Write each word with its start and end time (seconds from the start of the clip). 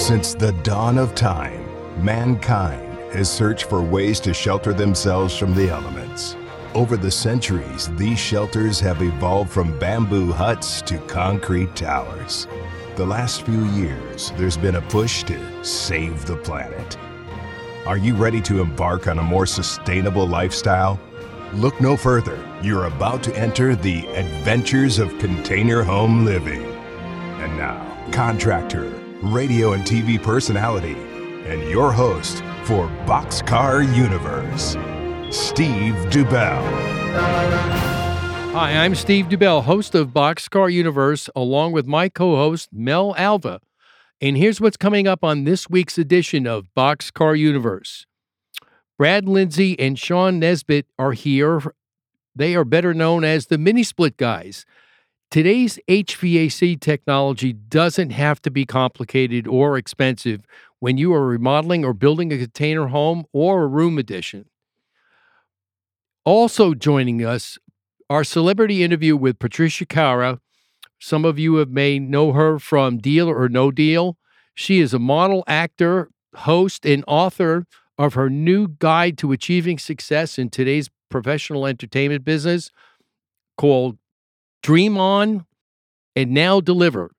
Since 0.00 0.32
the 0.32 0.52
dawn 0.64 0.96
of 0.96 1.14
time, 1.14 1.62
mankind 2.02 2.98
has 3.12 3.30
searched 3.30 3.64
for 3.64 3.82
ways 3.82 4.18
to 4.20 4.32
shelter 4.32 4.72
themselves 4.72 5.36
from 5.36 5.54
the 5.54 5.68
elements. 5.68 6.36
Over 6.74 6.96
the 6.96 7.10
centuries, 7.10 7.94
these 7.96 8.18
shelters 8.18 8.80
have 8.80 9.02
evolved 9.02 9.50
from 9.50 9.78
bamboo 9.78 10.32
huts 10.32 10.80
to 10.82 10.98
concrete 11.00 11.76
towers. 11.76 12.48
The 12.96 13.04
last 13.04 13.42
few 13.42 13.66
years, 13.66 14.32
there's 14.38 14.56
been 14.56 14.76
a 14.76 14.82
push 14.88 15.22
to 15.24 15.64
save 15.64 16.24
the 16.24 16.38
planet. 16.38 16.96
Are 17.86 17.98
you 17.98 18.16
ready 18.16 18.40
to 18.40 18.62
embark 18.62 19.06
on 19.06 19.18
a 19.18 19.22
more 19.22 19.46
sustainable 19.46 20.26
lifestyle? 20.26 20.98
Look 21.52 21.78
no 21.78 21.94
further. 21.94 22.38
You're 22.62 22.86
about 22.86 23.22
to 23.24 23.36
enter 23.36 23.76
the 23.76 24.06
adventures 24.14 24.98
of 24.98 25.18
container 25.18 25.82
home 25.82 26.24
living. 26.24 26.64
And 26.64 27.56
now, 27.58 28.08
contractor, 28.12 28.99
radio 29.22 29.74
and 29.74 29.84
TV 29.84 30.20
personality, 30.20 30.96
and 31.44 31.62
your 31.68 31.92
host 31.92 32.38
for 32.64 32.88
Boxcar 33.04 33.82
Universe, 33.94 34.76
Steve 35.34 35.94
Dubell. 36.10 36.62
Hi, 38.52 38.84
I'm 38.84 38.94
Steve 38.94 39.26
Dubell, 39.26 39.62
host 39.64 39.94
of 39.94 40.08
Boxcar 40.08 40.72
Universe, 40.72 41.28
along 41.36 41.72
with 41.72 41.86
my 41.86 42.08
co 42.08 42.36
host, 42.36 42.70
Mel 42.72 43.14
Alva. 43.18 43.60
And 44.22 44.38
here's 44.38 44.60
what's 44.60 44.78
coming 44.78 45.06
up 45.06 45.22
on 45.22 45.44
this 45.44 45.68
week's 45.68 45.98
edition 45.98 46.46
of 46.46 46.66
Boxcar 46.74 47.38
Universe. 47.38 48.06
Brad 48.98 49.28
Lindsay 49.28 49.78
and 49.78 49.98
Sean 49.98 50.38
Nesbitt 50.38 50.86
are 50.98 51.12
here. 51.12 51.60
They 52.34 52.54
are 52.54 52.64
better 52.64 52.94
known 52.94 53.24
as 53.24 53.46
the 53.46 53.58
Mini 53.58 53.82
Split 53.82 54.16
Guys. 54.16 54.64
Today's 55.30 55.78
HVAC 55.88 56.80
technology 56.80 57.52
doesn't 57.52 58.10
have 58.10 58.42
to 58.42 58.50
be 58.50 58.66
complicated 58.66 59.46
or 59.46 59.78
expensive 59.78 60.40
when 60.80 60.96
you 60.96 61.14
are 61.14 61.24
remodeling 61.24 61.84
or 61.84 61.94
building 61.94 62.32
a 62.32 62.38
container 62.38 62.88
home 62.88 63.24
or 63.32 63.62
a 63.62 63.66
room 63.68 63.96
addition. 63.96 64.46
Also 66.24 66.74
joining 66.74 67.24
us, 67.24 67.58
our 68.08 68.24
celebrity 68.24 68.82
interview 68.82 69.16
with 69.16 69.38
Patricia 69.38 69.86
Kara. 69.86 70.40
Some 70.98 71.24
of 71.24 71.38
you 71.38 71.54
have 71.56 71.70
may 71.70 72.00
know 72.00 72.32
her 72.32 72.58
from 72.58 72.98
Deal 72.98 73.28
or 73.28 73.48
No 73.48 73.70
Deal. 73.70 74.16
She 74.56 74.80
is 74.80 74.92
a 74.92 74.98
model, 74.98 75.44
actor, 75.46 76.10
host, 76.34 76.84
and 76.84 77.04
author 77.06 77.66
of 77.96 78.14
her 78.14 78.28
new 78.28 78.66
guide 78.66 79.16
to 79.18 79.30
achieving 79.30 79.78
success 79.78 80.40
in 80.40 80.50
today's 80.50 80.90
professional 81.08 81.66
entertainment 81.66 82.24
business 82.24 82.72
called 83.56 83.96
Dream 84.62 84.98
On 84.98 85.46
and 86.14 86.32
Now 86.32 86.60
Deliver. 86.60 87.12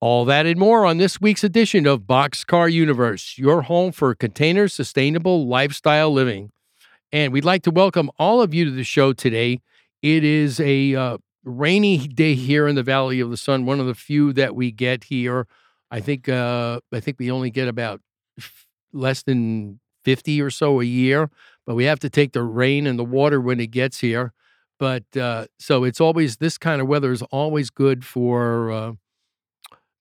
All 0.00 0.24
that 0.24 0.46
and 0.46 0.58
more 0.58 0.86
on 0.86 0.98
this 0.98 1.20
week's 1.20 1.44
edition 1.44 1.86
of 1.86 2.02
Boxcar 2.02 2.72
Universe, 2.72 3.36
your 3.36 3.62
home 3.62 3.92
for 3.92 4.14
container 4.14 4.68
sustainable 4.68 5.46
lifestyle 5.46 6.12
living. 6.12 6.52
And 7.12 7.32
we'd 7.32 7.44
like 7.44 7.62
to 7.64 7.70
welcome 7.70 8.10
all 8.18 8.40
of 8.40 8.54
you 8.54 8.64
to 8.64 8.70
the 8.70 8.84
show 8.84 9.12
today. 9.12 9.60
It 10.00 10.22
is 10.22 10.60
a 10.60 10.94
uh, 10.94 11.18
rainy 11.44 11.98
day 12.06 12.34
here 12.34 12.68
in 12.68 12.76
the 12.76 12.84
Valley 12.84 13.18
of 13.18 13.30
the 13.30 13.36
Sun, 13.36 13.66
one 13.66 13.80
of 13.80 13.86
the 13.86 13.94
few 13.94 14.32
that 14.34 14.54
we 14.54 14.70
get 14.70 15.04
here. 15.04 15.46
I 15.90 16.00
think 16.00 16.28
uh, 16.28 16.80
I 16.92 17.00
think 17.00 17.18
we 17.18 17.30
only 17.32 17.50
get 17.50 17.66
about 17.66 18.00
f- 18.38 18.64
less 18.92 19.24
than 19.24 19.80
50 20.04 20.40
or 20.40 20.50
so 20.50 20.80
a 20.80 20.84
year, 20.84 21.30
but 21.66 21.74
we 21.74 21.84
have 21.84 21.98
to 22.00 22.08
take 22.08 22.32
the 22.32 22.44
rain 22.44 22.86
and 22.86 22.96
the 22.98 23.04
water 23.04 23.40
when 23.40 23.58
it 23.58 23.72
gets 23.72 23.98
here. 24.00 24.32
But 24.80 25.04
uh, 25.16 25.46
so 25.60 25.84
it's 25.84 26.00
always 26.00 26.38
this 26.38 26.58
kind 26.58 26.82
of 26.82 26.88
weather 26.88 27.12
is 27.12 27.22
always 27.24 27.70
good 27.70 28.04
for 28.04 28.72
uh, 28.72 28.92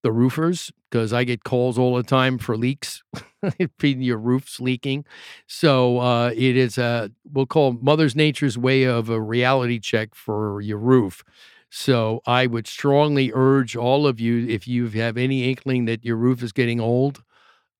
the 0.04 0.12
roofers 0.12 0.72
because 0.90 1.12
I 1.12 1.24
get 1.24 1.44
calls 1.44 1.78
all 1.78 1.96
the 1.96 2.04
time 2.04 2.38
for 2.38 2.56
leaks, 2.58 3.04
your 3.84 4.18
roof's 4.18 4.60
leaking. 4.60 5.06
So 5.48 6.00
uh, 6.00 6.30
it 6.36 6.56
is 6.56 6.78
a 6.78 7.12
we'll 7.32 7.46
call 7.46 7.74
Mother's 7.74 8.16
Nature's 8.16 8.58
way 8.58 8.84
of 8.84 9.10
a 9.10 9.22
reality 9.22 9.80
check 9.80 10.16
for 10.16 10.62
your 10.62 10.78
roof. 10.78 11.24
So 11.70 12.22
I 12.26 12.48
would 12.48 12.66
strongly 12.66 13.32
urge 13.34 13.76
all 13.76 14.08
of 14.08 14.20
you, 14.20 14.48
if 14.48 14.68
you 14.68 14.88
have 14.90 15.18
any 15.18 15.50
inkling 15.50 15.86
that 15.86 16.04
your 16.04 16.16
roof 16.16 16.42
is 16.42 16.52
getting 16.52 16.80
old, 16.80 17.22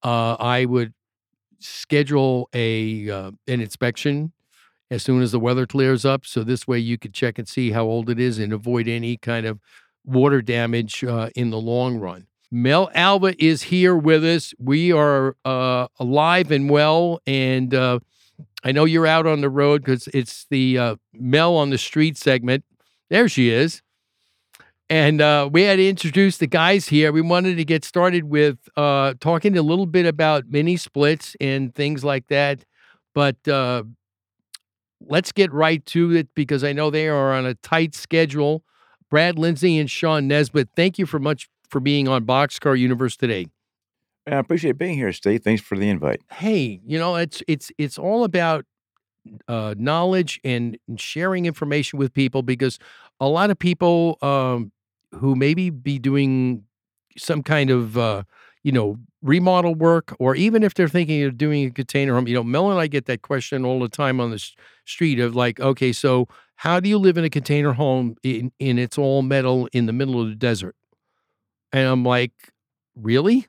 uh, 0.04 0.36
I 0.40 0.66
would 0.66 0.94
schedule 1.60 2.50
a 2.54 3.10
uh, 3.10 3.32
an 3.48 3.62
inspection 3.62 4.34
as 4.92 5.04
soon 5.04 5.22
as 5.22 5.32
the 5.32 5.40
weather 5.40 5.66
clears 5.68 6.06
up. 6.06 6.26
So 6.26 6.44
this 6.44 6.68
way 6.68 6.80
you 6.80 6.98
could 6.98 7.14
check 7.14 7.38
and 7.38 7.48
see 7.48 7.72
how 7.72 7.86
old 7.86 8.10
it 8.10 8.20
is 8.20 8.40
and 8.40 8.52
avoid 8.52 8.88
any 8.88 9.18
kind 9.18 9.46
of 9.46 9.60
water 10.06 10.42
damage 10.42 11.04
uh, 11.04 11.30
in 11.36 11.50
the 11.50 11.60
long 11.60 11.98
run. 11.98 12.28
Mel 12.52 12.90
Alva 12.96 13.36
is 13.44 13.64
here 13.64 13.96
with 13.96 14.26
us. 14.26 14.54
We 14.58 14.92
are 14.92 15.36
uh, 15.46 15.88
alive 16.00 16.52
and 16.52 16.70
well, 16.70 17.22
and 17.28 17.74
uh, 17.76 18.00
I 18.64 18.72
know 18.72 18.86
you're 18.86 19.06
out 19.06 19.28
on 19.28 19.42
the 19.42 19.50
road 19.50 19.84
because 19.84 20.08
it's 20.08 20.48
the 20.50 20.78
uh, 20.78 20.96
Mel 21.14 21.56
on 21.56 21.70
the 21.70 21.78
Street 21.78 22.18
segment. 22.18 22.66
There 23.10 23.30
she 23.30 23.50
is. 23.50 23.84
And 24.90 25.22
uh, 25.22 25.48
we 25.52 25.62
had 25.62 25.76
to 25.76 25.88
introduce 25.88 26.38
the 26.38 26.48
guys 26.48 26.88
here. 26.88 27.12
We 27.12 27.22
wanted 27.22 27.58
to 27.58 27.66
get 27.66 27.86
started 27.86 28.24
with 28.24 28.58
uh, 28.76 29.14
talking 29.20 29.56
a 29.56 29.62
little 29.62 29.86
bit 29.86 30.08
about 30.08 30.46
mini 30.50 30.78
splits 30.78 31.36
and 31.40 31.76
things 31.76 32.04
like 32.04 32.26
that. 32.28 32.66
But 33.14 33.48
let's 35.02 35.32
get 35.32 35.52
right 35.52 35.86
to 35.88 36.16
it 36.16 36.34
because 36.36 36.64
I 36.64 36.74
know 36.74 36.90
they 36.90 37.08
are 37.08 37.34
on 37.34 37.46
a 37.46 37.56
tight 37.56 37.96
schedule. 37.96 38.64
Brad 39.10 39.40
Lindsay 39.40 39.78
and 39.78 39.90
Sean 39.90 40.28
Nesbitt, 40.28 40.70
thank 40.76 41.00
you 41.00 41.06
for 41.06 41.20
much 41.20 41.50
for 41.68 41.80
being 41.80 42.08
on 42.08 42.26
Boxcar 42.26 42.78
Universe 42.78 43.16
today. 43.16 43.48
I 44.28 44.36
appreciate 44.36 44.78
being 44.78 44.96
here, 44.96 45.12
Steve. 45.12 45.44
Thanks 45.44 45.62
for 45.62 45.78
the 45.78 45.90
invite. 45.90 46.22
Hey, 46.32 46.82
you 46.86 47.00
know 47.00 47.16
it's 47.16 47.42
it's 47.48 47.72
it's 47.78 47.98
all 47.98 48.24
about 48.24 48.66
uh, 49.48 49.76
knowledge 49.78 50.40
and 50.44 50.78
sharing 50.98 51.46
information 51.46 51.98
with 52.00 52.14
people 52.14 52.44
because 52.44 52.80
a 53.20 53.28
lot 53.28 53.50
of 53.50 53.58
people 53.58 54.18
um, 54.22 54.72
who 55.14 55.36
maybe 55.36 55.70
be 55.70 56.00
doing 56.00 56.64
some 57.18 57.42
kind 57.44 57.70
of 57.70 57.98
uh, 57.98 58.24
you 58.64 58.72
know 58.72 58.98
remodel 59.22 59.76
work 59.76 60.16
or 60.20 60.36
even 60.36 60.64
if 60.64 60.74
they're 60.74 60.88
thinking 60.88 61.24
of 61.24 61.38
doing 61.38 61.66
a 61.66 61.72
container 61.72 62.16
home 62.16 62.26
you 62.28 62.34
know 62.34 62.44
mel 62.44 62.72
and 62.72 62.80
i 62.80 62.88
get 62.88 63.06
that 63.06 63.22
question 63.22 63.66
all 63.66 63.80
the 63.80 63.90
time 63.90 64.22
on 64.22 64.32
the 64.32 64.52
street 64.90 65.20
of 65.20 65.36
like 65.36 65.60
okay 65.60 65.92
so 65.92 66.28
how 66.56 66.80
do 66.80 66.90
you 66.90 66.98
live 66.98 67.18
in 67.18 67.24
a 67.24 67.30
container 67.30 67.74
home 67.74 68.16
in, 68.24 68.52
in 68.60 68.78
it's 68.78 68.98
all 68.98 69.22
metal 69.22 69.70
in 69.72 69.86
the 69.86 69.94
middle 69.94 70.22
of 70.22 70.28
the 70.30 70.36
desert? 70.36 70.76
And 71.72 71.88
i'm 71.88 72.04
like 72.04 72.34
really? 72.96 73.48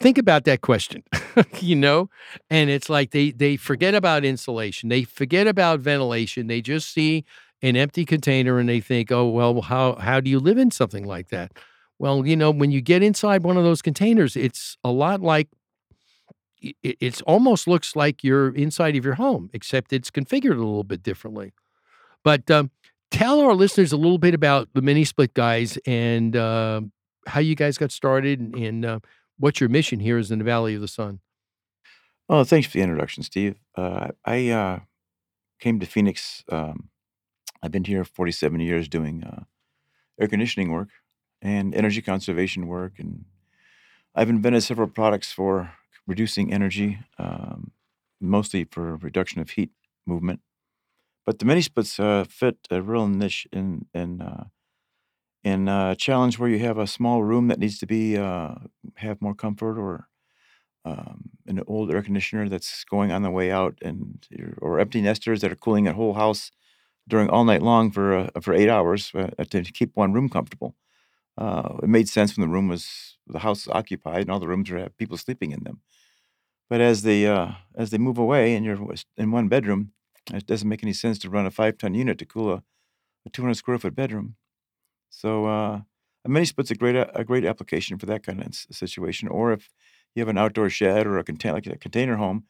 Think 0.00 0.18
about 0.18 0.44
that 0.44 0.60
question. 0.60 1.02
You 1.60 1.74
know? 1.74 2.10
And 2.48 2.70
it's 2.70 2.88
like 2.88 3.10
they 3.10 3.32
they 3.32 3.56
forget 3.56 3.92
about 3.94 4.24
insulation. 4.24 4.88
They 4.88 5.02
forget 5.02 5.48
about 5.48 5.80
ventilation. 5.80 6.46
They 6.46 6.60
just 6.60 6.92
see 6.92 7.24
an 7.60 7.74
empty 7.74 8.04
container 8.04 8.58
and 8.58 8.68
they 8.68 8.80
think 8.80 9.10
oh 9.10 9.26
well 9.28 9.62
how 9.62 9.96
how 9.96 10.20
do 10.20 10.30
you 10.30 10.38
live 10.38 10.58
in 10.58 10.70
something 10.70 11.04
like 11.04 11.30
that? 11.30 11.52
Well, 11.98 12.24
you 12.24 12.36
know, 12.36 12.52
when 12.52 12.70
you 12.70 12.80
get 12.80 13.02
inside 13.02 13.42
one 13.42 13.56
of 13.56 13.64
those 13.64 13.82
containers, 13.82 14.36
it's 14.36 14.76
a 14.84 14.90
lot 14.92 15.22
like 15.22 15.48
it, 16.82 16.96
it's 17.00 17.20
almost 17.22 17.66
looks 17.66 17.96
like 17.96 18.24
you're 18.24 18.54
inside 18.54 18.96
of 18.96 19.04
your 19.04 19.14
home, 19.14 19.50
except 19.52 19.92
it's 19.92 20.10
configured 20.10 20.52
a 20.52 20.64
little 20.64 20.84
bit 20.84 21.02
differently. 21.02 21.52
But 22.22 22.50
um, 22.50 22.70
tell 23.10 23.40
our 23.40 23.54
listeners 23.54 23.92
a 23.92 23.96
little 23.96 24.18
bit 24.18 24.34
about 24.34 24.68
the 24.74 24.82
mini 24.82 25.04
split 25.04 25.34
guys 25.34 25.78
and 25.86 26.34
uh, 26.34 26.82
how 27.26 27.40
you 27.40 27.54
guys 27.54 27.78
got 27.78 27.92
started 27.92 28.40
and, 28.40 28.54
and 28.56 28.84
uh, 28.84 29.00
what 29.38 29.60
your 29.60 29.68
mission 29.68 30.00
here 30.00 30.18
is 30.18 30.30
in 30.30 30.38
the 30.38 30.44
Valley 30.44 30.74
of 30.74 30.80
the 30.80 30.88
Sun. 30.88 31.20
Oh, 32.28 32.44
thanks 32.44 32.66
for 32.66 32.78
the 32.78 32.82
introduction, 32.82 33.22
Steve. 33.22 33.56
Uh, 33.76 34.08
I 34.24 34.48
uh, 34.48 34.78
came 35.60 35.78
to 35.80 35.86
Phoenix. 35.86 36.42
Um, 36.50 36.88
I've 37.62 37.70
been 37.70 37.84
here 37.84 38.04
47 38.04 38.60
years 38.60 38.88
doing 38.88 39.24
uh, 39.24 39.44
air 40.18 40.28
conditioning 40.28 40.70
work 40.70 40.88
and 41.42 41.74
energy 41.74 42.00
conservation 42.00 42.66
work. 42.66 42.94
And 42.98 43.26
I've 44.14 44.30
invented 44.30 44.62
several 44.62 44.88
products 44.88 45.32
for 45.32 45.72
reducing 46.06 46.52
energy, 46.52 46.98
um, 47.18 47.72
mostly 48.20 48.64
for 48.64 48.96
reduction 48.96 49.40
of 49.40 49.50
heat 49.50 49.70
movement. 50.06 50.40
But 51.26 51.38
the 51.38 51.46
mini 51.46 51.62
splits 51.62 51.98
uh, 52.00 52.24
fit 52.28 52.58
a 52.70 52.82
real 52.82 53.08
niche 53.08 53.46
in 53.52 53.86
in 53.94 54.20
uh, 54.20 54.44
in 55.42 55.68
a 55.68 55.94
challenge 55.96 56.38
where 56.38 56.48
you 56.48 56.58
have 56.60 56.78
a 56.78 56.86
small 56.86 57.22
room 57.22 57.48
that 57.48 57.58
needs 57.58 57.78
to 57.78 57.86
be 57.86 58.16
uh, 58.16 58.54
have 58.96 59.20
more 59.20 59.34
comfort, 59.34 59.78
or 59.78 60.08
um, 60.84 61.30
an 61.46 61.62
old 61.66 61.92
air 61.92 62.02
conditioner 62.02 62.48
that's 62.48 62.84
going 62.84 63.12
on 63.12 63.22
the 63.22 63.30
way 63.30 63.50
out, 63.50 63.78
and 63.82 64.26
or 64.60 64.80
empty 64.80 65.00
nesters 65.02 65.40
that 65.42 65.52
are 65.52 65.56
cooling 65.56 65.88
a 65.88 65.92
whole 65.94 66.14
house 66.14 66.50
during 67.08 67.30
all 67.30 67.44
night 67.44 67.62
long 67.62 67.90
for 67.90 68.14
uh, 68.14 68.30
for 68.40 68.54
eight 68.54 68.70
hours 68.70 69.12
uh, 69.14 69.28
to 69.50 69.62
keep 69.64 69.92
one 69.96 70.12
room 70.12 70.28
comfortable. 70.28 70.74
Uh, 71.36 71.76
it 71.82 71.88
made 71.88 72.08
sense 72.08 72.36
when 72.36 72.46
the 72.46 72.52
room 72.52 72.68
was 72.68 73.18
the 73.26 73.40
house 73.40 73.66
was 73.66 73.74
occupied 73.74 74.22
and 74.22 74.30
all 74.30 74.40
the 74.40 74.48
rooms 74.48 74.68
have 74.68 74.96
people 74.96 75.16
sleeping 75.16 75.50
in 75.50 75.64
them. 75.64 75.80
But 76.70 76.80
as 76.80 77.02
they 77.02 77.26
uh, 77.26 77.52
as 77.74 77.90
they 77.90 77.98
move 77.98 78.18
away 78.18 78.54
and 78.54 78.64
you're 78.64 78.78
in 79.16 79.30
one 79.30 79.48
bedroom, 79.48 79.92
it 80.32 80.46
doesn't 80.46 80.68
make 80.68 80.82
any 80.82 80.92
sense 80.92 81.18
to 81.20 81.30
run 81.30 81.46
a 81.46 81.50
five 81.50 81.78
ton 81.78 81.94
unit 81.94 82.18
to 82.18 82.26
cool 82.26 82.52
a, 82.52 82.62
a 83.26 83.30
200 83.30 83.54
square 83.54 83.78
foot 83.78 83.94
bedroom. 83.94 84.36
So 85.10 85.46
uh, 85.46 85.80
a 86.24 86.28
mini 86.28 86.46
split's 86.46 86.70
a 86.70 86.74
great 86.74 86.96
a 86.96 87.24
great 87.24 87.44
application 87.44 87.98
for 87.98 88.06
that 88.06 88.22
kind 88.24 88.40
of 88.40 88.54
situation. 88.54 89.28
Or 89.28 89.52
if 89.52 89.70
you 90.14 90.20
have 90.20 90.28
an 90.28 90.38
outdoor 90.38 90.70
shed 90.70 91.06
or 91.06 91.18
a 91.18 91.24
container 91.24 91.54
like 91.54 91.66
a 91.66 91.76
container 91.76 92.16
home, 92.16 92.44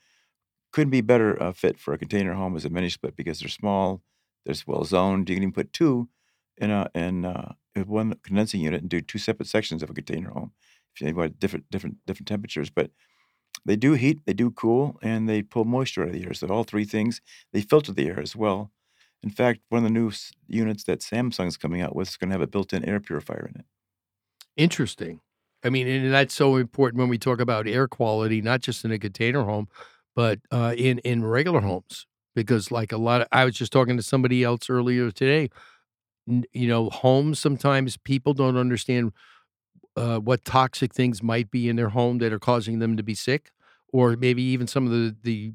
couldn't 0.72 0.90
be 0.90 1.00
better 1.00 1.40
uh, 1.42 1.52
fit 1.52 1.78
for 1.78 1.94
a 1.94 1.98
container 1.98 2.34
home 2.34 2.56
as 2.56 2.64
a 2.64 2.70
mini 2.70 2.88
split 2.88 3.16
because 3.16 3.40
they're 3.40 3.48
small, 3.48 4.02
they're 4.44 4.54
well 4.66 4.84
zoned. 4.84 5.28
You 5.28 5.36
can 5.36 5.42
even 5.42 5.52
put 5.52 5.72
two 5.72 6.08
in 6.56 6.70
a 6.70 6.90
in 6.94 7.24
uh, 7.24 7.54
one 7.76 8.14
condensing 8.22 8.60
unit 8.60 8.80
and 8.82 8.90
do 8.90 9.00
two 9.00 9.18
separate 9.18 9.48
sections 9.48 9.82
of 9.82 9.90
a 9.90 9.94
container 9.94 10.30
home 10.30 10.52
if 10.94 11.06
you 11.06 11.14
want 11.14 11.40
different 11.40 11.70
different 11.70 11.96
different 12.06 12.28
temperatures. 12.28 12.70
But 12.70 12.90
they 13.64 13.76
do 13.76 13.92
heat, 13.92 14.20
they 14.26 14.32
do 14.32 14.50
cool, 14.50 14.98
and 15.02 15.28
they 15.28 15.42
pull 15.42 15.64
moisture 15.64 16.02
out 16.02 16.08
of 16.08 16.14
the 16.14 16.24
air. 16.24 16.34
So 16.34 16.48
all 16.48 16.64
three 16.64 16.84
things. 16.84 17.20
They 17.52 17.60
filter 17.60 17.92
the 17.92 18.06
air 18.06 18.20
as 18.20 18.36
well. 18.36 18.70
In 19.22 19.30
fact, 19.30 19.60
one 19.70 19.78
of 19.78 19.84
the 19.84 19.98
new 19.98 20.12
units 20.46 20.84
that 20.84 21.00
Samsung's 21.00 21.56
coming 21.56 21.80
out 21.80 21.96
with 21.96 22.08
is 22.08 22.16
going 22.16 22.28
to 22.28 22.34
have 22.34 22.42
a 22.42 22.46
built-in 22.46 22.84
air 22.84 23.00
purifier 23.00 23.50
in 23.54 23.60
it. 23.60 23.66
Interesting. 24.56 25.20
I 25.64 25.70
mean, 25.70 25.88
and 25.88 26.12
that's 26.12 26.34
so 26.34 26.56
important 26.56 27.00
when 27.00 27.08
we 27.08 27.16
talk 27.16 27.40
about 27.40 27.66
air 27.66 27.88
quality, 27.88 28.42
not 28.42 28.60
just 28.60 28.84
in 28.84 28.92
a 28.92 28.98
container 28.98 29.44
home, 29.44 29.68
but 30.14 30.40
uh, 30.50 30.74
in 30.76 30.98
in 30.98 31.24
regular 31.24 31.60
homes. 31.60 32.06
Because, 32.34 32.70
like 32.72 32.92
a 32.92 32.98
lot 32.98 33.22
of, 33.22 33.28
I 33.30 33.44
was 33.44 33.54
just 33.54 33.72
talking 33.72 33.96
to 33.96 34.02
somebody 34.02 34.42
else 34.42 34.68
earlier 34.68 35.10
today. 35.10 35.50
You 36.26 36.68
know, 36.68 36.90
homes 36.90 37.38
sometimes 37.38 37.96
people 37.96 38.32
don't 38.32 38.56
understand 38.56 39.12
uh, 39.96 40.18
what 40.18 40.44
toxic 40.44 40.94
things 40.94 41.22
might 41.22 41.50
be 41.50 41.68
in 41.68 41.76
their 41.76 41.90
home 41.90 42.18
that 42.18 42.32
are 42.32 42.38
causing 42.38 42.78
them 42.78 42.96
to 42.96 43.02
be 43.02 43.14
sick, 43.14 43.50
or 43.92 44.16
maybe 44.16 44.42
even 44.42 44.66
some 44.66 44.86
of 44.86 44.92
the 44.92 45.16
the 45.22 45.52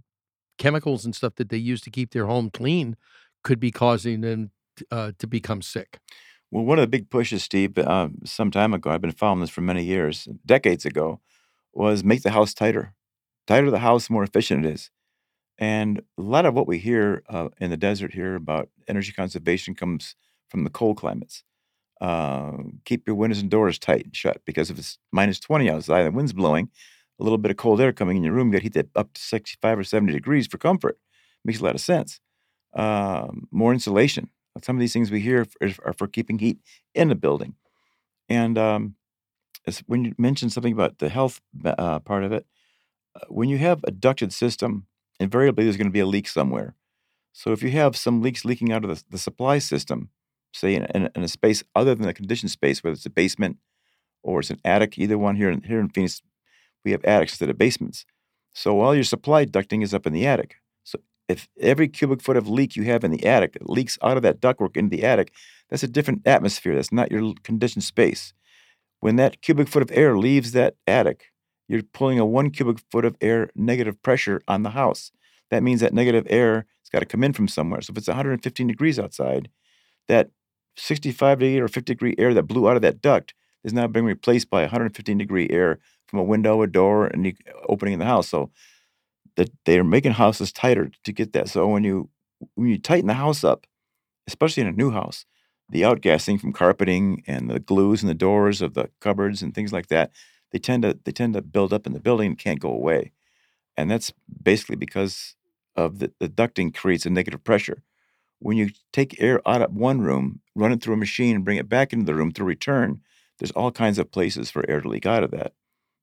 chemicals 0.58 1.06
and 1.06 1.16
stuff 1.16 1.36
that 1.36 1.50
they 1.50 1.58
use 1.58 1.82
to 1.82 1.90
keep 1.90 2.12
their 2.12 2.26
home 2.26 2.50
clean 2.50 2.96
could 3.44 3.60
be 3.60 3.72
causing 3.72 4.22
them 4.22 4.52
uh, 4.92 5.12
to 5.18 5.26
become 5.26 5.62
sick. 5.62 6.00
Well, 6.52 6.66
one 6.66 6.80
of 6.80 6.84
the 6.84 6.88
big 6.88 7.10
pushes, 7.10 7.44
Steve, 7.44 7.78
uh, 7.78 8.10
some 8.26 8.52
time 8.52 8.74
ago, 8.74 8.90
I've 8.90 9.02
been 9.02 9.12
following 9.12 9.42
this 9.42 9.50
for 9.50 9.62
many 9.62 9.84
years, 9.84 10.28
decades 10.46 10.86
ago, 10.86 11.20
was 11.74 12.04
make 12.04 12.24
the 12.24 12.32
house 12.32 12.54
tighter. 12.54 12.94
Tighter 13.48 13.72
the 13.72 13.80
house, 13.80 14.10
more 14.10 14.24
efficient 14.24 14.66
it 14.66 14.74
is. 14.74 14.92
And 15.58 16.02
a 16.18 16.22
lot 16.22 16.46
of 16.46 16.54
what 16.54 16.68
we 16.68 16.80
hear 16.80 17.24
uh, 17.30 17.50
in 17.60 17.70
the 17.70 17.78
desert 17.78 18.14
here 18.14 18.36
about 18.36 18.70
energy 18.88 19.12
conservation 19.12 19.76
comes 19.76 20.16
from 20.50 20.64
the 20.64 20.70
cold 20.70 20.98
climates. 20.98 21.44
Uh, 22.02 22.54
keep 22.86 23.06
your 23.06 23.16
windows 23.16 23.42
and 23.42 23.50
doors 23.50 23.78
tight 23.78 24.06
and 24.06 24.16
shut 24.16 24.42
because 24.46 24.70
if 24.70 24.80
it's 24.80 24.98
minus 25.12 25.40
20 25.40 25.70
outside, 25.70 26.04
the 26.04 26.12
wind's 26.12 26.34
blowing, 26.34 26.70
a 27.20 27.24
little 27.24 27.38
bit 27.38 27.52
of 27.52 27.58
cold 27.58 27.82
air 27.82 27.92
coming 27.92 28.18
in 28.18 28.24
your 28.24 28.34
room, 28.34 28.48
you 28.48 28.54
got 28.54 28.60
to 28.60 28.64
heat 28.64 28.74
that 28.74 28.90
up 28.96 29.14
to 29.14 29.22
65 29.22 29.80
or 29.80 29.84
70 29.84 30.14
degrees 30.14 30.48
for 30.48 30.58
comfort. 30.58 30.98
Makes 31.44 31.60
a 31.60 31.64
lot 31.64 31.76
of 31.76 31.82
sense. 31.82 32.20
Um, 32.74 33.48
more 33.52 33.74
insulation. 33.74 34.30
Some 34.64 34.76
of 34.76 34.80
these 34.80 34.94
things 34.94 35.12
we 35.12 35.22
hear 35.22 35.46
are 35.86 35.94
for 35.94 36.08
keeping 36.08 36.40
heat 36.40 36.60
in 36.94 37.10
the 37.10 37.16
building. 37.16 37.56
And 38.28 38.58
um, 38.58 38.96
when 39.86 40.06
you 40.06 40.16
mentioned 40.18 40.52
something 40.54 40.74
about 40.74 41.00
the 41.00 41.10
health 41.10 41.42
uh, 41.64 42.00
part 42.00 42.24
of 42.24 42.32
it, 42.32 42.46
uh, 43.16 43.26
when 43.30 43.50
you 43.50 43.58
have 43.58 43.84
a 43.86 43.92
ducted 43.92 44.34
system, 44.34 44.86
invariably 45.20 45.64
there's 45.64 45.78
going 45.78 45.88
to 45.88 45.92
be 45.92 46.00
a 46.00 46.06
leak 46.06 46.28
somewhere. 46.28 46.76
So 47.32 47.52
if 47.52 47.64
you 47.64 47.72
have 47.72 47.96
some 47.96 48.22
leaks 48.22 48.44
leaking 48.44 48.72
out 48.72 48.84
of 48.84 48.90
the, 48.90 49.04
the 49.10 49.18
supply 49.18 49.60
system, 49.60 50.10
say 50.54 50.76
in, 50.76 50.86
in, 50.96 51.10
in, 51.16 51.24
a 51.24 51.28
space 51.28 51.64
other 51.76 51.96
than 51.96 52.08
the 52.08 52.14
conditioned 52.14 52.52
space, 52.52 52.84
whether 52.84 52.94
it's 52.94 53.06
a 53.06 53.10
basement 53.10 53.58
or 54.24 54.40
it's 54.40 54.50
an 54.50 54.60
attic, 54.66 54.98
either 54.98 55.18
one 55.18 55.36
here 55.36 55.50
in, 55.50 55.62
here 55.62 55.80
in 55.80 55.90
Phoenix, 55.90 56.22
we 56.84 56.92
have 56.92 57.04
attics 57.06 57.34
instead 57.34 57.50
of 57.50 57.58
basements. 57.58 58.06
So 58.54 58.80
all 58.80 58.96
your 58.96 59.04
supply 59.04 59.46
ducting 59.46 59.84
is 59.84 59.94
up 59.94 60.08
in 60.08 60.14
the 60.14 60.26
attic. 60.26 60.56
So 60.84 61.00
if 61.28 61.48
every 61.60 61.88
cubic 61.88 62.22
foot 62.22 62.38
of 62.38 62.50
leak 62.50 62.76
you 62.76 62.84
have 62.84 63.04
in 63.04 63.12
the 63.12 63.26
attic 63.26 63.58
leaks 63.62 63.98
out 64.02 64.18
of 64.18 64.24
that 64.24 64.42
ductwork 64.42 64.76
into 64.76 64.96
the 64.96 65.04
attic, 65.04 65.32
that's 65.70 65.84
a 65.84 65.88
different 65.88 66.26
atmosphere. 66.26 66.76
That's 66.76 66.92
not 66.92 67.12
your 67.12 67.34
conditioned 67.44 67.84
space. 67.84 68.34
When 69.00 69.16
that 69.18 69.42
cubic 69.42 69.68
foot 69.68 69.84
of 69.84 69.92
air 69.94 70.18
leaves 70.18 70.52
that 70.54 70.76
attic, 70.88 71.32
you're 71.68 71.84
pulling 71.84 72.20
a 72.20 72.26
one 72.26 72.50
cubic 72.50 72.80
foot 72.92 73.06
of 73.06 73.16
air 73.22 73.50
negative 73.56 74.02
pressure 74.02 74.42
on 74.48 74.64
the 74.64 74.72
house. 74.72 75.12
That 75.52 75.64
means 75.64 75.82
that 75.82 75.94
negative 75.94 76.26
air 76.30 76.66
has 76.82 76.90
got 76.92 77.00
to 77.00 77.06
come 77.06 77.24
in 77.24 77.34
from 77.34 77.48
somewhere. 77.48 77.82
So 77.82 77.92
if 77.92 77.98
it's 77.98 78.08
115 78.08 78.68
degrees 78.68 79.00
outside, 79.00 79.50
that 80.08 80.32
65 80.80 81.40
degree 81.40 81.60
or 81.60 81.68
50 81.68 81.94
degree 81.94 82.16
air 82.18 82.34
that 82.34 82.44
blew 82.44 82.70
out 82.70 82.76
of 82.76 82.82
that 82.82 83.02
duct 83.02 83.34
is 83.64 83.74
now 83.74 83.88
being 83.88 84.06
replaced 84.06 84.50
by 84.50 84.62
115 84.62 85.18
degree 85.18 85.48
air 85.50 85.80
from 86.08 86.20
a 86.20 86.24
window, 86.24 86.62
a 86.62 86.68
door, 86.68 87.08
and 87.08 87.34
opening 87.68 87.94
in 87.94 88.00
the 88.00 88.06
house. 88.06 88.30
So 88.30 88.50
that 89.36 89.52
they're 89.66 89.84
making 89.86 90.14
houses 90.14 90.52
tighter 90.52 90.92
to 91.04 91.12
get 91.14 91.34
that. 91.34 91.50
So 91.50 91.68
when 91.68 91.84
you 91.84 92.10
when 92.56 92.70
you 92.70 92.78
tighten 92.78 93.08
the 93.08 93.14
house 93.14 93.44
up, 93.44 93.66
especially 94.28 94.62
in 94.62 94.68
a 94.68 94.74
new 94.74 94.92
house, 94.92 95.26
the 95.70 95.82
outgassing 95.84 96.40
from 96.40 96.54
carpeting 96.54 97.24
and 97.28 97.50
the 97.50 97.60
glues 97.60 98.02
in 98.02 98.08
the 98.08 98.14
doors 98.14 98.62
of 98.62 98.74
the 98.74 98.90
cupboards 99.00 99.42
and 99.42 99.54
things 99.54 99.72
like 99.72 99.88
that, 99.88 100.12
they 100.52 100.60
tend 100.60 100.84
to 100.84 100.98
they 101.06 101.12
tend 101.12 101.34
to 101.36 101.42
build 101.42 101.74
up 101.74 101.88
in 101.88 101.94
the 101.94 102.00
building 102.00 102.28
and 102.28 102.38
can't 102.38 102.60
go 102.60 102.70
away. 102.70 103.12
And 103.78 103.90
that's 103.90 104.12
basically 104.44 104.76
because 104.76 105.36
of 105.76 106.00
the, 106.00 106.12
the 106.20 106.28
ducting 106.28 106.74
creates 106.76 107.06
a 107.06 107.10
negative 107.10 107.44
pressure. 107.44 107.82
When 108.40 108.58
you 108.58 108.70
take 108.94 109.22
air 109.22 109.42
out 109.48 109.62
of 109.62 109.74
one 109.74 110.02
room, 110.02 110.42
run 110.56 110.72
it 110.72 110.82
through 110.82 110.96
a 110.96 110.98
machine, 110.98 111.36
and 111.36 111.46
bring 111.46 111.58
it 111.58 111.70
back 111.70 111.94
into 111.94 112.06
the 112.06 112.16
room 112.16 112.32
through 112.32 112.48
return, 112.48 113.02
there's 113.38 113.52
all 113.52 113.72
kinds 113.72 113.98
of 114.00 114.12
places 114.12 114.50
for 114.50 114.70
air 114.70 114.82
to 114.82 114.88
leak 114.88 115.06
out 115.06 115.24
of 115.24 115.32
that. 115.32 115.54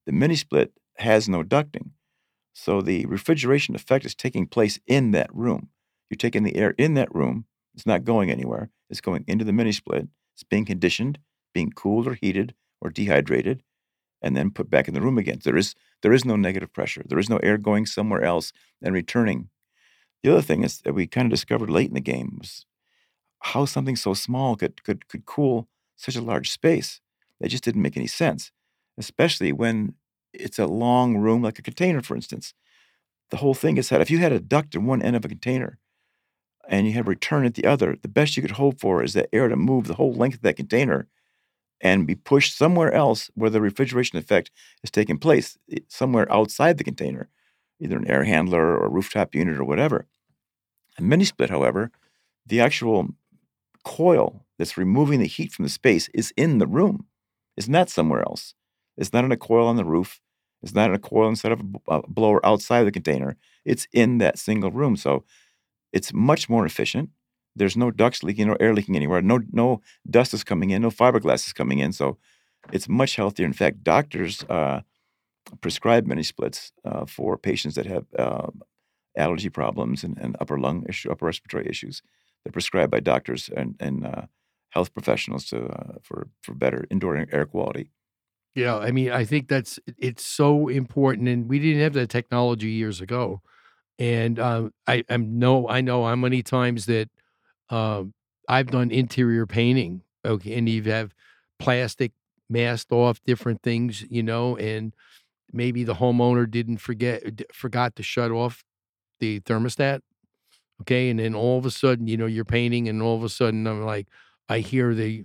The 0.07 0.13
mini 0.13 0.37
split 0.37 0.73
has 0.99 1.29
no 1.29 1.43
ducting. 1.43 1.91
So 2.55 2.81
the 2.81 3.07
refrigeration 3.07 3.75
effect 3.75 4.05
is 4.05 4.15
taking 4.15 4.47
place 4.47 4.79
in 4.87 5.11
that 5.13 5.35
room. 5.35 5.69
You're 6.09 6.17
taking 6.17 6.43
the 6.43 6.57
air 6.57 6.75
in 6.79 6.95
that 6.95 7.15
room, 7.15 7.47
it's 7.77 7.87
not 7.87 8.05
going 8.05 8.31
anywhere. 8.31 8.71
It's 8.89 9.03
going 9.03 9.25
into 9.29 9.45
the 9.45 9.53
mini 9.53 9.73
split. 9.73 10.09
It's 10.35 10.43
being 10.43 10.65
conditioned, 10.65 11.19
being 11.53 11.71
cooled 11.71 12.07
or 12.07 12.15
heated 12.15 12.55
or 12.81 12.91
dehydrated, 12.91 13.63
and 14.23 14.37
then 14.37 14.51
put 14.51 14.71
back 14.71 14.89
in 14.89 14.95
the 14.95 15.03
room 15.03 15.19
again. 15.19 15.41
There 15.45 15.57
is 15.57 15.75
there 16.03 16.13
is 16.13 16.25
no 16.25 16.37
negative 16.37 16.73
pressure. 16.73 17.03
There 17.07 17.19
is 17.19 17.29
no 17.29 17.37
air 17.39 17.59
going 17.59 17.87
somewhere 17.87 18.23
else 18.23 18.53
and 18.83 18.95
returning 18.95 19.51
the 20.27 20.33
other 20.33 20.43
thing 20.43 20.65
is 20.65 20.81
that 20.81 20.93
we 20.93 21.07
kind 21.07 21.27
of 21.27 21.31
discovered 21.31 21.71
late 21.71 21.89
in 21.89 21.95
the 21.95 22.01
game 22.01 22.39
was 22.41 22.67
how 23.41 23.65
something 23.65 23.97
so 23.97 24.13
small 24.15 24.57
could 24.57 24.83
could 24.85 25.09
could 25.09 25.25
cool 25.25 25.69
such 25.97 26.17
a 26.17 26.21
large 26.21 26.51
space. 26.51 27.01
That 27.41 27.51
just 27.51 27.65
didn't 27.65 27.83
make 27.83 27.97
any 27.97 28.09
sense, 28.09 28.51
especially 28.99 29.53
when 29.53 29.95
it's 30.33 30.59
a 30.59 30.67
long 30.67 31.17
room 31.19 31.43
like 31.43 31.61
a 31.61 31.63
container, 31.63 32.03
for 32.03 32.17
instance. 32.17 32.55
The 33.31 33.39
whole 33.39 33.55
thing 33.55 33.77
is 33.77 33.89
that 33.91 34.01
if 34.01 34.11
you 34.11 34.19
had 34.19 34.33
a 34.33 34.41
duct 34.41 34.75
in 34.75 34.87
one 34.87 35.03
end 35.03 35.15
of 35.17 35.25
a 35.25 35.29
container 35.29 35.79
and 36.69 36.87
you 36.87 36.95
had 36.95 37.07
a 37.07 37.11
return 37.11 37.47
at 37.47 37.55
the 37.55 37.67
other, 37.67 37.97
the 38.01 38.09
best 38.09 38.37
you 38.37 38.43
could 38.43 38.53
hope 38.63 38.81
for 38.81 39.05
is 39.05 39.13
that 39.13 39.29
air 39.33 39.49
to 39.49 39.57
move 39.57 39.87
the 39.87 39.95
whole 39.95 40.15
length 40.15 40.37
of 40.37 40.43
that 40.43 40.57
container 40.57 41.09
and 41.81 42.07
be 42.07 42.17
pushed 42.17 42.57
somewhere 42.59 42.93
else 42.93 43.31
where 43.35 43.51
the 43.51 43.61
refrigeration 43.61 44.19
effect 44.19 44.51
is 44.83 44.91
taking 44.91 45.19
place, 45.19 45.59
somewhere 45.89 46.31
outside 46.33 46.79
the 46.79 46.85
container, 46.85 47.29
either 47.81 47.97
an 47.97 48.11
air 48.11 48.25
handler 48.25 48.77
or 48.77 48.87
a 48.87 48.91
rooftop 48.91 49.35
unit 49.35 49.59
or 49.59 49.65
whatever. 49.65 50.07
A 50.99 51.03
mini 51.03 51.25
split, 51.25 51.51
however, 51.51 51.91
the 52.47 52.61
actual 52.61 53.09
coil 53.85 54.45
that's 54.59 54.77
removing 54.77 55.21
the 55.21 55.27
heat 55.27 55.53
from 55.53 55.65
the 55.65 55.69
space 55.69 56.09
is 56.15 56.33
in 56.37 56.59
the 56.59 56.67
room. 56.67 57.07
It's 57.57 57.69
not 57.69 57.91
somewhere 57.91 58.23
else. 58.23 58.55
It's 58.97 59.13
not 59.13 59.25
in 59.25 59.33
a 59.33 59.37
coil 59.37 59.67
on 59.67 59.77
the 59.77 59.85
roof. 59.85 60.21
It's 60.63 60.75
not 60.75 60.89
in 60.89 60.95
a 60.95 60.99
coil 60.99 61.29
inside 61.29 61.53
of 61.53 61.61
a 61.89 62.03
blower 62.09 62.45
outside 62.45 62.81
of 62.81 62.87
the 62.87 62.93
container. 62.93 63.37
It's 63.65 63.87
in 63.93 64.19
that 64.19 64.39
single 64.39 64.71
room. 64.71 64.97
So 64.97 65.25
it's 65.93 66.13
much 66.13 66.49
more 66.49 66.67
efficient. 66.67 67.11
There's 67.55 67.77
no 67.77 67.91
ducts 67.91 68.23
leaking 68.23 68.51
or 68.51 68.57
air 68.61 68.75
leaking 68.75 68.97
anywhere. 68.97 69.23
No, 69.23 69.41
no 69.53 69.81
dust 70.09 70.35
is 70.35 70.45
coming 70.45 70.71
in. 70.71 70.83
No 70.83 70.91
fiberglass 70.91 71.47
is 71.47 71.53
coming 71.53 71.79
in. 71.79 71.93
So 71.93 72.19
it's 72.73 72.89
much 72.89 73.17
healthier. 73.17 73.47
In 73.47 73.53
fact, 73.53 73.85
doctors 73.85 74.45
uh, 74.45 74.81
prescribe 75.61 76.07
mini 76.07 76.23
splits 76.23 76.73
uh, 76.85 77.07
for 77.07 77.39
patients 77.39 77.77
that 77.77 77.87
have 77.87 78.07
uh, 78.19 78.49
allergy 79.17 79.49
problems 79.49 80.05
and, 80.05 80.17
and 80.19 80.37
upper 80.41 80.59
lung 80.59 80.85
issue, 80.89 81.11
upper 81.11 81.27
respiratory 81.27 81.69
issues. 81.69 82.03
They're 82.45 82.53
prescribed 82.53 82.91
by 82.91 83.01
doctors 83.01 83.51
and, 83.57 83.77
and 83.81 84.07
uh, 84.07 84.23
health 84.71 84.93
professionals 84.93 85.47
to 85.47 85.67
uh, 85.67 85.95
for 86.03 86.29
for 86.43 86.55
better 86.55 86.87
indoor 86.91 87.17
air 87.33 87.47
quality. 87.47 87.91
Yeah, 88.55 88.79
I 88.79 88.91
mean, 88.91 89.11
I 89.11 89.25
think 89.25 89.49
that's 89.49 89.79
it's 89.99 90.25
so 90.25 90.69
important, 90.69 91.29
and 91.29 91.49
we 91.49 91.59
didn't 91.59 91.83
have 91.83 91.93
that 91.95 92.09
technology 92.09 92.71
years 92.71 93.01
ago. 93.01 93.43
And 93.99 94.39
um, 94.39 94.73
I 94.87 95.05
am 95.09 95.39
no, 95.39 95.69
I 95.69 95.81
know 95.81 96.05
how 96.05 96.17
many 96.17 96.43
times 96.43 96.87
that 96.87 97.09
um, 97.71 98.15
I've 98.49 98.69
done 98.69 98.91
interior 98.91 99.47
painting. 99.47 100.03
Okay, 100.25 100.57
and 100.57 100.69
you 100.69 100.83
have 100.85 101.15
plastic 101.59 102.13
masked 102.49 102.93
off 102.93 103.23
different 103.25 103.63
things, 103.63 104.05
you 104.09 104.23
know, 104.23 104.57
and 104.57 104.95
maybe 105.53 105.85
the 105.85 105.95
homeowner 105.95 106.51
didn't 106.51 106.79
forget 106.79 107.23
forgot 107.53 107.97
to 107.97 108.03
shut 108.03 108.31
off 108.31 108.65
the 109.21 109.41
thermostat. 109.41 110.01
Okay. 110.83 111.09
And 111.11 111.19
then 111.19 111.35
all 111.35 111.59
of 111.59 111.67
a 111.67 111.71
sudden, 111.71 112.07
you 112.07 112.17
know, 112.17 112.27
you're 112.27 112.45
painting 112.45 112.89
and 112.89 113.03
all 113.03 113.17
of 113.17 113.25
a 113.25 113.29
sudden 113.29 113.67
I'm 113.67 113.85
like, 113.85 114.09
I 114.49 114.61
hear 114.61 114.95
the 114.95 115.25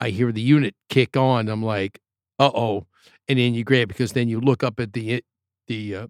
I 0.00 0.10
hear 0.10 0.32
the 0.32 0.40
unit 0.40 0.74
kick 0.88 1.16
on. 1.16 1.48
I'm 1.48 1.62
like, 1.62 2.00
uh 2.38 2.50
oh. 2.54 2.86
And 3.28 3.38
then 3.38 3.54
you 3.54 3.64
grab 3.64 3.88
because 3.88 4.12
then 4.12 4.28
you 4.28 4.40
look 4.40 4.62
up 4.62 4.80
at 4.80 4.92
the 4.92 5.22
the 5.68 5.94
uh, 5.94 6.06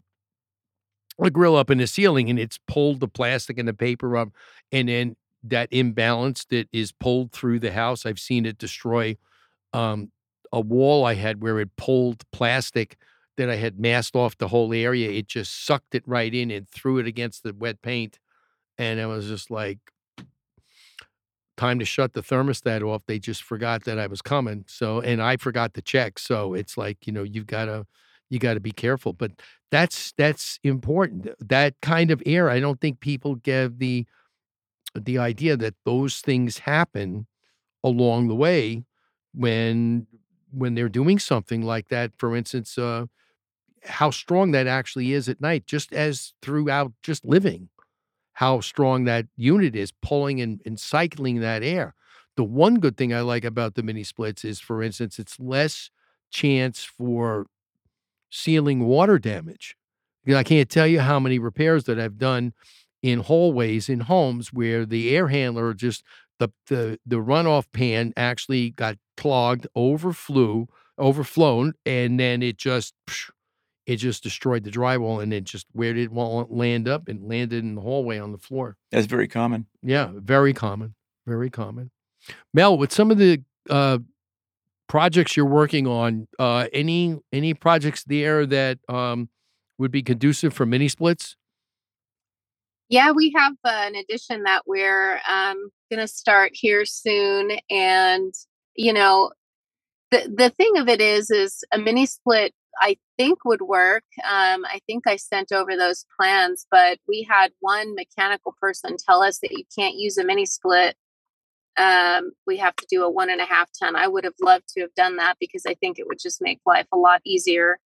the 1.18 1.30
grill 1.30 1.56
up 1.56 1.70
in 1.70 1.78
the 1.78 1.86
ceiling 1.86 2.28
and 2.28 2.38
it's 2.38 2.58
pulled 2.68 3.00
the 3.00 3.08
plastic 3.08 3.58
and 3.58 3.66
the 3.66 3.74
paper 3.74 4.16
up 4.16 4.28
and 4.70 4.88
then 4.88 5.16
that 5.42 5.68
imbalance 5.70 6.44
that 6.50 6.68
is 6.72 6.92
pulled 6.92 7.32
through 7.32 7.58
the 7.58 7.72
house 7.72 8.04
i've 8.04 8.18
seen 8.18 8.44
it 8.44 8.58
destroy 8.58 9.16
um, 9.72 10.10
a 10.52 10.60
wall 10.60 11.04
I 11.04 11.14
had 11.14 11.42
where 11.42 11.60
it 11.60 11.76
pulled 11.76 12.22
plastic 12.32 12.96
that 13.36 13.50
I 13.50 13.56
had 13.56 13.78
masked 13.78 14.16
off 14.16 14.38
the 14.38 14.48
whole 14.48 14.72
area. 14.72 15.10
It 15.10 15.28
just 15.28 15.64
sucked 15.66 15.94
it 15.94 16.02
right 16.06 16.32
in 16.32 16.50
and 16.50 16.68
threw 16.68 16.98
it 16.98 17.06
against 17.06 17.42
the 17.42 17.54
wet 17.54 17.82
paint. 17.82 18.18
And 18.78 19.00
I 19.00 19.06
was 19.06 19.26
just 19.26 19.50
like, 19.50 19.78
time 21.56 21.78
to 21.78 21.84
shut 21.84 22.12
the 22.12 22.22
thermostat 22.22 22.82
off. 22.82 23.02
They 23.06 23.18
just 23.18 23.42
forgot 23.42 23.84
that 23.84 23.98
I 23.98 24.06
was 24.06 24.20
coming. 24.20 24.64
So, 24.68 25.00
and 25.00 25.22
I 25.22 25.36
forgot 25.36 25.74
to 25.74 25.82
check. 25.82 26.18
So 26.18 26.54
it's 26.54 26.76
like, 26.76 27.06
you 27.06 27.12
know, 27.12 27.22
you've 27.22 27.46
got 27.46 27.66
to, 27.66 27.86
you 28.28 28.38
got 28.38 28.54
to 28.54 28.60
be 28.60 28.72
careful. 28.72 29.12
But 29.12 29.32
that's, 29.70 30.12
that's 30.18 30.58
important. 30.62 31.28
That 31.40 31.74
kind 31.80 32.10
of 32.10 32.22
air, 32.26 32.50
I 32.50 32.60
don't 32.60 32.80
think 32.80 33.00
people 33.00 33.36
give 33.36 33.78
the, 33.78 34.06
the 34.94 35.18
idea 35.18 35.56
that 35.56 35.74
those 35.84 36.20
things 36.20 36.58
happen 36.58 37.26
along 37.84 38.28
the 38.28 38.34
way 38.34 38.84
when 39.32 40.06
when 40.50 40.74
they're 40.74 40.88
doing 40.88 41.18
something 41.18 41.62
like 41.62 41.88
that 41.88 42.10
for 42.16 42.34
instance 42.34 42.78
uh 42.78 43.04
how 43.86 44.10
strong 44.10 44.50
that 44.52 44.66
actually 44.66 45.12
is 45.12 45.28
at 45.28 45.40
night 45.40 45.66
just 45.66 45.92
as 45.92 46.34
throughout 46.42 46.92
just 47.02 47.24
living 47.24 47.68
how 48.34 48.60
strong 48.60 49.04
that 49.04 49.26
unit 49.34 49.74
is 49.74 49.92
pulling 50.02 50.42
and, 50.42 50.60
and 50.66 50.78
cycling 50.78 51.40
that 51.40 51.62
air. 51.62 51.94
The 52.36 52.44
one 52.44 52.80
good 52.80 52.98
thing 52.98 53.14
i 53.14 53.20
like 53.22 53.44
about 53.44 53.74
the 53.76 53.82
mini 53.82 54.04
splits 54.04 54.44
is 54.44 54.60
for 54.60 54.82
instance 54.82 55.18
it's 55.18 55.40
less 55.40 55.90
chance 56.30 56.84
for 56.84 57.46
ceiling 58.30 58.84
water 58.84 59.18
damage. 59.18 59.76
I 60.28 60.42
can't 60.42 60.68
tell 60.68 60.86
you 60.86 61.00
how 61.00 61.18
many 61.18 61.38
repairs 61.38 61.84
that 61.84 61.98
i've 61.98 62.18
done 62.18 62.52
in 63.02 63.20
hallways 63.20 63.88
in 63.88 64.00
homes 64.00 64.52
where 64.52 64.84
the 64.84 65.16
air 65.16 65.28
handler 65.28 65.72
just 65.72 66.02
the 66.38 66.50
the 66.66 66.98
the 67.06 67.16
runoff 67.16 67.64
pan 67.72 68.12
actually 68.16 68.70
got 68.70 68.98
clogged, 69.16 69.66
overflew, 69.74 70.66
overflown, 70.98 71.72
and 71.86 72.20
then 72.20 72.42
it 72.42 72.58
just 72.58 72.94
it 73.86 73.96
just 73.96 74.22
destroyed 74.22 74.64
the 74.64 74.70
drywall 74.70 75.22
and 75.22 75.32
it 75.32 75.44
just 75.44 75.66
where 75.72 75.94
did 75.94 76.10
it 76.12 76.50
land 76.50 76.88
up 76.88 77.08
and 77.08 77.28
landed 77.28 77.62
in 77.62 77.76
the 77.76 77.80
hallway 77.80 78.18
on 78.18 78.32
the 78.32 78.38
floor. 78.38 78.76
That's 78.90 79.06
very 79.06 79.28
common. 79.28 79.66
Yeah, 79.82 80.10
very 80.12 80.52
common. 80.52 80.94
Very 81.26 81.50
common. 81.50 81.90
Mel, 82.52 82.76
with 82.76 82.92
some 82.92 83.10
of 83.10 83.18
the 83.18 83.42
uh, 83.70 83.98
projects 84.88 85.36
you're 85.36 85.46
working 85.46 85.86
on, 85.86 86.28
uh, 86.38 86.66
any 86.72 87.16
any 87.32 87.54
projects 87.54 88.04
there 88.04 88.46
that 88.46 88.78
um, 88.88 89.28
would 89.78 89.90
be 89.90 90.02
conducive 90.02 90.52
for 90.52 90.66
mini 90.66 90.88
splits? 90.88 91.36
Yeah, 92.88 93.10
we 93.10 93.32
have 93.36 93.54
uh, 93.64 93.68
an 93.68 93.96
addition 93.96 94.44
that 94.44 94.62
we're 94.66 95.20
um, 95.28 95.70
going 95.90 96.00
to 96.00 96.08
start 96.08 96.52
here 96.54 96.84
soon, 96.84 97.58
and 97.68 98.32
you 98.76 98.92
know, 98.92 99.30
the 100.10 100.32
the 100.32 100.50
thing 100.50 100.76
of 100.76 100.88
it 100.88 101.00
is, 101.00 101.30
is 101.30 101.64
a 101.72 101.78
mini 101.78 102.06
split. 102.06 102.54
I 102.78 102.96
think 103.18 103.44
would 103.44 103.62
work. 103.62 104.04
Um, 104.24 104.64
I 104.66 104.80
think 104.86 105.06
I 105.06 105.16
sent 105.16 105.52
over 105.52 105.76
those 105.76 106.04
plans, 106.18 106.66
but 106.70 106.98
we 107.08 107.22
had 107.28 107.52
one 107.60 107.94
mechanical 107.94 108.54
person 108.60 108.96
tell 108.96 109.22
us 109.22 109.38
that 109.40 109.52
you 109.52 109.64
can't 109.76 109.96
use 109.96 110.18
a 110.18 110.24
mini 110.24 110.46
split. 110.46 110.96
Um, 111.78 112.32
we 112.46 112.56
have 112.58 112.76
to 112.76 112.86
do 112.88 113.04
a 113.04 113.10
one 113.10 113.30
and 113.30 113.40
a 113.40 113.44
half 113.46 113.70
ton. 113.78 113.96
I 113.96 114.08
would 114.08 114.24
have 114.24 114.34
loved 114.40 114.68
to 114.70 114.80
have 114.80 114.94
done 114.94 115.16
that 115.16 115.36
because 115.38 115.64
I 115.66 115.74
think 115.74 115.98
it 115.98 116.06
would 116.06 116.18
just 116.18 116.40
make 116.40 116.60
life 116.64 116.86
a 116.92 116.96
lot 116.96 117.20
easier. 117.24 117.78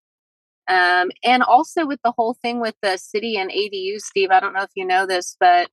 Um, 0.69 1.11
and 1.25 1.43
also 1.43 1.87
with 1.87 2.01
the 2.05 2.13
whole 2.13 2.35
thing 2.35 2.61
with 2.61 2.77
the 2.83 2.97
city 2.97 3.37
and 3.37 3.51
ADU, 3.51 3.99
Steve, 3.99 4.31
I 4.31 4.39
don't 4.39 4.53
know 4.53 4.63
if 4.63 4.71
you 4.77 4.87
know 4.87 5.07
this, 5.07 5.37
but 5.41 5.69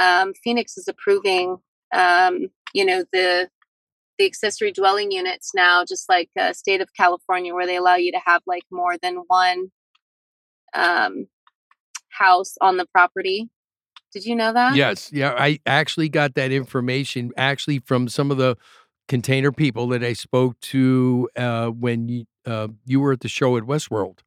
um, 0.00 0.32
Phoenix 0.42 0.78
is 0.78 0.88
approving, 0.88 1.58
um, 1.92 2.46
you 2.72 2.84
know, 2.84 3.04
the 3.12 3.50
the 4.22 4.26
accessory 4.26 4.70
dwelling 4.70 5.10
units 5.10 5.50
now, 5.52 5.84
just 5.84 6.08
like 6.08 6.30
uh, 6.38 6.52
state 6.52 6.80
of 6.80 6.88
California, 6.96 7.52
where 7.52 7.66
they 7.66 7.76
allow 7.76 7.96
you 7.96 8.12
to 8.12 8.20
have 8.24 8.40
like 8.46 8.62
more 8.70 8.96
than 9.02 9.16
one 9.26 9.72
um, 10.74 11.26
house 12.10 12.54
on 12.60 12.76
the 12.76 12.86
property. 12.86 13.48
Did 14.12 14.24
you 14.24 14.36
know 14.36 14.52
that? 14.52 14.76
Yes. 14.76 15.10
Yeah, 15.12 15.34
I 15.36 15.58
actually 15.66 16.08
got 16.08 16.34
that 16.34 16.52
information 16.52 17.32
actually 17.36 17.80
from 17.80 18.08
some 18.08 18.30
of 18.30 18.36
the 18.36 18.56
container 19.08 19.50
people 19.50 19.88
that 19.88 20.04
I 20.04 20.12
spoke 20.12 20.60
to 20.60 21.28
uh, 21.36 21.68
when 21.68 22.08
you, 22.08 22.24
uh, 22.46 22.68
you 22.84 23.00
were 23.00 23.12
at 23.12 23.20
the 23.20 23.28
show 23.28 23.56
at 23.56 23.64
Westworld. 23.64 24.18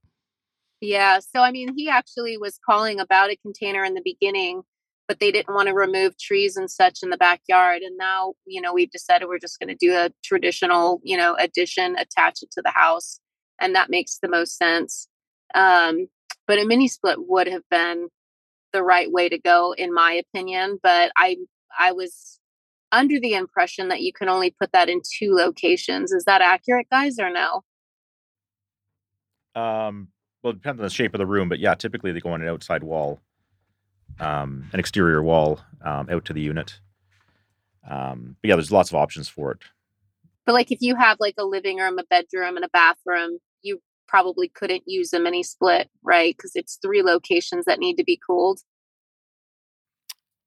Yeah. 0.82 1.20
So, 1.20 1.40
I 1.40 1.52
mean, 1.52 1.74
he 1.76 1.88
actually 1.88 2.38
was 2.38 2.60
calling 2.66 3.00
about 3.00 3.30
a 3.30 3.38
container 3.38 3.86
in 3.86 3.94
the 3.94 4.02
beginning, 4.04 4.64
but 5.08 5.20
they 5.20 5.32
didn't 5.32 5.54
want 5.54 5.68
to 5.68 5.74
remove 5.74 6.18
trees 6.18 6.58
and 6.58 6.70
such 6.70 7.00
in 7.04 7.10
the 7.10 7.18
backyard. 7.18 7.82
And 7.82 7.98
now, 7.98 8.34
you 8.46 8.62
know, 8.62 8.74
we've 8.74 8.92
decided 8.92 9.28
we're 9.28 9.40
just 9.40 9.60
going 9.60 9.70
to 9.70 9.76
do 9.76 9.94
a 9.94 10.10
traditional, 10.24 11.00
you 11.04 11.18
know, 11.18 11.36
addition, 11.40 11.96
attach 11.98 12.42
it 12.42 12.52
to 12.52 12.62
the 12.62 12.72
house. 12.72 13.20
And 13.60 13.76
that 13.76 13.90
makes 13.90 14.18
the 14.18 14.28
most 14.28 14.58
sense. 14.58 15.08
Um, 15.54 16.08
but 16.48 16.60
a 16.60 16.66
mini 16.66 16.88
split 16.88 17.18
would 17.20 17.48
have 17.48 17.64
been 17.70 18.10
the 18.74 18.84
right 18.84 19.12
way 19.12 19.30
to 19.30 19.38
go, 19.38 19.74
in 19.78 19.94
my 19.94 20.12
opinion. 20.14 20.80
But 20.82 21.12
I, 21.16 21.38
I 21.78 21.92
was 21.92 22.40
under 22.92 23.20
the 23.20 23.34
impression 23.34 23.90
that 23.90 24.02
you 24.02 24.12
can 24.14 24.30
only 24.30 24.56
put 24.60 24.72
that 24.72 24.90
in 24.90 25.02
two 25.20 25.34
locations. 25.34 26.12
Is 26.12 26.26
that 26.26 26.42
accurate, 26.42 26.88
guys, 26.90 27.20
or 27.20 27.30
no? 27.30 27.62
Um, 29.56 30.10
well, 30.44 30.52
it 30.52 30.58
depends 30.58 30.80
on 30.80 30.86
the 30.86 30.90
shape 30.90 31.14
of 31.14 31.20
the 31.20 31.26
room, 31.26 31.50
but 31.50 31.60
yeah, 31.60 31.76
typically 31.76 32.12
they 32.12 32.20
go 32.20 32.30
on 32.30 32.42
an 32.42 32.48
outside 32.48 32.84
wall, 32.84 33.20
um, 34.20 34.70
an 34.74 34.80
exterior 34.80 35.22
wall 35.22 35.62
um, 35.84 36.08
out 36.10 36.26
to 36.26 36.34
the 36.34 36.42
unit. 36.42 36.80
Um, 37.90 38.38
but 38.42 38.50
yeah, 38.50 38.56
there's 38.56 38.72
lots 38.72 38.90
of 38.90 38.96
options 38.96 39.28
for 39.30 39.52
it. 39.52 39.60
But 40.46 40.54
like 40.54 40.72
if 40.72 40.82
you 40.82 40.96
have 40.96 41.18
like 41.20 41.36
a 41.38 41.46
living 41.46 41.78
room, 41.78 42.00
a 42.00 42.04
bedroom, 42.04 42.56
and 42.56 42.66
a 42.66 42.70
bathroom, 42.70 43.40
you 43.64 43.82
probably 44.08 44.48
couldn't 44.48 44.84
use 44.86 45.14
a 45.14 45.20
mini 45.20 45.44
split, 45.44 45.90
right? 46.04 46.36
Because 46.36 46.52
it's 46.56 46.78
three 46.82 47.02
locations 47.02 47.66
that 47.66 47.80
need 47.80 47.98
to 47.98 48.04
be 48.04 48.20
cooled. 48.26 48.60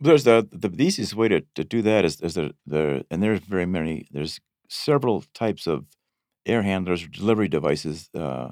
There's 0.01 0.25
the, 0.25 0.49
the 0.53 0.69
the 0.69 0.85
easiest 0.85 1.15
way 1.15 1.29
to, 1.29 1.43
to 1.57 1.65
do 1.65 1.83
that 1.83 2.05
is 2.05 2.21
is 2.21 2.35
the, 2.35 2.55
the 2.67 3.05
and 3.11 3.23
there's 3.23 3.41
very 3.41 3.67
many 3.67 4.07
there's 4.13 4.41
several 4.69 5.25
types 5.35 5.67
of 5.67 5.87
air 6.47 6.63
handlers 6.63 7.03
or 7.03 7.09
delivery 7.09 7.49
devices 7.49 8.09
uh, 8.15 8.51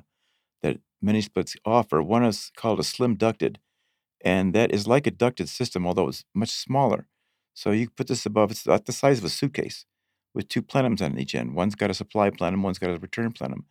that 0.62 0.80
mini 1.00 1.20
splits 1.20 1.56
offer. 1.64 2.02
One 2.02 2.24
is 2.24 2.50
called 2.56 2.80
a 2.80 2.84
slim 2.84 3.14
ducted, 3.14 3.60
and 4.26 4.52
that 4.54 4.72
is 4.72 4.88
like 4.88 5.06
a 5.06 5.12
ducted 5.12 5.48
system, 5.48 5.86
although 5.86 6.08
it's 6.08 6.24
much 6.34 6.50
smaller. 6.50 7.06
So 7.54 7.70
you 7.70 7.88
put 7.88 8.08
this 8.08 8.26
above 8.26 8.50
it's 8.50 8.66
about 8.66 8.86
the 8.86 8.92
size 8.92 9.18
of 9.18 9.24
a 9.24 9.28
suitcase 9.28 9.86
with 10.34 10.48
two 10.48 10.62
plenums 10.62 11.00
on 11.00 11.16
each 11.16 11.32
end. 11.36 11.54
One's 11.54 11.76
got 11.76 11.90
a 11.90 11.94
supply 11.94 12.30
plenum, 12.30 12.64
one's 12.64 12.80
got 12.80 12.90
a 12.90 12.98
return 12.98 13.30
plenum. 13.30 13.66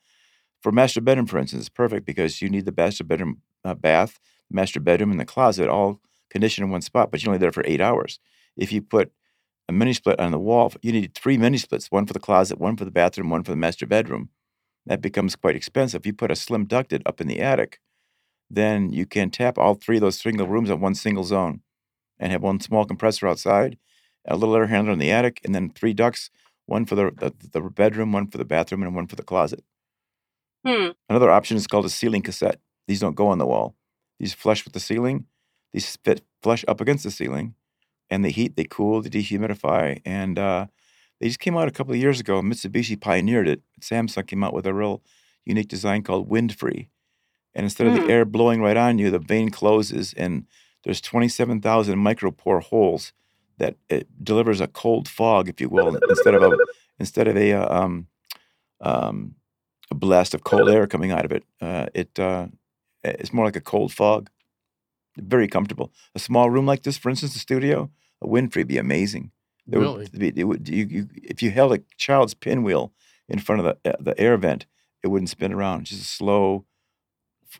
For 0.63 0.71
master 0.71 1.01
bedroom, 1.01 1.27
for 1.27 1.39
instance, 1.39 1.59
it's 1.63 1.69
perfect 1.83 2.05
because 2.05 2.41
you 2.41 2.49
need 2.49 2.65
the 2.65 2.73
master 2.75 3.03
bedroom 3.03 3.41
uh, 3.65 3.75
bath, 3.75 4.17
master 4.49 4.79
bedroom, 4.79 5.11
and 5.11 5.19
the 5.19 5.25
closet 5.25 5.67
all 5.67 5.99
conditioned 6.29 6.65
in 6.65 6.71
one 6.71 6.81
spot, 6.81 7.11
but 7.11 7.21
you're 7.21 7.31
only 7.31 7.39
there 7.39 7.51
for 7.51 7.63
eight 7.67 7.81
hours. 7.81 8.17
If 8.55 8.71
you 8.71 8.81
put 8.81 9.11
a 9.67 9.73
mini 9.73 9.91
split 9.91 10.21
on 10.21 10.31
the 10.31 10.39
wall, 10.39 10.71
you 10.81 10.93
need 10.93 11.15
three 11.15 11.37
mini 11.37 11.57
splits 11.57 11.91
one 11.91 12.05
for 12.05 12.13
the 12.13 12.19
closet, 12.27 12.59
one 12.59 12.77
for 12.77 12.85
the 12.85 12.91
bathroom, 12.91 13.29
one 13.29 13.43
for 13.43 13.51
the 13.51 13.57
master 13.57 13.85
bedroom. 13.85 14.29
That 14.85 15.01
becomes 15.01 15.35
quite 15.35 15.57
expensive. 15.57 16.05
You 16.05 16.13
put 16.13 16.31
a 16.31 16.35
slim 16.35 16.63
ducted 16.63 17.03
up 17.05 17.19
in 17.19 17.27
the 17.27 17.41
attic, 17.41 17.79
then 18.49 18.91
you 18.91 19.05
can 19.05 19.29
tap 19.29 19.57
all 19.57 19.75
three 19.75 19.97
of 19.97 20.01
those 20.01 20.19
single 20.19 20.47
rooms 20.47 20.69
at 20.69 20.79
one 20.79 20.95
single 20.95 21.23
zone 21.23 21.61
and 22.19 22.31
have 22.31 22.41
one 22.41 22.59
small 22.59 22.85
compressor 22.85 23.27
outside, 23.27 23.77
a 24.25 24.35
little 24.35 24.55
air 24.55 24.67
handler 24.67 24.93
in 24.93 24.99
the 24.99 25.11
attic, 25.11 25.41
and 25.43 25.53
then 25.53 25.69
three 25.69 25.93
ducts 25.93 26.29
one 26.65 26.85
for 26.85 26.95
the, 26.95 27.11
the, 27.17 27.33
the 27.51 27.61
bedroom, 27.69 28.11
one 28.11 28.27
for 28.27 28.37
the 28.37 28.45
bathroom, 28.45 28.83
and 28.83 28.95
one 28.95 29.07
for 29.07 29.15
the 29.15 29.23
closet. 29.23 29.63
Hmm. 30.65 30.89
Another 31.07 31.29
option 31.29 31.57
is 31.57 31.67
called 31.67 31.85
a 31.85 31.89
ceiling 31.89 32.23
cassette. 32.23 32.59
These 32.87 32.99
don't 32.99 33.15
go 33.15 33.27
on 33.27 33.37
the 33.37 33.45
wall. 33.45 33.75
These 34.19 34.33
flush 34.33 34.63
with 34.65 34.73
the 34.73 34.79
ceiling, 34.79 35.25
these 35.73 35.95
fit 36.03 36.21
flush 36.41 36.65
up 36.67 36.81
against 36.81 37.03
the 37.03 37.11
ceiling, 37.11 37.55
and 38.09 38.23
they 38.23 38.31
heat, 38.31 38.55
they 38.55 38.63
cool, 38.63 39.01
they 39.01 39.09
dehumidify, 39.09 40.01
and 40.05 40.39
uh, 40.39 40.67
they 41.19 41.27
just 41.27 41.39
came 41.39 41.57
out 41.57 41.67
a 41.67 41.71
couple 41.71 41.93
of 41.93 41.99
years 41.99 42.19
ago. 42.19 42.41
Mitsubishi 42.41 42.99
pioneered 42.99 43.47
it. 43.47 43.61
Samsung 43.81 44.25
came 44.25 44.43
out 44.43 44.53
with 44.53 44.65
a 44.65 44.73
real 44.73 45.03
unique 45.45 45.67
design 45.67 46.01
called 46.01 46.29
Wind 46.29 46.57
Free, 46.57 46.89
and 47.55 47.63
instead 47.63 47.87
of 47.87 47.93
the 47.93 48.01
Hmm. 48.01 48.09
air 48.11 48.25
blowing 48.25 48.61
right 48.61 48.77
on 48.77 48.99
you, 48.99 49.09
the 49.11 49.19
vane 49.19 49.49
closes, 49.49 50.13
and 50.13 50.45
there's 50.83 51.01
27,000 51.01 51.97
micropore 51.97 52.61
holes 52.61 53.13
that 53.57 53.75
it 53.89 54.07
delivers 54.23 54.59
a 54.61 54.67
cold 54.67 55.07
fog, 55.07 55.47
if 55.49 55.61
you 55.61 55.69
will, 55.69 55.97
instead 56.09 56.35
of 56.35 56.43
a 56.43 56.57
instead 56.99 57.27
of 57.27 57.37
a 57.37 57.53
uh, 57.53 57.83
um, 57.83 58.07
um, 58.81 59.35
a 59.91 59.95
blast 59.95 60.33
of 60.33 60.43
cold 60.43 60.69
air 60.69 60.87
coming 60.87 61.11
out 61.11 61.25
of 61.25 61.31
it. 61.31 61.43
Uh, 61.61 61.85
it 61.93 62.19
uh, 62.19 62.47
it's 63.03 63.33
more 63.33 63.45
like 63.45 63.55
a 63.55 63.61
cold 63.61 63.93
fog. 63.93 64.29
Very 65.17 65.47
comfortable. 65.47 65.93
A 66.13 66.19
small 66.19 66.49
room 66.49 66.65
like 66.65 66.83
this, 66.83 66.97
for 66.97 67.09
instance, 67.09 67.33
the 67.33 67.39
studio, 67.39 67.89
a 68.21 68.27
wind 68.27 68.51
free 68.51 68.63
be 68.63 68.77
amazing. 68.77 69.31
It 69.71 69.77
Really? 69.77 70.09
would 70.11 70.19
be, 70.19 70.33
it 70.35 70.43
would, 70.43 70.67
you, 70.67 70.85
you, 70.85 71.07
if 71.23 71.41
you 71.41 71.51
held 71.51 71.73
a 71.73 71.79
child's 71.97 72.33
pinwheel 72.33 72.91
in 73.29 73.39
front 73.39 73.61
of 73.61 73.65
the 73.83 73.91
uh, 73.93 73.95
the 73.99 74.19
air 74.19 74.35
vent, 74.37 74.65
it 75.01 75.07
wouldn't 75.07 75.29
spin 75.29 75.53
around. 75.53 75.85
Just 75.85 76.01
a 76.01 76.05
slow, 76.05 76.65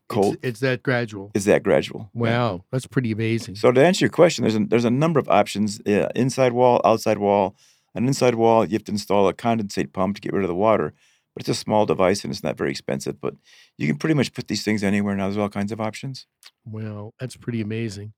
cold. 0.08 0.36
It's, 0.36 0.44
it's 0.44 0.60
that 0.62 0.84
gradual. 0.84 1.32
Is 1.34 1.46
that 1.46 1.64
gradual? 1.64 2.10
Yeah. 2.14 2.22
Wow, 2.22 2.66
that's 2.72 2.88
pretty 2.88 3.12
amazing. 3.12 3.56
So 3.56 3.72
to 3.72 3.84
answer 3.86 4.06
your 4.06 4.12
question, 4.12 4.44
there's 4.44 4.56
a, 4.56 4.60
there's 4.60 4.86
a 4.86 4.92
number 4.92 5.20
of 5.20 5.30
options: 5.30 5.80
uh, 5.88 6.10
inside 6.16 6.54
wall, 6.54 6.82
outside 6.86 7.18
wall. 7.18 7.56
An 7.94 8.08
inside 8.08 8.36
wall, 8.36 8.66
you 8.66 8.74
have 8.74 8.84
to 8.86 8.92
install 8.92 9.28
a 9.30 9.34
condensate 9.34 9.94
pump 9.94 10.16
to 10.16 10.22
get 10.22 10.34
rid 10.34 10.44
of 10.44 10.50
the 10.50 10.56
water. 10.56 10.94
but 11.34 11.42
it's 11.42 11.50
a 11.50 11.56
small 11.56 11.86
device 11.86 12.24
and 12.24 12.34
it's 12.34 12.44
not 12.44 12.58
very 12.58 12.72
expensive. 12.72 13.20
But 13.22 13.36
you 13.78 13.88
can 13.88 13.98
pretty 13.98 14.16
much 14.16 14.34
put 14.34 14.48
these 14.48 14.64
things 14.64 14.84
anywhere 14.84 15.16
now. 15.16 15.26
There's 15.28 15.38
all 15.38 15.50
kinds 15.50 15.72
of 15.72 15.80
options. 15.80 16.28
Well, 16.66 17.14
that's 17.20 17.38
pretty 17.38 17.62
amazing. 17.62 18.14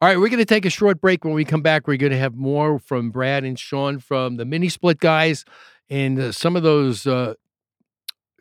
All 0.00 0.08
right, 0.08 0.18
we're 0.18 0.28
going 0.28 0.38
to 0.38 0.44
take 0.44 0.64
a 0.64 0.70
short 0.70 1.00
break. 1.00 1.24
When 1.24 1.34
we 1.34 1.44
come 1.44 1.62
back, 1.62 1.86
we're 1.88 1.96
going 1.96 2.12
to 2.12 2.18
have 2.18 2.34
more 2.34 2.78
from 2.78 3.10
Brad 3.10 3.42
and 3.44 3.58
Sean 3.58 3.98
from 3.98 4.36
the 4.36 4.44
mini 4.44 4.68
split 4.68 5.00
guys 5.00 5.44
and 5.90 6.18
uh, 6.18 6.32
some 6.32 6.56
of 6.56 6.62
those 6.62 7.06
uh, 7.06 7.34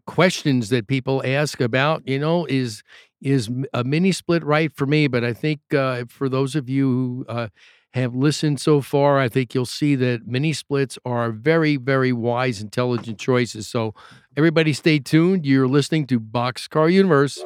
questions 0.06 0.70
that 0.70 0.88
people 0.88 1.22
ask 1.26 1.60
about, 1.62 2.08
you 2.08 2.20
know, 2.20 2.46
is 2.46 2.84
is 3.22 3.50
a 3.74 3.84
mini 3.84 4.12
split 4.12 4.44
right 4.44 4.72
for 4.76 4.86
me? 4.86 5.08
But 5.08 5.24
I 5.24 5.34
think 5.34 5.60
uh, 5.74 6.06
for 6.08 6.30
those 6.30 6.56
of 6.56 6.70
you 6.70 6.88
who 6.88 7.26
uh, 7.28 7.48
have 7.94 8.14
listened 8.14 8.60
so 8.60 8.82
far, 8.82 9.20
I 9.20 9.30
think 9.30 9.56
you'll 9.56 9.66
see 9.66 9.96
that 9.96 10.28
mini 10.28 10.54
splits 10.54 11.00
are 11.06 11.32
very, 11.32 11.78
very 11.78 12.12
wise, 12.12 12.62
intelligent 12.62 13.18
choices. 13.18 13.68
So 13.68 13.94
everybody 14.36 14.74
stay 14.74 15.00
tuned. 15.00 15.46
You're 15.46 15.68
listening 15.68 16.06
to 16.08 16.20
Boxcar 16.20 16.92
Universe. 16.92 17.44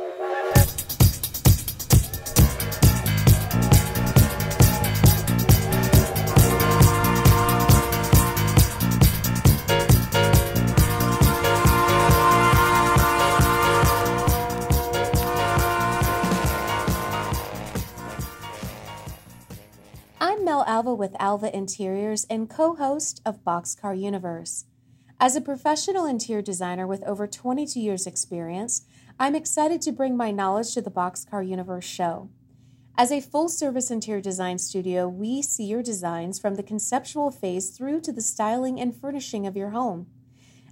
Alva 20.80 20.96
with 20.96 21.14
Alva 21.20 21.54
Interiors 21.54 22.26
and 22.30 22.50
co 22.50 22.74
host 22.74 23.22
of 23.26 23.44
Boxcar 23.44 24.00
Universe. 24.00 24.64
As 25.20 25.36
a 25.36 25.42
professional 25.42 26.06
interior 26.06 26.42
designer 26.42 26.88
with 26.88 27.04
over 27.04 27.28
22 27.28 27.82
years' 27.82 28.08
experience, 28.08 28.86
I'm 29.20 29.36
excited 29.36 29.82
to 29.82 29.92
bring 29.92 30.16
my 30.16 30.32
knowledge 30.32 30.74
to 30.76 30.82
the 30.82 30.90
Boxcar 30.90 31.46
Universe 31.46 31.84
show. 31.84 32.30
As 32.98 33.12
a 33.12 33.20
full 33.20 33.50
service 33.50 33.92
interior 33.92 34.22
design 34.22 34.58
studio, 34.58 35.10
we 35.10 35.42
see 35.42 35.66
your 35.66 35.84
designs 35.84 36.40
from 36.40 36.56
the 36.56 36.64
conceptual 36.64 37.30
phase 37.30 37.72
through 37.72 38.00
to 38.00 38.14
the 38.14 38.22
styling 38.22 38.80
and 38.80 38.96
furnishing 38.96 39.46
of 39.46 39.58
your 39.58 39.72
home. 39.72 40.08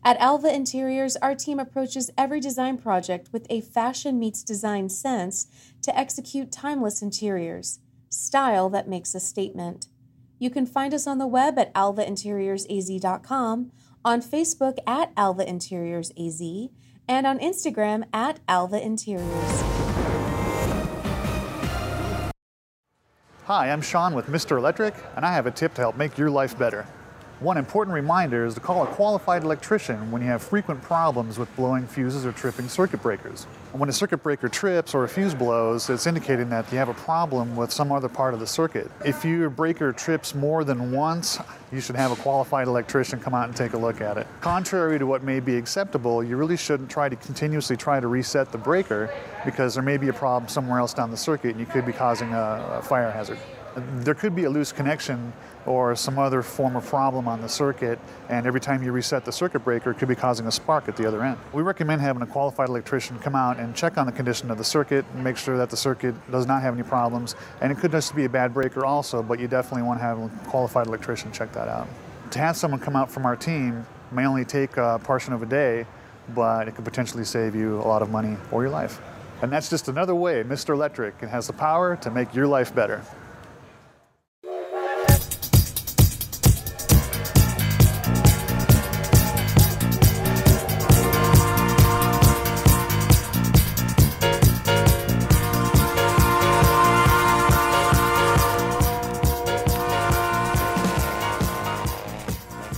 At 0.06 0.16
Alva 0.22 0.56
Interiors, 0.56 1.18
our 1.18 1.36
team 1.36 1.60
approaches 1.60 2.12
every 2.18 2.40
design 2.40 2.78
project 2.78 3.34
with 3.34 3.46
a 3.50 3.60
fashion 3.60 4.20
meets 4.20 4.42
design 4.42 4.88
sense 4.88 5.48
to 5.82 6.00
execute 6.00 6.50
timeless 6.50 7.02
interiors 7.02 7.80
style 8.10 8.70
that 8.70 8.88
makes 8.88 9.14
a 9.14 9.20
statement. 9.20 9.88
You 10.40 10.50
can 10.50 10.66
find 10.66 10.94
us 10.94 11.08
on 11.08 11.18
the 11.18 11.28
web 11.28 11.58
at 11.58 11.74
alvainteriorsaz.com, 11.74 13.72
on 14.06 14.22
Facebook 14.22 14.78
at 14.86 15.16
alvainteriorsaz, 15.16 16.70
and 17.08 17.26
on 17.26 17.40
Instagram 17.40 18.04
at 18.14 18.46
alvainteriors. 18.48 19.78
Hi, 23.46 23.72
I'm 23.72 23.82
Sean 23.82 24.14
with 24.14 24.28
Mr. 24.28 24.58
Electric, 24.58 24.94
and 25.16 25.26
I 25.26 25.34
have 25.34 25.48
a 25.48 25.52
tip 25.52 25.74
to 25.76 25.82
help 25.82 25.96
make 25.96 26.18
your 26.18 26.30
life 26.30 26.58
better. 26.60 26.86
One 27.40 27.58
important 27.58 27.94
reminder 27.94 28.48
is 28.48 28.56
to 28.56 28.60
call 28.60 28.82
a 28.82 28.88
qualified 28.88 29.44
electrician 29.44 30.10
when 30.10 30.24
you 30.24 30.28
have 30.28 30.42
frequent 30.42 30.82
problems 30.82 31.38
with 31.38 31.56
blowing 31.56 31.86
fuses 31.86 32.26
or 32.26 32.32
tripping 32.32 32.68
circuit 32.68 33.04
breakers. 33.04 33.44
When 33.74 33.90
a 33.90 33.94
circuit 33.94 34.24
breaker 34.24 34.50
trips 34.50 34.96
or 34.96 35.04
a 35.04 35.08
fuse 35.08 35.36
blows, 35.36 35.88
it's 35.92 36.08
indicating 36.08 36.50
that 36.50 36.72
you 36.72 36.80
have 36.80 36.90
a 36.90 36.96
problem 36.96 37.56
with 37.56 37.72
some 37.72 37.92
other 37.92 38.10
part 38.10 38.34
of 38.34 38.40
the 38.40 38.48
circuit. 38.48 38.90
If 39.06 39.24
your 39.24 39.52
breaker 39.52 39.94
trips 39.94 40.34
more 40.34 40.64
than 40.64 40.92
once, 40.92 41.38
you 41.72 41.80
should 41.80 41.96
have 41.96 42.12
a 42.12 42.16
qualified 42.16 42.68
electrician 42.68 43.20
come 43.20 43.36
out 43.36 43.48
and 43.48 43.56
take 43.56 43.74
a 43.74 43.78
look 43.78 44.02
at 44.02 44.18
it. 44.18 44.26
Contrary 44.42 44.98
to 44.98 45.06
what 45.06 45.22
may 45.22 45.40
be 45.40 45.58
acceptable, 45.58 46.24
you 46.24 46.38
really 46.38 46.58
shouldn't 46.58 46.90
try 46.90 47.08
to 47.08 47.16
continuously 47.18 47.78
try 47.78 48.00
to 48.00 48.08
reset 48.08 48.52
the 48.52 48.58
breaker 48.58 49.14
because 49.46 49.76
there 49.76 49.84
may 49.84 49.98
be 49.98 50.08
a 50.08 50.14
problem 50.14 50.50
somewhere 50.50 50.80
else 50.80 50.92
down 50.92 51.12
the 51.12 51.18
circuit 51.18 51.52
and 51.52 51.60
you 51.60 51.68
could 51.68 51.86
be 51.86 51.94
causing 51.94 52.34
a, 52.34 52.80
a 52.80 52.82
fire 52.82 53.12
hazard. 53.12 53.38
There 53.76 54.16
could 54.16 54.36
be 54.36 54.46
a 54.46 54.50
loose 54.50 54.72
connection 54.72 55.32
or 55.68 55.96
some 55.96 56.18
other 56.18 56.42
form 56.42 56.76
of 56.76 56.86
problem 56.86 57.28
on 57.28 57.42
the 57.42 57.50
circuit, 57.50 58.00
and 58.30 58.48
every 58.48 58.60
time 58.60 58.82
you 58.82 58.92
reset 58.92 59.26
the 59.26 59.32
circuit 59.32 59.60
breaker, 59.60 59.92
it 59.92 59.96
could 59.96 60.08
be 60.08 60.16
causing 60.16 60.48
a 60.48 60.52
spark 60.52 60.88
at 60.88 60.96
the 60.96 61.06
other 61.06 61.22
end. 61.24 61.38
We 61.54 61.62
recommend 61.62 62.02
having 62.02 62.22
a 62.22 62.26
qualified 62.26 62.70
electrician 62.70 63.20
come 63.20 63.36
out 63.36 63.60
and 63.60 63.76
check 63.76 63.98
on 63.98 64.06
the 64.06 64.12
condition 64.12 64.50
of 64.50 64.58
the 64.58 64.64
circuit 64.64 65.06
and 65.14 65.24
make 65.24 65.38
sure 65.38 65.58
that 65.58 65.70
the 65.70 65.78
circuit 65.78 66.16
does 66.32 66.48
not 66.48 66.62
have 66.62 66.74
any 66.74 66.84
problems. 66.84 67.36
And 67.62 67.72
it 67.72 67.78
could 67.78 67.92
just 67.92 68.16
be 68.16 68.26
a 68.26 68.30
bad 68.30 68.54
breaker 68.54 68.86
also, 68.86 69.22
but 69.22 69.40
you 69.40 69.48
definitely 69.48 69.84
want 69.84 70.00
to 70.00 70.04
have 70.04 70.18
a 70.18 70.30
qualified 70.48 70.88
electrician 70.88 71.32
check 71.32 71.52
that 71.52 71.68
out. 71.68 71.88
To 72.32 72.40
have 72.40 72.56
someone 72.58 72.80
come 72.80 72.96
out 72.96 73.12
from 73.12 73.26
our 73.26 73.36
team 73.36 73.86
may 74.12 74.26
only 74.26 74.46
take 74.46 74.78
a 74.78 75.00
portion 75.04 75.34
of 75.34 75.44
a 75.44 75.46
day, 75.46 75.86
but 76.34 76.68
it 76.68 76.76
could 76.76 76.86
potentially 76.86 77.24
save 77.24 77.56
you 77.56 77.78
a 77.80 77.88
lot 77.88 78.02
of 78.02 78.10
money 78.10 78.38
or 78.52 78.64
your 78.64 78.72
life. 78.72 79.02
And 79.42 79.52
that's 79.52 79.70
just 79.70 79.88
another 79.88 80.16
way 80.16 80.44
Mr. 80.44 80.74
Electric 80.74 81.20
has 81.22 81.48
the 81.48 81.54
power 81.54 81.96
to 81.98 82.10
make 82.10 82.34
your 82.34 82.48
life 82.48 82.74
better. 82.74 83.04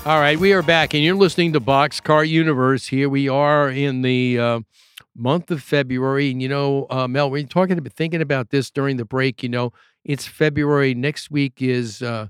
All 0.10 0.20
right, 0.20 0.40
we 0.40 0.54
are 0.54 0.64
back, 0.64 0.96
and 0.96 1.04
you're 1.04 1.14
listening 1.14 1.54
to 1.54 1.62
Boxcar 1.62 2.28
Universe. 2.28 2.88
Here 2.88 3.08
we 3.08 3.30
are 3.30 3.70
in 3.70 4.02
the 4.02 4.40
uh, 4.40 4.60
month 5.16 5.52
of 5.52 5.62
February, 5.62 6.32
and 6.32 6.42
you 6.42 6.50
know, 6.50 6.88
uh, 6.90 7.08
Mel, 7.08 7.30
we're 7.30 7.44
talking 7.44 7.78
about 7.78 7.94
thinking 7.94 8.20
about 8.20 8.50
this 8.50 8.72
during 8.72 8.98
the 8.98 9.06
break. 9.06 9.44
You 9.44 9.50
know, 9.50 9.72
it's 10.04 10.26
February. 10.26 10.96
Next 10.96 11.30
week 11.30 11.62
is 11.62 12.02
uh, 12.02 12.30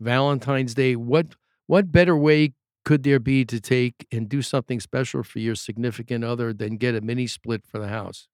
Valentine's 0.00 0.74
Day. 0.74 0.96
What 0.96 1.36
what 1.68 1.92
better 1.92 2.16
way 2.16 2.54
could 2.84 3.04
there 3.04 3.20
be 3.20 3.44
to 3.44 3.60
take 3.60 4.08
and 4.10 4.28
do 4.28 4.42
something 4.42 4.80
special 4.80 5.22
for 5.22 5.38
your 5.38 5.54
significant 5.54 6.24
other 6.24 6.52
than 6.52 6.78
get 6.78 6.96
a 6.96 7.00
mini 7.00 7.28
split 7.28 7.64
for 7.64 7.78
the 7.78 7.86
house? 7.86 8.26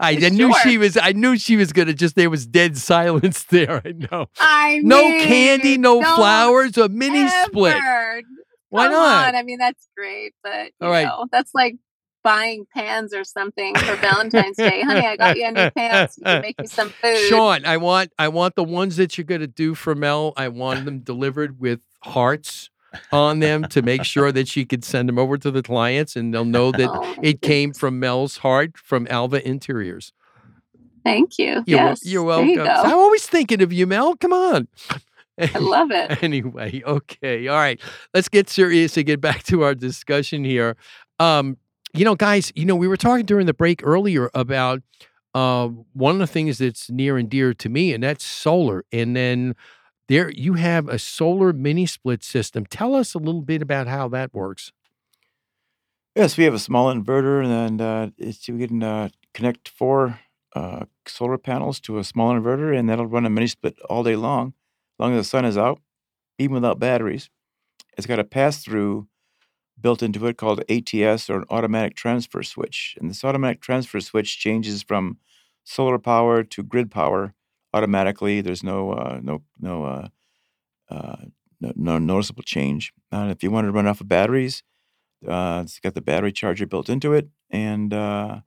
I, 0.00 0.12
I 0.22 0.28
knew 0.30 0.52
she 0.62 0.78
was. 0.78 0.96
I 0.96 1.12
knew 1.12 1.36
she 1.36 1.56
was 1.56 1.72
gonna 1.72 1.94
just. 1.94 2.14
There 2.16 2.30
was 2.30 2.46
dead 2.46 2.76
silence 2.78 3.44
there. 3.44 3.82
I 3.84 3.92
know. 3.92 4.26
I 4.38 4.76
mean, 4.76 4.88
No 4.88 5.00
candy, 5.26 5.78
no 5.78 6.00
don't 6.00 6.16
flowers, 6.16 6.76
a 6.76 6.88
mini 6.88 7.28
split. 7.28 7.76
Why 8.68 8.84
Come 8.84 8.92
not? 8.92 9.28
on. 9.28 9.34
I 9.36 9.42
mean, 9.42 9.58
that's 9.58 9.88
great, 9.96 10.34
but 10.42 10.66
you 10.66 10.86
All 10.86 10.90
right. 10.90 11.04
know, 11.06 11.26
that's 11.30 11.54
like 11.54 11.76
buying 12.24 12.66
pans 12.74 13.14
or 13.14 13.22
something 13.22 13.72
for 13.76 13.96
Valentine's 13.96 14.56
Day. 14.56 14.82
Honey, 14.82 15.06
I 15.06 15.16
got 15.16 15.36
you 15.36 15.46
a 15.46 15.52
new 15.52 15.70
pants. 15.70 16.18
You 16.18 16.24
can 16.24 16.42
make 16.42 16.58
me 16.60 16.66
some 16.66 16.92
food. 17.02 17.16
Sean, 17.28 17.64
I 17.64 17.76
want 17.76 18.12
I 18.18 18.28
want 18.28 18.56
the 18.56 18.64
ones 18.64 18.96
that 18.96 19.16
you're 19.16 19.24
gonna 19.24 19.46
do 19.46 19.74
for 19.74 19.94
Mel. 19.94 20.32
I 20.36 20.48
want 20.48 20.84
them 20.84 20.98
delivered 21.00 21.60
with 21.60 21.80
hearts 22.02 22.70
on 23.12 23.40
them 23.40 23.64
to 23.68 23.82
make 23.82 24.04
sure 24.04 24.32
that 24.32 24.48
she 24.48 24.64
could 24.64 24.84
send 24.84 25.08
them 25.08 25.18
over 25.18 25.36
to 25.38 25.50
the 25.50 25.62
clients 25.62 26.16
and 26.16 26.32
they'll 26.32 26.44
know 26.44 26.72
that 26.72 26.88
Oh, 26.88 27.14
it 27.22 27.42
came 27.42 27.72
from 27.72 27.98
Mel's 27.98 28.38
heart 28.38 28.76
from 28.76 29.06
Alva 29.10 29.46
Interiors. 29.46 30.12
Thank 31.04 31.38
you. 31.38 31.62
You're, 31.66 31.78
yes. 31.78 32.04
you're 32.04 32.22
welcome. 32.22 32.48
you. 32.48 32.62
I'm 32.62 32.94
always 32.94 33.26
thinking 33.26 33.62
of 33.62 33.72
you, 33.72 33.86
Mel. 33.86 34.16
Come 34.16 34.32
on. 34.32 34.68
I 35.38 35.58
love 35.58 35.90
it. 35.90 36.22
anyway, 36.22 36.82
okay. 36.84 37.46
All 37.48 37.56
right. 37.56 37.80
Let's 38.14 38.28
get 38.28 38.48
serious 38.48 38.96
and 38.96 39.06
get 39.06 39.20
back 39.20 39.42
to 39.44 39.62
our 39.62 39.74
discussion 39.74 40.44
here. 40.44 40.76
Um, 41.20 41.58
you 41.94 42.04
know, 42.04 42.14
guys, 42.14 42.52
you 42.54 42.64
know, 42.64 42.76
we 42.76 42.88
were 42.88 42.96
talking 42.96 43.24
during 43.24 43.46
the 43.46 43.54
break 43.54 43.82
earlier 43.84 44.30
about 44.34 44.82
uh, 45.34 45.68
one 45.92 46.14
of 46.14 46.18
the 46.18 46.26
things 46.26 46.58
that's 46.58 46.90
near 46.90 47.16
and 47.18 47.28
dear 47.28 47.54
to 47.54 47.68
me, 47.68 47.92
and 47.92 48.02
that's 48.02 48.24
solar. 48.24 48.84
And 48.92 49.14
then 49.14 49.54
there 50.08 50.30
you 50.30 50.54
have 50.54 50.88
a 50.88 50.98
solar 50.98 51.52
mini 51.52 51.86
split 51.86 52.22
system. 52.22 52.66
Tell 52.66 52.94
us 52.94 53.14
a 53.14 53.18
little 53.18 53.42
bit 53.42 53.62
about 53.62 53.86
how 53.86 54.08
that 54.08 54.34
works. 54.34 54.72
Yes, 56.14 56.36
we 56.36 56.44
have 56.44 56.54
a 56.54 56.58
small 56.58 56.92
inverter, 56.92 57.44
and 57.44 57.80
uh, 57.80 58.08
we 58.18 58.66
can 58.66 58.82
uh, 58.82 59.10
connect 59.34 59.68
four 59.68 60.20
uh, 60.54 60.86
solar 61.06 61.36
panels 61.36 61.78
to 61.80 61.98
a 61.98 62.04
small 62.04 62.32
inverter, 62.32 62.76
and 62.76 62.88
that'll 62.88 63.06
run 63.06 63.26
a 63.26 63.30
mini 63.30 63.46
split 63.46 63.78
all 63.82 64.02
day 64.02 64.16
long, 64.16 64.48
as 64.48 64.98
long 64.98 65.12
as 65.12 65.20
the 65.20 65.28
sun 65.28 65.44
is 65.44 65.58
out, 65.58 65.80
even 66.38 66.54
without 66.54 66.78
batteries. 66.78 67.28
It's 67.98 68.06
got 68.06 68.18
a 68.18 68.24
pass 68.24 68.62
through 68.64 69.08
built 69.80 70.02
into 70.02 70.26
it 70.26 70.38
called 70.38 70.64
ATS 70.70 71.28
or 71.28 71.38
an 71.38 71.44
automatic 71.50 71.94
transfer 71.94 72.42
switch. 72.42 72.96
And 73.00 73.10
this 73.10 73.24
automatic 73.24 73.60
transfer 73.60 74.00
switch 74.00 74.38
changes 74.38 74.82
from 74.82 75.18
solar 75.64 75.98
power 75.98 76.42
to 76.42 76.62
grid 76.62 76.90
power 76.90 77.34
automatically. 77.76 78.40
There's 78.42 78.64
no 78.64 78.92
uh, 78.92 79.20
no 79.22 79.42
no, 79.60 79.84
uh, 79.84 80.08
uh, 80.90 81.16
no 81.60 81.72
no 81.76 81.98
noticeable 81.98 82.44
change. 82.44 82.92
Uh, 83.12 83.28
if 83.30 83.42
you 83.42 83.50
want 83.50 83.66
to 83.66 83.72
run 83.72 83.86
off 83.88 84.00
of 84.02 84.08
batteries, 84.08 84.62
uh, 85.28 85.62
it's 85.64 85.80
got 85.80 85.94
the 85.94 86.02
battery 86.02 86.32
charger 86.32 86.66
built 86.66 86.88
into 86.88 87.14
it, 87.14 87.28
and 87.50 87.94
uh, 87.94 88.40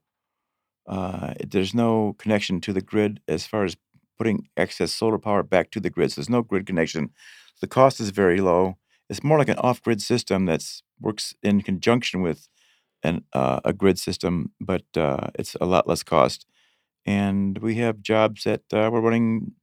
uh, 0.87 1.33
there's 1.47 1.73
no 1.73 2.15
connection 2.17 2.61
to 2.61 2.73
the 2.73 2.81
grid 2.81 3.19
as 3.27 3.45
far 3.45 3.63
as 3.63 3.77
putting 4.17 4.47
excess 4.57 4.91
solar 4.91 5.19
power 5.19 5.43
back 5.43 5.71
to 5.71 5.79
the 5.79 5.89
grid. 5.89 6.11
So 6.11 6.21
there's 6.21 6.29
no 6.29 6.41
grid 6.41 6.65
connection. 6.65 7.11
The 7.61 7.67
cost 7.67 7.99
is 7.99 8.09
very 8.11 8.39
low, 8.41 8.77
It's 9.09 9.23
more 9.23 9.37
like 9.39 9.49
an 9.49 9.57
off-grid 9.59 10.01
system 10.01 10.45
that's 10.45 10.83
works 11.01 11.33
in 11.43 11.61
conjunction 11.61 12.21
with 12.21 12.47
an 13.03 13.23
a 13.33 13.73
grid 13.73 13.99
system, 13.99 14.53
but 14.61 14.83
it's 15.39 15.55
a 15.61 15.65
lot 15.65 15.87
less 15.87 16.03
cost. 16.03 16.45
And 17.09 17.57
we 17.57 17.73
have 17.75 18.03
jobs 18.03 18.43
that 18.43 18.61
uh, 18.71 18.91
we're 18.93 19.01
running 19.01 19.53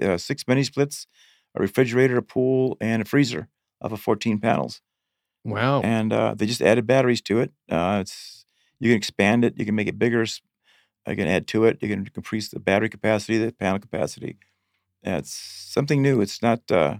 uh, 0.00 0.16
six 0.16 0.44
mini 0.46 0.62
splits, 0.62 1.08
a 1.56 1.60
refrigerator, 1.60 2.16
a 2.16 2.22
pool, 2.22 2.76
and 2.80 3.02
a 3.02 3.04
freezer 3.04 3.48
off 3.82 3.90
of 3.90 4.00
14 4.00 4.38
panels. 4.38 4.80
Wow. 5.44 5.80
And 5.80 6.12
uh, 6.12 6.34
they 6.36 6.46
just 6.46 6.62
added 6.62 6.86
batteries 6.86 7.20
to 7.22 7.40
it. 7.40 7.50
Uh, 7.68 7.98
it's 8.02 8.44
you 8.78 8.90
can 8.90 8.96
expand 8.96 9.44
it, 9.44 9.58
you 9.58 9.64
can 9.64 9.74
make 9.74 9.88
it 9.88 9.98
bigger. 9.98 10.24
You 11.08 11.16
can 11.16 11.26
add 11.26 11.48
to 11.48 11.64
it. 11.64 11.78
You 11.80 11.88
can 11.88 12.08
increase 12.14 12.48
the 12.50 12.60
battery 12.60 12.88
capacity, 12.88 13.38
the 13.38 13.50
panel 13.50 13.80
capacity. 13.80 14.36
It's 15.02 15.34
something 15.34 16.00
new. 16.00 16.20
It's 16.20 16.42
not. 16.42 16.70
Uh, 16.70 16.98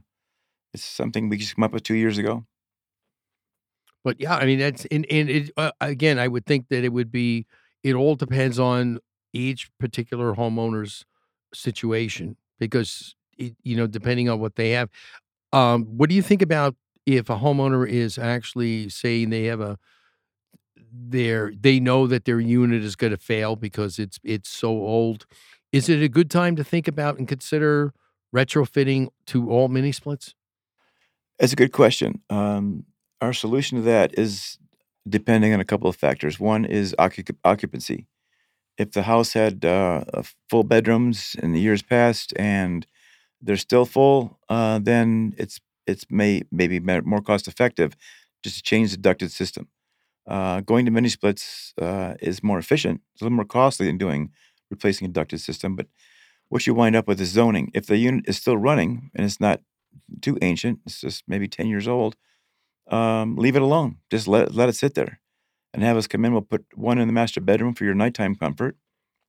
it's 0.74 0.84
something 0.84 1.28
we 1.28 1.36
just 1.36 1.54
came 1.54 1.62
up 1.62 1.72
with 1.72 1.84
two 1.84 1.94
years 1.94 2.18
ago. 2.18 2.46
But 4.02 4.20
yeah, 4.20 4.34
I 4.34 4.44
mean 4.44 4.58
that's 4.58 4.86
and 4.86 5.06
and 5.08 5.30
it 5.30 5.50
uh, 5.56 5.70
again, 5.80 6.18
I 6.18 6.26
would 6.26 6.46
think 6.46 6.66
that 6.70 6.82
it 6.82 6.92
would 6.92 7.12
be. 7.12 7.46
It 7.84 7.94
all 7.94 8.16
depends 8.16 8.58
on 8.58 8.98
each 9.32 9.70
particular 9.78 10.34
homeowner's 10.34 11.04
situation 11.54 12.36
because 12.58 13.14
it, 13.36 13.54
you 13.62 13.76
know 13.76 13.86
depending 13.86 14.28
on 14.28 14.40
what 14.40 14.56
they 14.56 14.70
have. 14.70 14.90
Um, 15.52 15.84
what 15.84 16.08
do 16.08 16.14
you 16.14 16.22
think 16.22 16.42
about 16.42 16.76
if 17.06 17.30
a 17.30 17.36
homeowner 17.36 17.88
is 17.88 18.18
actually 18.18 18.88
saying 18.90 19.30
they 19.30 19.44
have 19.44 19.60
a 19.60 19.78
their 20.92 21.52
they 21.58 21.80
know 21.80 22.06
that 22.06 22.24
their 22.24 22.40
unit 22.40 22.82
is 22.82 22.96
going 22.96 23.10
to 23.10 23.16
fail 23.16 23.56
because 23.56 23.98
it's 23.98 24.18
it's 24.24 24.48
so 24.48 24.68
old? 24.68 25.26
Is 25.72 25.88
it 25.88 26.02
a 26.02 26.08
good 26.08 26.30
time 26.30 26.56
to 26.56 26.64
think 26.64 26.88
about 26.88 27.18
and 27.18 27.28
consider 27.28 27.92
retrofitting 28.34 29.08
to 29.26 29.50
all 29.50 29.68
mini 29.68 29.92
splits? 29.92 30.34
that's 31.38 31.52
a 31.52 31.56
good 31.56 31.72
question. 31.72 32.20
Um, 32.30 32.84
our 33.20 33.32
solution 33.32 33.78
to 33.78 33.84
that 33.84 34.18
is 34.18 34.58
depending 35.08 35.54
on 35.54 35.60
a 35.60 35.64
couple 35.64 35.88
of 35.88 35.96
factors. 35.96 36.38
One 36.38 36.64
is 36.64 36.94
occup- 36.98 37.36
occupancy. 37.44 38.06
If 38.78 38.92
the 38.92 39.02
house 39.02 39.32
had 39.32 39.64
uh, 39.64 40.04
full 40.48 40.62
bedrooms 40.62 41.34
in 41.42 41.52
the 41.52 41.60
years 41.60 41.82
past 41.82 42.32
and 42.36 42.86
they're 43.42 43.56
still 43.56 43.84
full, 43.84 44.38
uh, 44.48 44.78
then 44.78 45.34
it's 45.36 45.60
it's 45.86 46.06
may 46.10 46.42
maybe 46.52 46.78
more 46.80 47.22
cost 47.22 47.48
effective 47.48 47.96
just 48.44 48.56
to 48.56 48.62
change 48.62 48.90
the 48.92 48.96
ducted 48.98 49.32
system. 49.32 49.68
Uh, 50.26 50.60
going 50.60 50.84
to 50.84 50.90
mini 50.90 51.08
splits 51.08 51.72
uh, 51.80 52.14
is 52.20 52.42
more 52.42 52.58
efficient. 52.58 53.00
It's 53.12 53.22
a 53.22 53.24
little 53.24 53.36
more 53.36 53.46
costly 53.46 53.86
than 53.86 53.98
doing 53.98 54.30
replacing 54.70 55.06
a 55.06 55.10
ducted 55.10 55.40
system, 55.40 55.74
but 55.74 55.86
what 56.50 56.66
you 56.66 56.74
wind 56.74 56.94
up 56.94 57.08
with 57.08 57.20
is 57.20 57.30
zoning. 57.30 57.70
If 57.74 57.86
the 57.86 57.96
unit 57.96 58.28
is 58.28 58.36
still 58.36 58.56
running 58.56 59.10
and 59.14 59.24
it's 59.24 59.40
not 59.40 59.62
too 60.20 60.38
ancient, 60.42 60.80
it's 60.86 61.00
just 61.00 61.24
maybe 61.26 61.48
10 61.48 61.66
years 61.66 61.88
old, 61.88 62.16
um, 62.88 63.36
leave 63.36 63.56
it 63.56 63.62
alone. 63.62 63.96
Just 64.10 64.28
let, 64.28 64.54
let 64.54 64.68
it 64.68 64.74
sit 64.74 64.94
there 64.94 65.20
and 65.72 65.83
have 65.83 65.96
us 65.96 66.07
come 66.07 66.24
in. 66.24 66.33
We'll 66.33 66.42
put 66.42 66.64
one 66.74 66.98
in 66.98 67.09
the 67.09 67.14
master 67.14 67.40
bedroom 67.40 67.74
for 67.74 67.85
your 67.85 67.94
nighttime 67.94 68.35
comfort, 68.35 68.76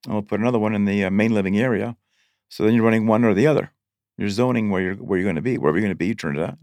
and 0.06 0.14
we'll 0.14 0.24
put 0.24 0.40
another 0.40 0.60
one 0.60 0.76
in 0.76 0.86
the 0.86 1.06
uh, 1.06 1.10
main 1.10 1.34
living 1.34 1.58
area. 1.58 1.96
So 2.50 2.64
then 2.64 2.74
you're 2.74 2.86
running 2.86 3.08
one 3.08 3.24
or 3.24 3.34
the 3.34 3.48
other. 3.48 3.72
You're 4.18 4.30
zoning 4.30 4.70
where 4.70 4.82
you're 4.82 4.96
where 4.96 5.18
you're 5.18 5.26
going 5.26 5.36
to 5.36 5.42
be. 5.42 5.58
Wherever 5.58 5.78
you're 5.78 5.86
going 5.86 5.96
to 5.96 5.96
be, 5.96 6.08
you 6.08 6.16
turn 6.16 6.38
it 6.38 6.44
on. 6.44 6.58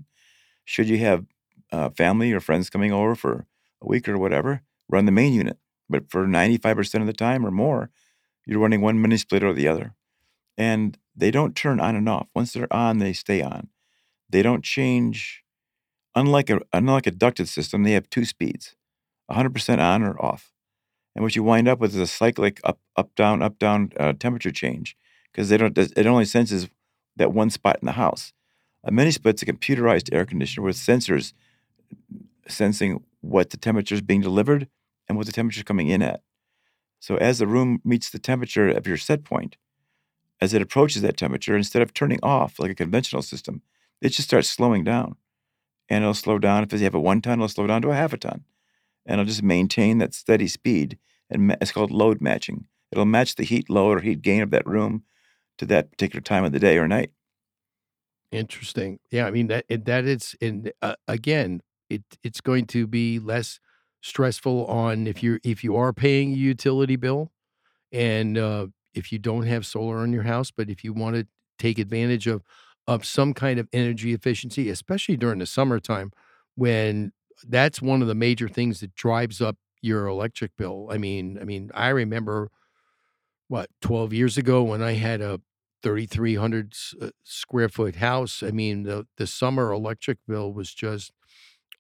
Should 0.65 0.89
you 0.89 0.99
have 0.99 1.25
uh, 1.73 1.91
family 1.91 2.33
or 2.33 2.41
friends 2.41 2.71
coming 2.71 2.93
over 2.93 3.15
for 3.15 3.47
a 3.83 3.87
week 3.87 4.09
or 4.09 4.19
whatever, 4.19 4.62
run 4.89 5.07
the 5.07 5.12
main 5.12 5.33
unit. 5.33 5.59
But 5.89 6.11
for 6.11 6.27
95% 6.27 7.01
of 7.01 7.07
the 7.07 7.12
time 7.12 7.47
or 7.47 7.51
more, 7.51 7.91
you're 8.45 8.61
running 8.61 8.81
one 8.81 9.01
mini 9.01 9.17
split 9.17 9.45
or 9.45 9.53
the 9.53 9.69
other. 9.69 9.95
And 10.57 10.99
they 11.15 11.31
don't 11.31 11.55
turn 11.55 11.81
on 11.81 11.97
and 11.97 12.09
off. 12.09 12.29
Once 12.35 12.53
they're 12.53 12.73
on, 12.73 12.99
they 12.99 13.12
stay 13.12 13.43
on. 13.43 13.69
They 14.29 14.43
don't 14.43 14.65
change. 14.65 15.43
Unlike 16.15 16.51
a 16.51 16.61
unlike 16.73 17.07
a 17.07 17.11
ducted 17.11 17.47
system, 17.47 17.83
they 17.83 17.93
have 17.93 18.09
two 18.09 18.25
speeds, 18.25 18.75
100% 19.31 19.79
on 19.79 20.03
or 20.03 20.21
off. 20.23 20.53
And 21.15 21.23
what 21.23 21.35
you 21.35 21.43
wind 21.43 21.67
up 21.67 21.81
with 21.81 21.95
is 21.95 22.01
a 22.01 22.07
cyclic 22.07 22.61
up 22.62 22.79
up 22.95 23.15
down 23.15 23.43
up 23.43 23.59
down 23.59 23.91
uh, 23.97 24.12
temperature 24.12 24.51
change 24.51 24.97
because 25.33 25.49
they 25.49 25.57
don't. 25.57 25.77
It 25.77 26.07
only 26.07 26.27
senses 26.27 26.69
that 27.17 27.33
one 27.33 27.49
spot 27.49 27.79
in 27.81 27.87
the 27.87 27.93
house. 27.93 28.35
A 28.85 28.93
mini 28.93 29.11
split's 29.11 29.43
a 29.43 29.47
computerized 29.47 30.15
air 30.15 30.27
conditioner 30.27 30.65
with 30.67 30.77
sensors 30.77 31.33
sensing 32.47 33.03
what 33.23 33.51
the 33.51 33.57
temperature 33.57 33.95
is 33.95 34.03
being 34.03 34.21
delivered 34.21 34.69
and 35.09 35.17
what 35.17 35.27
the 35.27 35.33
temperature 35.33 35.61
is 35.61 35.65
coming 35.65 35.89
in 35.89 36.03
at. 36.03 36.21
So 37.01 37.17
as 37.17 37.39
the 37.39 37.47
room 37.47 37.81
meets 37.85 38.11
the 38.11 38.19
temperature 38.19 38.69
of 38.69 38.87
your 38.87 38.97
set 38.97 39.25
point, 39.25 39.57
as 40.41 40.53
it 40.53 40.62
approaches 40.62 41.03
that 41.03 41.17
temperature, 41.17 41.57
instead 41.57 41.83
of 41.83 41.95
turning 41.95 42.21
off 42.23 42.59
like 42.59 42.71
a 42.71 42.75
conventional 42.75 43.23
system, 43.23 43.62
it 44.01 44.11
just 44.11 44.29
starts 44.29 44.49
slowing 44.49 44.85
down. 44.85 45.17
And 45.89 46.03
it'll 46.03 46.15
slow 46.15 46.39
down. 46.39 46.62
If 46.62 46.73
you 46.73 46.79
have 46.81 46.95
a 46.95 47.01
one 47.01 47.23
ton, 47.23 47.39
it'll 47.39 47.49
slow 47.49 47.67
down 47.67 47.83
to 47.83 47.91
a 47.91 47.95
half 47.95 48.12
a 48.12 48.19
ton. 48.19 48.45
And 49.07 49.21
it'll 49.21 49.29
just 49.29 49.42
maintain 49.42 49.99
that 49.99 50.14
steady 50.14 50.49
speed. 50.49 50.99
And 51.31 51.49
ma- 51.49 51.57
it's 51.61 51.73
called 51.73 51.90
load 51.90 52.21
matching. 52.21 52.66
It'll 52.92 53.05
match 53.05 53.37
the 53.37 53.45
heat 53.45 53.71
load 53.71 53.99
or 53.99 54.01
heat 54.01 54.23
gain 54.23 54.42
of 54.42 54.51
that 54.51 54.66
room 54.66 55.05
to 55.59 55.66
that 55.66 55.90
particular 55.90 56.21
time 56.21 56.45
of 56.45 56.53
the 56.53 56.59
day 56.59 56.79
or 56.79 56.87
night. 56.87 57.11
Interesting. 58.33 58.99
Yeah, 59.11 59.27
I 59.27 59.31
mean 59.31 59.47
that 59.47 59.64
that 59.69 60.05
is 60.05 60.35
in 60.40 60.71
uh, 60.83 60.97
again, 61.07 61.61
it 61.88 62.03
it's 62.23 62.40
going 62.40 62.66
to 62.66 62.87
be 62.87 63.19
less 63.19 63.61
stressful 64.03 64.66
on 64.66 65.07
if 65.07 65.23
you 65.23 65.38
if 65.45 65.62
you 65.62 65.77
are 65.77 65.92
paying 65.92 66.33
a 66.33 66.37
utility 66.37 66.97
bill 66.97 67.33
and 67.92 68.37
uh, 68.37 68.66
if 68.95 69.12
you 69.12 69.19
don't 69.19 69.45
have 69.47 69.64
solar 69.64 69.99
on 69.99 70.12
your 70.12 70.25
house, 70.25 70.51
but 70.51 70.69
if 70.69 70.83
you 70.83 70.92
want 70.92 71.16
to 71.16 71.27
take 71.59 71.79
advantage 71.79 72.27
of 72.27 72.42
of 72.88 73.05
some 73.05 73.33
kind 73.33 73.59
of 73.59 73.69
energy 73.73 74.12
efficiency, 74.12 74.69
especially 74.69 75.16
during 75.16 75.38
the 75.38 75.47
summertime 75.47 76.12
when 76.57 77.12
that's 77.44 77.83
one 77.83 78.03
of 78.03 78.09
the 78.09 78.14
major 78.14 78.49
things 78.49 78.81
that 78.81 78.94
drives 78.94 79.40
up 79.40 79.57
your 79.83 80.07
electric 80.07 80.57
bill. 80.57 80.88
I 80.90 80.99
mean, 80.99 81.38
I 81.40 81.44
mean, 81.44 81.70
I 81.75 81.88
remember 81.88 82.51
what 83.49 83.70
12 83.81 84.12
years 84.12 84.37
ago 84.37 84.62
when 84.62 84.83
I 84.83 84.92
had 84.94 85.20
a 85.20 85.40
3,300 85.83 86.72
s- 86.72 86.94
uh, 87.01 87.11
square 87.22 87.68
foot 87.68 87.96
house. 87.96 88.42
I 88.42 88.51
mean, 88.51 88.83
the, 88.85 89.07
the 89.18 89.27
summer 89.27 89.72
electric 89.72 90.18
bill 90.27 90.53
was 90.53 90.72
just 90.75 91.12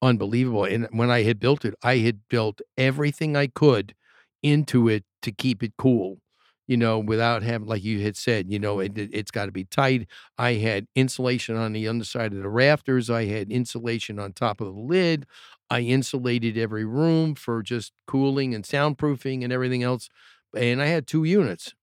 unbelievable. 0.02 0.64
And 0.64 0.88
when 0.92 1.10
I 1.10 1.22
had 1.22 1.40
built 1.40 1.64
it, 1.64 1.74
I 1.82 1.98
had 1.98 2.20
built 2.28 2.60
everything 2.78 3.36
I 3.36 3.48
could 3.48 3.94
into 4.42 4.88
it 4.88 5.04
to 5.22 5.32
keep 5.32 5.62
it 5.62 5.74
cool, 5.78 6.18
you 6.66 6.76
know, 6.76 6.98
without 6.98 7.42
having, 7.42 7.68
like 7.68 7.84
you 7.84 8.00
had 8.00 8.16
said, 8.16 8.50
you 8.50 8.58
know, 8.58 8.80
it, 8.80 8.96
it- 8.98 9.10
it's 9.12 9.30
got 9.30 9.46
to 9.46 9.52
be 9.52 9.64
tight. 9.64 10.08
I 10.38 10.54
had 10.54 10.86
insulation 10.94 11.56
on 11.56 11.72
the 11.72 11.88
underside 11.88 12.32
of 12.32 12.42
the 12.42 12.48
rafters, 12.48 13.10
I 13.10 13.26
had 13.26 13.50
insulation 13.50 14.18
on 14.18 14.32
top 14.32 14.60
of 14.60 14.68
the 14.74 14.80
lid. 14.80 15.26
I 15.70 15.80
insulated 15.80 16.56
every 16.56 16.84
room 16.84 17.34
for 17.34 17.62
just 17.62 17.92
cooling 18.06 18.54
and 18.54 18.64
soundproofing 18.64 19.42
and 19.42 19.52
everything 19.52 19.82
else. 19.82 20.08
And 20.56 20.80
I 20.80 20.86
had 20.86 21.06
two 21.06 21.24
units 21.24 21.74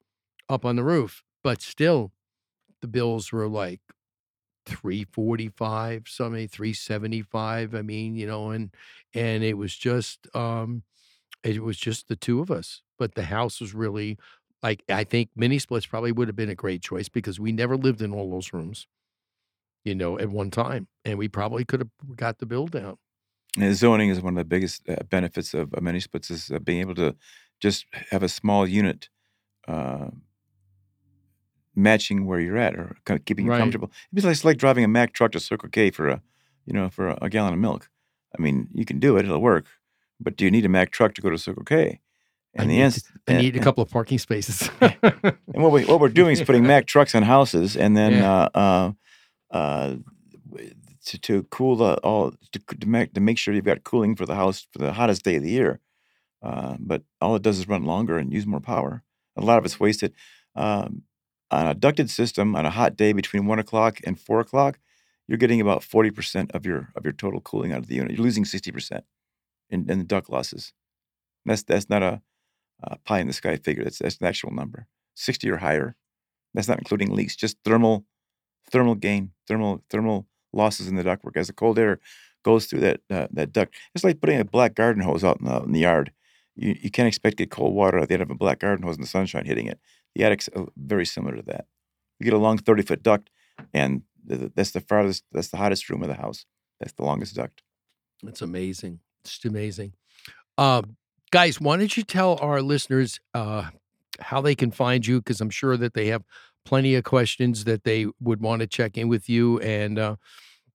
up 0.49 0.65
on 0.65 0.75
the 0.77 0.83
roof, 0.83 1.23
but 1.43 1.61
still 1.61 2.11
the 2.81 2.87
bills 2.87 3.31
were 3.31 3.47
like 3.47 3.81
345 4.65 6.07
something 6.07 6.47
375 6.47 7.75
i 7.75 7.81
mean 7.81 8.15
you 8.15 8.25
know 8.25 8.51
and 8.51 8.73
and 9.13 9.43
it 9.43 9.55
was 9.55 9.75
just 9.75 10.27
um 10.35 10.83
it 11.43 11.63
was 11.63 11.77
just 11.77 12.07
the 12.07 12.15
two 12.15 12.39
of 12.41 12.51
us 12.51 12.83
but 12.99 13.15
the 13.15 13.23
house 13.25 13.61
was 13.61 13.73
really 13.73 14.17
like 14.63 14.83
i 14.89 15.03
think 15.03 15.29
mini 15.35 15.59
splits 15.59 15.85
probably 15.85 16.11
would 16.11 16.27
have 16.27 16.35
been 16.35 16.49
a 16.49 16.55
great 16.55 16.81
choice 16.81 17.09
because 17.09 17.39
we 17.39 17.51
never 17.51 17.75
lived 17.77 18.01
in 18.01 18.11
all 18.13 18.31
those 18.31 18.51
rooms 18.53 18.87
you 19.83 19.93
know 19.93 20.17
at 20.17 20.29
one 20.29 20.49
time 20.49 20.87
and 21.05 21.17
we 21.19 21.27
probably 21.27 21.63
could 21.65 21.81
have 21.81 22.15
got 22.15 22.39
the 22.39 22.45
bill 22.45 22.67
down 22.67 22.97
And 23.59 23.75
zoning 23.75 24.09
is 24.09 24.19
one 24.21 24.33
of 24.33 24.37
the 24.41 24.45
biggest 24.55 24.87
uh, 24.89 25.03
benefits 25.09 25.53
of 25.53 25.73
uh, 25.75 25.81
mini 25.81 25.99
splits 25.99 26.31
is 26.31 26.49
uh, 26.49 26.59
being 26.59 26.79
able 26.79 26.95
to 26.95 27.15
just 27.59 27.85
have 28.11 28.23
a 28.23 28.29
small 28.29 28.67
unit 28.67 29.09
uh, 29.67 30.07
matching 31.75 32.25
where 32.25 32.39
you're 32.39 32.57
at 32.57 32.75
or 32.75 32.95
kind 33.05 33.19
of 33.19 33.25
keeping 33.25 33.45
you 33.45 33.51
Right. 33.51 33.59
comfortable. 33.59 33.91
It's 34.13 34.25
like, 34.25 34.31
it's 34.33 34.45
like 34.45 34.57
driving 34.57 34.83
a 34.83 34.87
Mack 34.87 35.13
truck 35.13 35.31
to 35.33 35.39
Circle 35.39 35.69
K 35.69 35.91
for 35.91 36.07
a, 36.09 36.21
you 36.65 36.73
know, 36.73 36.89
for 36.89 37.07
a, 37.09 37.17
a 37.21 37.29
gallon 37.29 37.53
of 37.53 37.59
milk. 37.59 37.89
I 38.37 38.41
mean, 38.41 38.67
you 38.73 38.85
can 38.85 38.99
do 38.99 39.17
it; 39.17 39.25
it'll 39.25 39.41
work. 39.41 39.65
But 40.19 40.35
do 40.37 40.45
you 40.45 40.51
need 40.51 40.65
a 40.65 40.69
Mack 40.69 40.91
truck 40.91 41.13
to 41.15 41.21
go 41.21 41.29
to 41.29 41.37
Circle 41.37 41.63
K? 41.63 41.99
And 42.55 42.69
the 42.69 42.75
need, 42.75 42.81
answer, 42.83 43.01
to- 43.27 43.37
need 43.37 43.55
a 43.55 43.59
couple 43.59 43.81
of 43.83 43.89
parking 43.89 44.19
spaces 44.19 44.69
and 44.81 45.35
what 45.63 45.71
we 45.71 45.85
what 45.85 45.99
we're 45.99 46.09
doing 46.09 46.33
is 46.33 46.41
putting 46.45 46.63
Mack 46.67 46.85
trucks 46.85 47.15
on 47.15 47.23
houses, 47.23 47.75
and 47.75 47.97
then 47.97 48.11
Yeah. 48.13 48.31
uh, 48.31 48.49
uh, 49.51 49.55
uh, 49.55 49.95
to 51.05 51.17
to 51.19 51.43
cool 51.43 51.75
the 51.75 51.95
all 51.97 52.31
to, 52.51 52.59
to 52.79 52.87
make 52.87 53.13
to 53.13 53.19
make 53.21 53.37
sure 53.37 53.53
you've 53.53 53.65
got 53.65 53.83
cooling 53.83 54.15
for 54.15 54.25
the 54.25 54.35
house 54.35 54.67
for 54.71 54.79
the 54.79 54.93
hottest 54.93 55.23
day 55.23 55.35
of 55.37 55.43
the 55.43 55.49
year. 55.49 55.79
Uh, 56.41 56.75
but 56.79 57.01
all 57.21 57.35
it 57.35 57.41
does 57.41 57.57
is 57.57 57.67
run 57.67 57.83
longer 57.85 58.17
and 58.17 58.31
use 58.33 58.45
more 58.45 58.59
power. 58.59 59.03
A 59.37 59.41
lot 59.41 59.57
of 59.57 59.65
it's 59.65 59.79
wasted. 59.79 60.13
Um, 60.55 61.03
on 61.49 61.67
a 61.67 61.73
ducted 61.73 62.09
system, 62.09 62.55
on 62.55 62.65
a 62.65 62.69
hot 62.69 62.95
day 62.97 63.13
between 63.13 63.45
one 63.45 63.59
o'clock 63.59 63.99
and 64.05 64.19
four 64.19 64.39
o'clock, 64.39 64.79
you're 65.27 65.37
getting 65.37 65.61
about 65.61 65.83
forty 65.83 66.11
percent 66.11 66.51
of 66.53 66.65
your 66.65 66.89
of 66.95 67.03
your 67.05 67.13
total 67.13 67.41
cooling 67.41 67.71
out 67.71 67.79
of 67.79 67.87
the 67.87 67.95
unit. 67.95 68.11
You're 68.11 68.23
losing 68.23 68.45
sixty 68.45 68.71
percent 68.71 69.03
in, 69.69 69.89
in 69.89 69.99
the 69.99 70.05
duct 70.05 70.29
losses. 70.29 70.73
That's 71.45 71.63
that's 71.63 71.89
not 71.89 72.03
a, 72.03 72.21
a 72.81 72.97
pie 72.97 73.19
in 73.19 73.27
the 73.27 73.33
sky 73.33 73.57
figure. 73.57 73.83
That's 73.83 73.99
that's 73.99 74.17
an 74.17 74.27
actual 74.27 74.51
number, 74.51 74.87
sixty 75.15 75.49
or 75.49 75.57
higher. 75.57 75.95
That's 76.53 76.67
not 76.67 76.79
including 76.79 77.13
leaks, 77.13 77.35
just 77.35 77.57
thermal 77.63 78.05
thermal 78.71 78.95
gain, 78.95 79.31
thermal 79.47 79.83
thermal 79.89 80.27
losses 80.51 80.87
in 80.87 80.95
the 80.95 81.03
ductwork 81.03 81.35
as 81.35 81.47
the 81.47 81.53
cold 81.53 81.79
air 81.79 81.99
goes 82.43 82.65
through 82.65 82.81
that 82.81 83.01
uh, 83.09 83.27
that 83.31 83.51
duct. 83.51 83.75
It's 83.95 84.03
like 84.03 84.21
putting 84.21 84.39
a 84.39 84.45
black 84.45 84.75
garden 84.75 85.03
hose 85.03 85.23
out 85.23 85.39
in 85.39 85.45
the, 85.45 85.61
in 85.61 85.71
the 85.71 85.79
yard. 85.79 86.11
You, 86.55 86.75
you 86.79 86.91
can't 86.91 87.07
expect 87.07 87.37
to 87.37 87.43
get 87.43 87.51
cold 87.51 87.73
water 87.73 87.97
at 87.97 88.09
the 88.09 88.13
end 88.13 88.23
of 88.23 88.29
a 88.29 88.35
black 88.35 88.59
garden 88.59 88.85
hose 88.85 88.95
in 88.95 89.01
the 89.01 89.07
sunshine 89.07 89.45
hitting 89.45 89.65
it. 89.67 89.79
The 90.15 90.23
attic's 90.23 90.49
uh, 90.55 90.65
very 90.77 91.05
similar 91.05 91.35
to 91.35 91.41
that. 91.43 91.65
You 92.19 92.25
get 92.25 92.33
a 92.33 92.37
long 92.37 92.57
30 92.57 92.83
foot 92.83 93.01
duct, 93.01 93.29
and 93.73 94.03
th- 94.27 94.51
that's 94.55 94.71
the 94.71 94.81
farthest, 94.81 95.23
that's 95.31 95.49
the 95.49 95.57
hottest 95.57 95.89
room 95.89 96.03
of 96.03 96.09
the 96.09 96.15
house. 96.15 96.45
That's 96.79 96.93
the 96.93 97.03
longest 97.03 97.35
duct. 97.35 97.63
It's 98.23 98.41
amazing. 98.41 98.99
It's 99.25 99.43
amazing. 99.45 99.93
Uh, 100.57 100.83
guys, 101.33 101.59
why 101.59 101.75
don't 101.75 101.97
you 101.97 102.03
tell 102.03 102.37
our 102.41 102.61
listeners 102.61 103.19
uh, 103.33 103.63
how 104.19 104.39
they 104.39 104.53
can 104.53 104.69
find 104.69 105.07
you? 105.07 105.19
Because 105.19 105.41
I'm 105.41 105.49
sure 105.49 105.75
that 105.77 105.95
they 105.95 106.07
have 106.07 106.21
plenty 106.63 106.93
of 106.93 107.03
questions 107.03 107.63
that 107.63 107.85
they 107.85 108.05
would 108.21 108.39
want 108.39 108.59
to 108.59 108.67
check 108.67 108.99
in 108.99 109.07
with 109.07 109.27
you. 109.27 109.59
And 109.61 109.97
uh, 109.97 110.17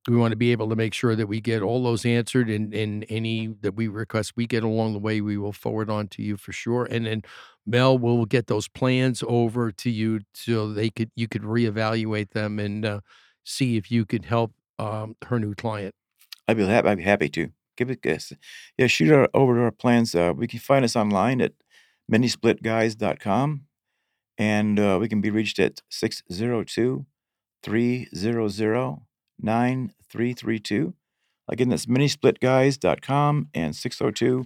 we 0.08 0.16
want 0.16 0.32
to 0.32 0.36
be 0.36 0.50
able 0.50 0.68
to 0.68 0.74
make 0.74 0.94
sure 0.94 1.14
that 1.14 1.28
we 1.28 1.40
get 1.40 1.62
all 1.62 1.84
those 1.84 2.04
answered 2.04 2.50
and, 2.50 2.74
and 2.74 3.06
any 3.08 3.54
that 3.60 3.76
we 3.76 3.86
request 3.86 4.32
we 4.34 4.48
get 4.48 4.64
along 4.64 4.94
the 4.94 4.98
way, 4.98 5.20
we 5.20 5.36
will 5.38 5.52
forward 5.52 5.88
on 5.88 6.08
to 6.08 6.22
you 6.22 6.36
for 6.36 6.50
sure. 6.50 6.86
And 6.86 7.06
then 7.06 7.22
Mel 7.64 7.96
will 7.96 8.24
get 8.24 8.48
those 8.48 8.66
plans 8.66 9.22
over 9.28 9.70
to 9.70 9.90
you 9.90 10.22
so 10.34 10.72
they 10.72 10.90
could 10.90 11.12
you 11.14 11.28
could 11.28 11.42
reevaluate 11.42 12.30
them 12.30 12.58
and 12.58 12.84
uh, 12.84 13.00
see 13.44 13.76
if 13.76 13.92
you 13.92 14.04
could 14.04 14.24
help 14.24 14.52
um, 14.80 15.14
her 15.26 15.38
new 15.38 15.54
client. 15.54 15.94
I'd 16.48 16.56
be 16.56 16.66
happy. 16.66 16.88
I'd 16.88 16.96
be 16.96 17.04
happy 17.04 17.28
to 17.28 17.52
give 17.78 17.90
it 17.90 18.02
this. 18.02 18.32
Yeah, 18.76 18.88
shoot 18.88 19.12
our, 19.12 19.28
over 19.32 19.54
to 19.54 19.62
our 19.62 19.70
plans. 19.70 20.14
Uh, 20.14 20.34
we 20.36 20.46
can 20.46 20.58
find 20.58 20.84
us 20.84 20.96
online 20.96 21.40
at 21.40 21.52
minisplitguys.com 22.12 23.62
and 24.36 24.78
uh, 24.78 24.98
we 25.00 25.08
can 25.08 25.20
be 25.20 25.30
reached 25.30 25.58
at 25.58 25.80
602 25.88 27.06
300 27.62 28.96
9332. 29.40 30.94
Again, 31.50 31.68
that's 31.70 31.86
minisplitguys.com 31.86 33.48
and 33.54 33.74
602 33.74 34.44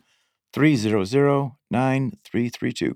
300 0.53 1.51
9332. 1.71 2.95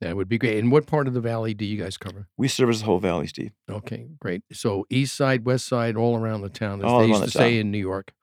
That 0.00 0.16
would 0.16 0.28
be 0.28 0.38
great. 0.38 0.58
And 0.58 0.72
what 0.72 0.86
part 0.86 1.06
of 1.08 1.14
the 1.14 1.20
valley 1.20 1.52
do 1.52 1.66
you 1.66 1.76
guys 1.76 1.98
cover? 1.98 2.28
We 2.38 2.48
service 2.48 2.78
the 2.78 2.86
whole 2.86 3.00
valley, 3.00 3.26
Steve. 3.26 3.52
Okay, 3.68 4.08
great. 4.18 4.42
So 4.50 4.86
east 4.88 5.14
side, 5.14 5.44
west 5.44 5.66
side, 5.66 5.96
all 5.96 6.16
around 6.16 6.40
the 6.40 6.48
town, 6.48 6.80
as 6.80 6.86
All 6.86 7.00
they 7.00 7.08
used 7.08 7.20
the 7.20 7.26
to 7.26 7.32
say 7.32 7.58
in 7.58 7.70
New 7.70 7.78
York. 7.78 8.14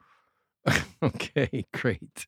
okay, 1.04 1.66
great. 1.74 2.28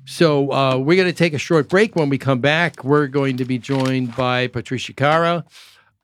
So 0.05 0.51
uh, 0.51 0.77
we're 0.77 0.97
going 0.97 1.07
to 1.07 1.13
take 1.13 1.33
a 1.33 1.37
short 1.37 1.69
break. 1.69 1.95
When 1.95 2.09
we 2.09 2.17
come 2.17 2.41
back, 2.41 2.83
we're 2.83 3.07
going 3.07 3.37
to 3.37 3.45
be 3.45 3.57
joined 3.57 4.13
by 4.17 4.47
Patricia 4.47 4.91
Kara, 4.93 5.45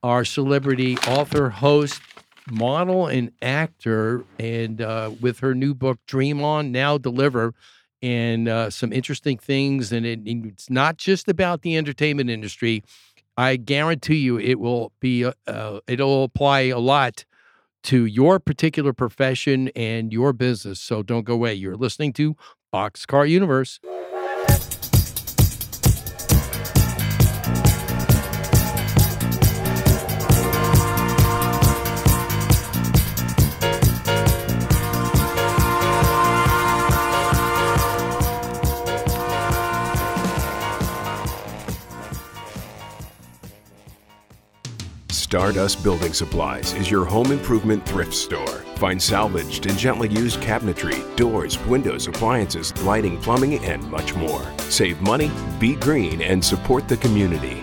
our 0.03 0.23
celebrity 0.23 0.97
author, 0.99 1.49
host, 1.49 2.01
model, 2.49 3.07
and 3.07 3.31
actor, 3.41 4.23
and 4.39 4.81
uh, 4.81 5.11
with 5.19 5.39
her 5.39 5.53
new 5.53 5.73
book, 5.73 5.99
Dream 6.07 6.43
On, 6.43 6.71
Now 6.71 6.97
Deliver, 6.97 7.53
and 8.01 8.47
uh, 8.47 8.69
some 8.69 8.93
interesting 8.93 9.37
things. 9.37 9.91
And 9.91 10.05
it, 10.05 10.19
it's 10.25 10.69
not 10.69 10.97
just 10.97 11.27
about 11.27 11.61
the 11.61 11.75
entertainment 11.77 12.29
industry. 12.29 12.83
I 13.37 13.55
guarantee 13.55 14.17
you, 14.17 14.39
it 14.39 14.59
will 14.59 14.91
be. 14.99 15.25
Uh, 15.25 15.33
uh, 15.45 15.79
it'll 15.87 16.23
apply 16.23 16.61
a 16.61 16.79
lot 16.79 17.25
to 17.83 18.05
your 18.05 18.39
particular 18.39 18.93
profession 18.93 19.69
and 19.75 20.11
your 20.11 20.33
business. 20.33 20.79
So 20.79 21.03
don't 21.03 21.23
go 21.23 21.33
away. 21.33 21.53
You're 21.53 21.77
listening 21.77 22.13
to 22.13 22.35
Boxcar 22.73 23.29
Universe. 23.29 23.79
Stardust 45.27 45.83
Building 45.83 46.13
Supplies 46.13 46.73
is 46.75 46.89
your 46.89 47.03
home 47.03 47.33
improvement 47.33 47.85
thrift 47.85 48.13
store. 48.13 48.63
Find 48.77 49.01
salvaged 49.01 49.65
and 49.65 49.77
gently 49.77 50.07
used 50.07 50.39
cabinetry, 50.39 51.03
doors, 51.17 51.59
windows, 51.65 52.07
appliances, 52.07 52.73
lighting, 52.83 53.19
plumbing, 53.19 53.59
and 53.65 53.85
much 53.91 54.15
more. 54.15 54.41
Save 54.69 55.01
money, 55.01 55.29
be 55.59 55.75
green, 55.75 56.21
and 56.21 56.41
support 56.41 56.87
the 56.87 56.95
community. 56.95 57.61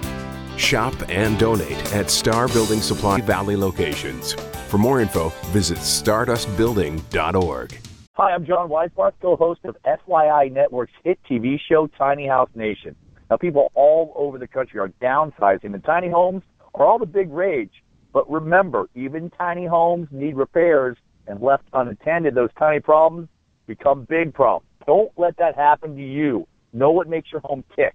Shop 0.58 0.92
and 1.08 1.38
donate 1.38 1.94
at 1.94 2.10
Star 2.10 2.48
Building 2.48 2.82
Supply 2.82 3.22
Valley 3.22 3.56
locations. 3.56 4.34
For 4.68 4.76
more 4.76 5.00
info, 5.00 5.30
visit 5.46 5.78
stardustbuilding.org. 5.78 7.78
Hi, 8.12 8.34
I'm 8.34 8.44
John 8.44 8.68
Weisbarth, 8.68 9.14
co-host 9.22 9.60
of 9.64 9.78
FYI 9.86 10.52
Network's 10.52 10.92
hit 11.02 11.18
TV 11.26 11.58
show 11.66 11.86
Tiny 11.86 12.26
House 12.26 12.50
Nation. 12.54 12.94
Now, 13.30 13.38
people 13.38 13.72
all 13.72 14.12
over 14.16 14.36
the 14.36 14.46
country 14.46 14.80
are 14.80 14.90
downsizing, 15.00 15.72
and 15.72 15.82
tiny 15.82 16.10
homes 16.10 16.42
are 16.74 16.86
all 16.86 16.98
the 16.98 17.06
big 17.06 17.32
rage. 17.32 17.82
But 18.12 18.30
remember, 18.30 18.88
even 18.94 19.30
tiny 19.30 19.66
homes 19.66 20.08
need 20.10 20.36
repairs, 20.36 20.96
and 21.26 21.40
left 21.40 21.64
unattended, 21.72 22.34
those 22.34 22.50
tiny 22.58 22.80
problems 22.80 23.28
become 23.66 24.04
big 24.04 24.34
problems. 24.34 24.68
Don't 24.86 25.10
let 25.16 25.36
that 25.38 25.56
happen 25.56 25.96
to 25.96 26.02
you. 26.02 26.46
Know 26.72 26.90
what 26.90 27.08
makes 27.08 27.32
your 27.32 27.40
home 27.44 27.64
tick. 27.74 27.94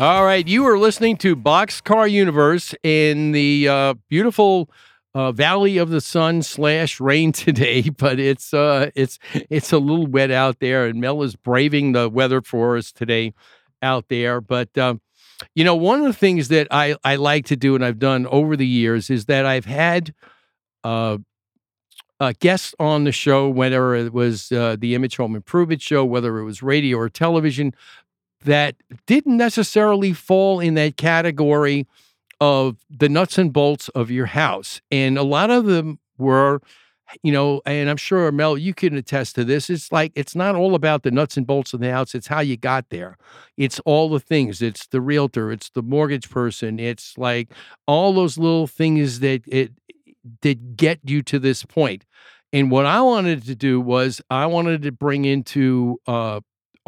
All 0.00 0.24
right, 0.24 0.48
you 0.48 0.66
are 0.66 0.78
listening 0.78 1.18
to 1.18 1.36
Boxcar 1.36 2.10
Universe 2.10 2.74
in 2.82 3.32
the 3.32 3.68
uh, 3.68 3.94
beautiful 4.08 4.70
uh, 5.14 5.30
Valley 5.30 5.76
of 5.76 5.90
the 5.90 6.00
Sun 6.00 6.40
slash 6.40 7.00
rain 7.00 7.32
today, 7.32 7.90
but 7.90 8.18
it's 8.18 8.54
uh, 8.54 8.90
it's 8.94 9.18
it's 9.34 9.74
a 9.74 9.78
little 9.78 10.06
wet 10.06 10.30
out 10.30 10.58
there, 10.58 10.86
and 10.86 11.02
Mel 11.02 11.22
is 11.22 11.36
braving 11.36 11.92
the 11.92 12.08
weather 12.08 12.40
for 12.40 12.78
us 12.78 12.92
today 12.92 13.34
out 13.82 14.06
there. 14.08 14.40
But 14.40 14.78
um, 14.78 15.02
you 15.54 15.64
know, 15.64 15.76
one 15.76 16.00
of 16.00 16.06
the 16.06 16.14
things 16.14 16.48
that 16.48 16.68
I 16.70 16.96
I 17.04 17.16
like 17.16 17.44
to 17.48 17.56
do, 17.56 17.74
and 17.74 17.84
I've 17.84 17.98
done 17.98 18.26
over 18.28 18.56
the 18.56 18.66
years, 18.66 19.10
is 19.10 19.26
that 19.26 19.44
I've 19.44 19.66
had 19.66 20.14
uh, 20.82 21.18
uh, 22.20 22.34
guests 22.38 22.74
on 22.78 23.04
the 23.04 23.12
show, 23.12 23.48
whether 23.48 23.94
it 23.94 24.12
was 24.12 24.52
uh, 24.52 24.76
the 24.78 24.94
Image 24.94 25.16
Home 25.16 25.34
Improvement 25.34 25.80
Show, 25.80 26.04
whether 26.04 26.38
it 26.38 26.44
was 26.44 26.62
radio 26.62 26.98
or 26.98 27.08
television, 27.08 27.74
that 28.44 28.76
didn't 29.06 29.36
necessarily 29.36 30.12
fall 30.12 30.60
in 30.60 30.74
that 30.74 30.96
category 30.96 31.86
of 32.40 32.78
the 32.88 33.08
nuts 33.08 33.38
and 33.38 33.52
bolts 33.52 33.88
of 33.90 34.10
your 34.10 34.26
house. 34.26 34.80
And 34.90 35.18
a 35.18 35.22
lot 35.22 35.50
of 35.50 35.66
them 35.66 35.98
were, 36.16 36.60
you 37.22 37.32
know, 37.32 37.60
and 37.66 37.90
I'm 37.90 37.96
sure 37.96 38.30
Mel, 38.32 38.56
you 38.56 38.72
can 38.72 38.96
attest 38.96 39.34
to 39.34 39.44
this. 39.44 39.68
It's 39.68 39.92
like 39.92 40.12
it's 40.14 40.34
not 40.34 40.54
all 40.54 40.74
about 40.74 41.02
the 41.02 41.10
nuts 41.10 41.36
and 41.36 41.46
bolts 41.46 41.74
of 41.74 41.80
the 41.80 41.90
house, 41.90 42.14
it's 42.14 42.28
how 42.28 42.40
you 42.40 42.56
got 42.56 42.86
there. 42.90 43.16
It's 43.56 43.78
all 43.80 44.08
the 44.08 44.20
things. 44.20 44.62
It's 44.62 44.86
the 44.86 45.00
realtor, 45.00 45.52
it's 45.52 45.70
the 45.70 45.82
mortgage 45.82 46.30
person, 46.30 46.78
it's 46.78 47.18
like 47.18 47.50
all 47.86 48.12
those 48.14 48.38
little 48.38 48.66
things 48.66 49.20
that 49.20 49.42
it 49.46 49.72
that 50.42 50.76
get 50.76 51.00
you 51.04 51.22
to 51.22 51.38
this 51.38 51.64
point. 51.64 52.04
And 52.52 52.70
what 52.70 52.84
I 52.86 53.00
wanted 53.00 53.44
to 53.46 53.54
do 53.54 53.80
was 53.80 54.20
I 54.30 54.46
wanted 54.46 54.82
to 54.82 54.92
bring 54.92 55.24
into 55.24 55.98
uh 56.06 56.40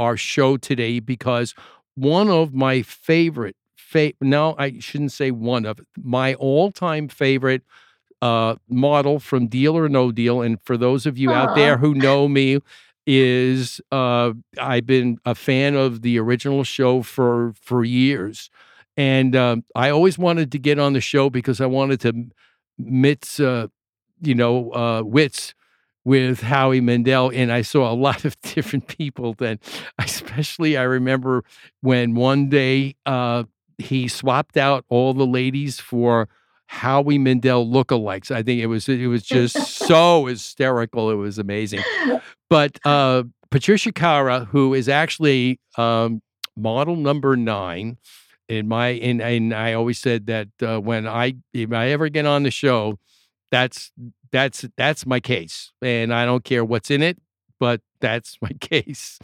our 0.03 0.17
show 0.17 0.57
today 0.57 1.01
because 1.01 1.55
one 1.95 2.29
of 2.29 2.55
my 2.55 2.83
favorite 2.83 3.57
fa- 3.77 4.13
no 4.21 4.55
i 4.59 4.79
shouldn't 4.79 5.13
say 5.13 5.31
one 5.31 5.65
of 5.67 5.81
my 6.03 6.35
all-time 6.35 7.09
favorite 7.09 7.63
uh, 8.23 8.55
model 8.69 9.19
from 9.19 9.49
deal 9.49 9.77
or 9.77 9.89
no 9.89 10.13
deal 10.13 10.43
and 10.43 10.61
for 10.63 10.77
those 10.77 11.07
of 11.07 11.19
you 11.19 11.35
out 11.35 11.55
there 11.55 11.79
who 11.79 11.95
know 11.95 12.29
me 12.29 12.59
is 13.07 13.81
uh, 13.93 14.33
i've 14.61 14.87
been 14.87 15.19
a 15.25 15.35
fan 15.35 15.75
of 15.75 16.03
the 16.03 16.19
original 16.19 16.65
show 16.65 17.03
for 17.03 17.53
for 17.61 17.85
years. 17.85 18.51
And 18.97 19.35
um, 19.37 19.65
i 19.75 19.91
always 19.91 20.19
wanted 20.19 20.53
to 20.53 20.59
get 20.59 20.79
on 20.79 20.93
the 20.93 21.01
show 21.01 21.31
because 21.31 21.61
i 21.61 21.67
wanted 21.67 22.01
to 22.01 22.27
mitts 22.79 23.41
uh, 23.41 23.67
you 24.21 24.35
know 24.35 24.71
uh, 24.73 25.03
wits 25.05 25.55
with 26.05 26.41
Howie 26.41 26.81
Mandel, 26.81 27.31
and 27.33 27.53
I 27.53 27.63
saw 27.63 27.91
a 27.91 27.95
lot 27.95 28.25
of 28.25 28.41
different 28.43 28.89
people. 28.89 29.35
Then, 29.35 29.59
especially, 29.99 30.77
I 30.77 30.83
remember 30.83 31.45
when 31.81 32.15
one 32.15 32.49
day 32.49 32.97
uh, 33.07 33.45
he 33.79 34.09
swapped 34.09 34.57
out 34.57 34.85
all 34.89 35.15
the 35.15 35.27
ladies 35.27 35.81
for 35.81 36.29
Howie 36.67 37.19
Mandel 37.19 37.67
lookalikes. 37.67 38.31
I 38.31 38.43
think 38.43 38.61
it 38.61 38.67
was 38.67 38.89
it 38.89 39.07
was 39.07 39.23
just 39.23 39.57
so 39.57 40.27
hysterical. 40.27 41.11
It 41.11 41.17
was 41.17 41.39
amazing. 41.39 41.83
But 42.49 42.79
uh, 42.85 43.25
Patricia 43.51 43.93
Kara, 43.93 44.47
who 44.47 44.75
is 44.75 44.89
actually 44.89 45.61
um, 45.77 46.23
model 46.57 46.97
number 46.97 47.37
nine 47.37 47.99
in 48.49 48.69
my 48.69 48.89
and 48.89 49.21
and 49.21 49.55
I 49.55 49.75
always 49.75 49.99
said 49.99 50.27
that 50.27 50.49
uh, 50.63 50.79
when 50.79 51.07
I 51.07 51.35
if 51.53 51.73
I 51.73 51.89
ever 51.91 52.09
get 52.09 52.27
on 52.27 52.43
the 52.43 52.51
show, 52.51 52.99
that's 53.51 53.93
that's 54.33 54.65
that's 54.77 55.07
my 55.07 55.21
case, 55.21 55.73
and 55.83 56.13
I 56.13 56.25
don't 56.25 56.45
care 56.45 56.65
what's 56.65 56.91
in 56.91 57.03
it, 57.03 57.19
but 57.61 57.81
that's 58.01 58.39
my 58.43 58.51
case. 58.61 59.19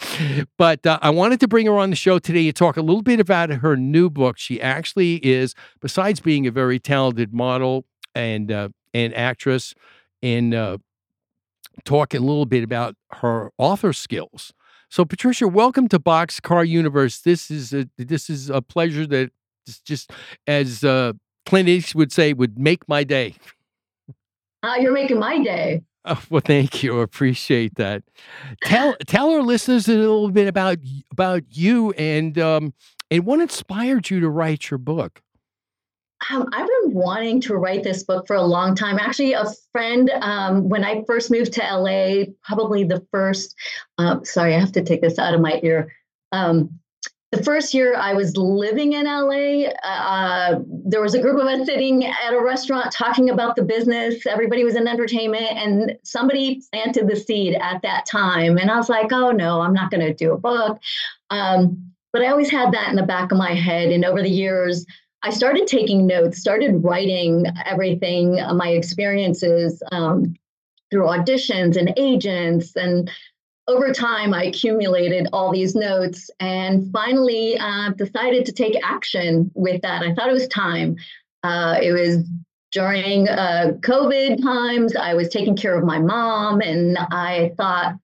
But 0.57 0.87
uh, 0.87 0.99
I 1.03 1.11
wanted 1.11 1.41
to 1.41 1.49
bring 1.49 1.67
her 1.67 1.79
on 1.79 1.91
the 1.91 1.97
show 1.97 2.19
today 2.19 2.45
to 2.45 2.53
talk 2.53 2.77
a 2.77 2.83
little 2.83 3.03
bit 3.03 3.21
about 3.21 3.51
her 3.51 3.77
new 3.77 4.11
book. 4.11 4.39
She 4.39 4.61
actually 4.61 5.17
is, 5.17 5.55
besides 5.81 6.21
being 6.21 6.47
a 6.47 6.51
very 6.51 6.79
talented 6.79 7.33
model 7.33 7.87
and 8.15 8.53
uh, 8.53 8.69
and 8.95 9.15
actress, 9.15 9.75
and 10.23 10.55
uh, 10.55 10.79
talk 11.85 12.15
a 12.15 12.19
little 12.19 12.47
bit 12.47 12.63
about 12.63 12.97
her 13.15 13.51
author 13.59 13.93
skills. 13.93 14.53
So, 14.91 15.05
Patricia, 15.05 15.47
welcome 15.47 15.87
to 15.89 15.99
Boxcar 15.99 16.67
Universe. 16.67 17.21
This 17.21 17.51
is 17.51 17.75
a, 17.75 17.89
this 17.99 18.31
is 18.31 18.49
a 18.49 18.63
pleasure 18.63 19.07
that 19.07 19.31
just, 19.85 20.11
as 20.47 20.83
uh, 20.83 21.13
Clint 21.45 21.69
Eastwood 21.69 22.01
would 22.01 22.13
say, 22.13 22.33
would 22.33 22.59
make 22.59 22.89
my 22.89 23.05
day. 23.05 23.35
Uh, 24.63 24.75
you're 24.81 24.93
making 24.93 25.19
my 25.19 25.43
day. 25.43 25.83
Oh, 26.05 26.23
well, 26.31 26.43
thank 26.45 26.83
you. 26.83 27.01
Appreciate 27.01 27.75
that. 27.75 28.03
Tell 28.65 28.97
tell 29.07 29.31
our 29.31 29.43
listeners 29.43 29.89
a 29.89 29.95
little 29.95 30.31
bit 30.31 30.49
about 30.49 30.79
about 31.13 31.43
you 31.51 31.93
and 31.93 32.39
um, 32.39 32.73
and 33.11 33.27
what 33.27 33.41
inspired 33.41 34.11
you 34.11 34.21
to 34.21 34.29
write 34.29 34.71
your 34.71 34.79
book. 34.79 35.23
Um, 36.31 36.49
I've 36.53 36.67
been 36.67 36.95
wanting 36.95 37.41
to 37.43 37.57
write 37.57 37.85
this 37.85 38.03
book 38.03 38.27
for 38.27 38.35
a 38.35 38.43
long 38.43 38.75
time. 38.75 38.99
Actually, 38.99 39.35
a 39.35 39.45
friend, 39.73 40.11
um, 40.21 40.69
when 40.69 40.85
I 40.85 41.05
first 41.07 41.31
moved 41.31 41.53
to 41.55 41.61
LA, 41.61 42.25
probably 42.43 42.85
the 42.85 43.07
first, 43.13 43.55
uh, 43.99 44.19
sorry, 44.25 44.55
I 44.55 44.59
have 44.59 44.73
to 44.73 44.83
take 44.83 45.01
this 45.01 45.19
out 45.19 45.35
of 45.35 45.41
my 45.41 45.61
ear. 45.63 45.93
Um, 46.33 46.81
the 47.31 47.43
first 47.43 47.75
year 47.75 47.95
I 47.95 48.15
was 48.15 48.37
living 48.37 48.95
in 48.95 49.05
LA, 49.05 49.69
uh, 49.85 50.61
there 50.69 51.03
was 51.03 51.15
a 51.15 51.21
group 51.21 51.39
of 51.39 51.47
us 51.47 51.67
sitting 51.67 52.07
at 52.07 52.33
a 52.33 52.41
restaurant 52.43 52.91
talking 52.91 53.29
about 53.29 53.55
the 53.55 53.65
business. 53.65 54.27
Everybody 54.27 54.65
was 54.65 54.77
in 54.77 54.89
entertainment, 54.89 55.51
and 55.51 55.99
somebody 56.05 56.63
planted 56.73 57.07
the 57.07 57.17
seed 57.17 57.55
at 57.61 57.83
that 57.83 58.07
time. 58.07 58.57
And 58.57 58.71
I 58.71 58.77
was 58.77 58.89
like, 58.89 59.13
oh 59.13 59.31
no, 59.33 59.61
I'm 59.61 59.75
not 59.75 59.91
going 59.91 60.07
to 60.07 60.15
do 60.15 60.33
a 60.33 60.39
book. 60.39 60.81
Um, 61.29 61.93
but 62.15 62.23
I 62.23 62.29
always 62.29 62.51
had 62.51 62.73
that 62.73 62.89
in 62.89 62.97
the 62.97 63.03
back 63.03 63.31
of 63.31 63.37
my 63.37 63.53
head. 63.53 63.91
And 63.91 64.07
over 64.07 64.23
the 64.23 64.31
years, 64.31 64.87
I 65.23 65.31
started 65.31 65.67
taking 65.67 66.07
notes, 66.07 66.39
started 66.39 66.83
writing 66.83 67.45
everything, 67.67 68.41
uh, 68.41 68.55
my 68.55 68.69
experiences 68.69 69.83
um, 69.93 70.35
through 70.91 71.05
auditions 71.05 71.77
and 71.77 71.93
agents 71.99 72.75
and 72.77 73.11
over 73.69 73.93
time, 73.93 74.33
I 74.33 74.45
accumulated 74.45 75.29
all 75.33 75.53
these 75.53 75.75
notes 75.75 76.31
and 76.41 76.91
finally 76.91 77.59
uh, 77.59 77.91
decided 77.91 78.47
to 78.47 78.53
take 78.53 78.75
action 78.83 79.51
with 79.55 79.83
that. 79.83 80.03
I 80.03 80.15
thought 80.15 80.31
it 80.31 80.33
was 80.33 80.49
time. 80.49 80.97
Uh, 81.43 81.79
it 81.81 81.93
was 81.93 82.27
during 82.73 83.29
uh, 83.29 83.73
COVID 83.81 84.43
times. 84.43 84.97
I 84.97 85.15
was 85.15 85.29
taking 85.29 85.55
care 85.55 85.77
of 85.77 85.85
my 85.85 85.99
mom, 85.99 86.61
and 86.63 86.97
I 86.99 87.53
thought, 87.59 87.97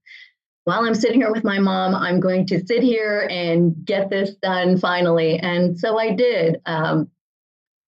while 0.65 0.85
I'm 0.85 0.95
sitting 0.95 1.21
here 1.21 1.33
with 1.33 1.45
my 1.45 1.59
mom, 1.59 1.95
I'm 1.95 2.21
going 2.21 2.47
to 2.49 2.65
sit 2.67 2.83
here 2.83 3.27
and 3.31 3.75
get 3.85 4.11
this 4.11 4.35
done 4.37 4.79
finally. 4.79 5.39
And 5.39 5.79
so 5.79 5.99
I 5.99 6.15
did. 6.15 6.61
Um, 6.67 7.11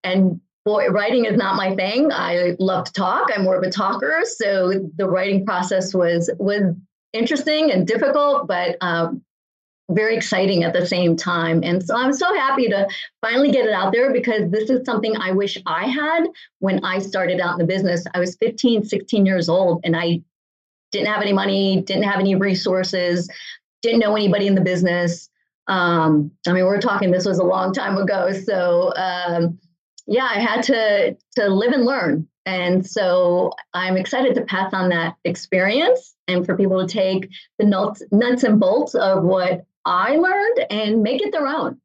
and 0.02 0.40
boy, 0.64 0.88
writing 0.88 1.26
is 1.26 1.36
not 1.36 1.56
my 1.56 1.74
thing. 1.74 2.10
I 2.12 2.56
love 2.58 2.84
to 2.84 2.92
talk. 2.92 3.28
I'm 3.34 3.44
more 3.44 3.56
of 3.56 3.62
a 3.62 3.70
talker, 3.70 4.22
so 4.24 4.88
the 4.96 5.08
writing 5.08 5.44
process 5.44 5.94
was 5.94 6.30
was 6.38 6.74
interesting 7.16 7.70
and 7.70 7.87
difficult, 7.87 8.46
but 8.46 8.76
um, 8.81 9.22
very 9.90 10.16
exciting 10.16 10.64
at 10.64 10.72
the 10.72 10.87
same 10.87 11.16
time. 11.16 11.61
And 11.62 11.85
so 11.85 11.96
I'm 11.96 12.12
so 12.12 12.33
happy 12.35 12.68
to 12.68 12.88
finally 13.20 13.50
get 13.50 13.66
it 13.66 13.72
out 13.72 13.92
there 13.92 14.12
because 14.12 14.50
this 14.50 14.68
is 14.68 14.85
something 14.85 15.16
I 15.16 15.33
wish 15.33 15.59
I 15.66 15.87
had 15.87 16.24
when 16.59 16.85
I 16.85 16.98
started 16.98 17.40
out 17.40 17.52
in 17.52 17.59
the 17.59 17.72
business. 17.72 18.05
I 18.14 18.18
was 18.18 18.37
15, 18.37 18.85
16 18.85 19.26
years 19.26 19.48
old 19.48 19.81
and 19.85 19.96
I 19.96 20.22
didn't 20.90 21.09
have 21.09 21.22
any 21.22 21.33
money, 21.33 21.83
didn't 21.83 22.05
have 22.05 22.20
any 22.20 22.35
resources, 22.35 23.29
didn't 23.83 24.00
know 24.00 24.16
anybody 24.16 24.46
in 24.46 24.55
the 24.55 24.61
business. 24.61 25.29
Um, 25.68 26.33
I 26.46 26.52
mean, 26.52 26.64
we're 26.64 26.81
talking 26.81 27.11
this 27.11 27.26
was 27.26 27.38
a 27.38 27.44
long 27.44 27.72
time 27.72 27.96
ago. 27.96 28.33
So 28.33 28.92
um, 28.96 29.59
yeah, 30.07 30.29
I 30.31 30.40
had 30.40 30.62
to 30.64 31.16
to 31.37 31.48
live 31.48 31.72
and 31.72 31.85
learn. 31.85 32.29
And 32.46 32.87
so 32.87 33.52
I'm 33.74 33.96
excited 33.96 34.35
to 34.37 34.42
pass 34.42 34.72
on 34.72 34.88
that 34.90 35.16
experience 35.24 36.14
and 36.28 36.46
for 36.46 36.56
people 36.56 36.87
to 36.87 36.92
take 36.92 37.28
the 37.59 37.66
nuts, 37.66 38.02
nuts 38.12 38.44
and 38.44 38.59
bolts 38.59 38.94
of 38.94 39.24
what 39.24 39.66
I 39.85 40.16
learned 40.16 40.66
and 40.70 41.02
make 41.02 41.20
it 41.20 41.32
their 41.32 41.46
own 41.46 41.80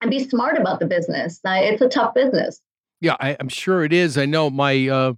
and 0.00 0.10
be 0.10 0.28
smart 0.28 0.58
about 0.58 0.80
the 0.80 0.86
business. 0.86 1.40
It's 1.44 1.80
a 1.80 1.88
tough 1.88 2.14
business. 2.14 2.60
Yeah, 3.00 3.16
I, 3.20 3.30
am 3.40 3.48
sure 3.48 3.84
it 3.84 3.92
is. 3.92 4.18
I 4.18 4.26
know 4.26 4.50
my 4.50 4.88
uh, 4.88 5.14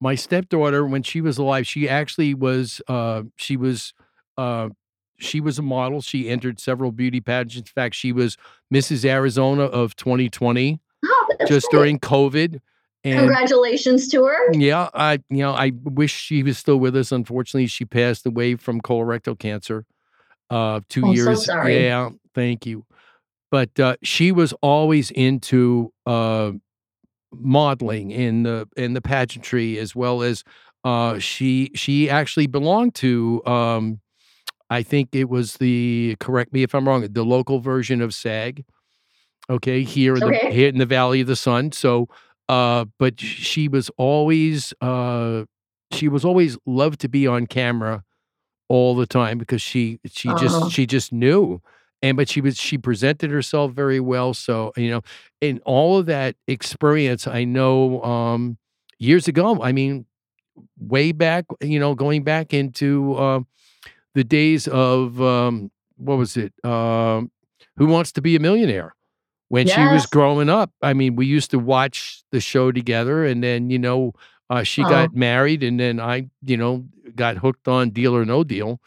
my 0.00 0.14
stepdaughter 0.14 0.86
when 0.86 1.02
she 1.02 1.20
was 1.20 1.38
alive, 1.38 1.66
she 1.66 1.88
actually 1.88 2.34
was 2.34 2.80
uh, 2.88 3.22
she 3.36 3.56
was 3.56 3.92
uh, 4.38 4.70
she 5.18 5.40
was 5.40 5.58
a 5.58 5.62
model. 5.62 6.00
She 6.00 6.28
entered 6.28 6.58
several 6.58 6.90
beauty 6.90 7.20
pageants. 7.20 7.70
In 7.70 7.72
fact, 7.72 7.94
she 7.94 8.10
was 8.10 8.36
Mrs. 8.72 9.04
Arizona 9.04 9.64
of 9.64 9.94
2020 9.96 10.80
oh, 11.04 11.28
just 11.46 11.68
great. 11.70 11.78
during 11.78 11.98
COVID. 12.00 12.60
And 13.02 13.18
Congratulations 13.18 14.08
to 14.08 14.24
her. 14.24 14.52
Yeah, 14.52 14.90
I 14.92 15.20
you 15.30 15.38
know 15.38 15.52
I 15.52 15.72
wish 15.84 16.12
she 16.12 16.42
was 16.42 16.58
still 16.58 16.76
with 16.76 16.94
us. 16.96 17.12
Unfortunately, 17.12 17.66
she 17.66 17.84
passed 17.86 18.26
away 18.26 18.56
from 18.56 18.80
colorectal 18.80 19.38
cancer. 19.38 19.86
Uh, 20.50 20.80
two 20.88 21.06
oh, 21.06 21.12
years. 21.12 21.38
So 21.38 21.52
sorry. 21.52 21.84
Yeah, 21.84 22.10
thank 22.34 22.66
you. 22.66 22.84
But 23.50 23.78
uh, 23.80 23.96
she 24.02 24.32
was 24.32 24.52
always 24.60 25.10
into 25.10 25.92
uh, 26.04 26.52
modeling 27.32 28.10
in 28.10 28.42
the 28.42 28.68
in 28.76 28.92
the 28.92 29.00
pageantry 29.00 29.78
as 29.78 29.96
well 29.96 30.22
as 30.22 30.44
uh, 30.84 31.18
she 31.18 31.70
she 31.74 32.10
actually 32.10 32.46
belonged 32.46 32.94
to. 32.96 33.44
Um, 33.46 34.00
I 34.68 34.82
think 34.82 35.10
it 35.12 35.28
was 35.28 35.54
the 35.54 36.16
correct 36.20 36.52
me 36.52 36.62
if 36.62 36.74
I'm 36.74 36.86
wrong. 36.86 37.06
The 37.10 37.24
local 37.24 37.60
version 37.60 38.00
of 38.00 38.14
SAG. 38.14 38.64
Okay, 39.48 39.82
here 39.82 40.14
in 40.16 40.22
okay. 40.22 40.48
the 40.48 40.54
here 40.54 40.68
in 40.68 40.78
the 40.78 40.86
Valley 40.86 41.20
of 41.20 41.26
the 41.26 41.36
Sun. 41.36 41.72
So 41.72 42.08
uh, 42.50 42.84
but 42.98 43.20
she 43.20 43.68
was 43.68 43.92
always 43.96 44.74
uh, 44.80 45.44
she 45.92 46.08
was 46.08 46.24
always 46.24 46.58
loved 46.66 47.00
to 47.00 47.08
be 47.08 47.24
on 47.24 47.46
camera 47.46 48.02
all 48.68 48.96
the 48.96 49.06
time 49.06 49.38
because 49.38 49.62
she 49.62 50.00
she 50.06 50.28
uh-huh. 50.28 50.38
just 50.38 50.72
she 50.72 50.84
just 50.84 51.12
knew. 51.12 51.62
And 52.02 52.16
but 52.16 52.28
she 52.28 52.40
was 52.40 52.56
she 52.56 52.76
presented 52.76 53.30
herself 53.30 53.72
very 53.72 54.00
well 54.00 54.32
so 54.32 54.72
you 54.74 54.90
know 54.90 55.02
in 55.42 55.60
all 55.66 55.98
of 55.98 56.06
that 56.06 56.34
experience 56.48 57.26
i 57.26 57.44
know 57.44 58.02
um 58.02 58.56
years 58.98 59.28
ago 59.28 59.62
i 59.62 59.70
mean 59.70 60.06
way 60.78 61.12
back 61.12 61.44
you 61.60 61.78
know 61.78 61.94
going 61.94 62.24
back 62.24 62.54
into 62.54 63.12
uh, 63.16 63.40
the 64.14 64.24
days 64.24 64.66
of 64.66 65.20
um 65.20 65.70
what 65.98 66.16
was 66.16 66.38
it? 66.38 66.52
Um 66.64 67.30
who 67.76 67.86
wants 67.86 68.12
to 68.12 68.22
be 68.22 68.34
a 68.34 68.40
millionaire 68.40 68.94
when 69.50 69.66
yes. 69.66 69.76
she 69.76 69.92
was 69.92 70.06
growing 70.06 70.48
up. 70.48 70.70
I 70.80 70.94
mean, 70.94 71.16
we 71.16 71.26
used 71.26 71.50
to 71.50 71.58
watch 71.58 72.22
the 72.30 72.40
show 72.40 72.72
together, 72.72 73.26
and 73.26 73.42
then 73.42 73.68
you 73.68 73.78
know, 73.78 74.14
uh, 74.48 74.62
she 74.62 74.82
got 74.82 75.10
oh. 75.10 75.12
married, 75.12 75.62
and 75.62 75.78
then 75.78 76.00
I, 76.00 76.30
you 76.42 76.56
know, 76.56 76.86
got 77.14 77.36
hooked 77.36 77.68
on 77.68 77.90
Deal 77.90 78.16
or 78.16 78.24
No 78.24 78.44
Deal. 78.44 78.80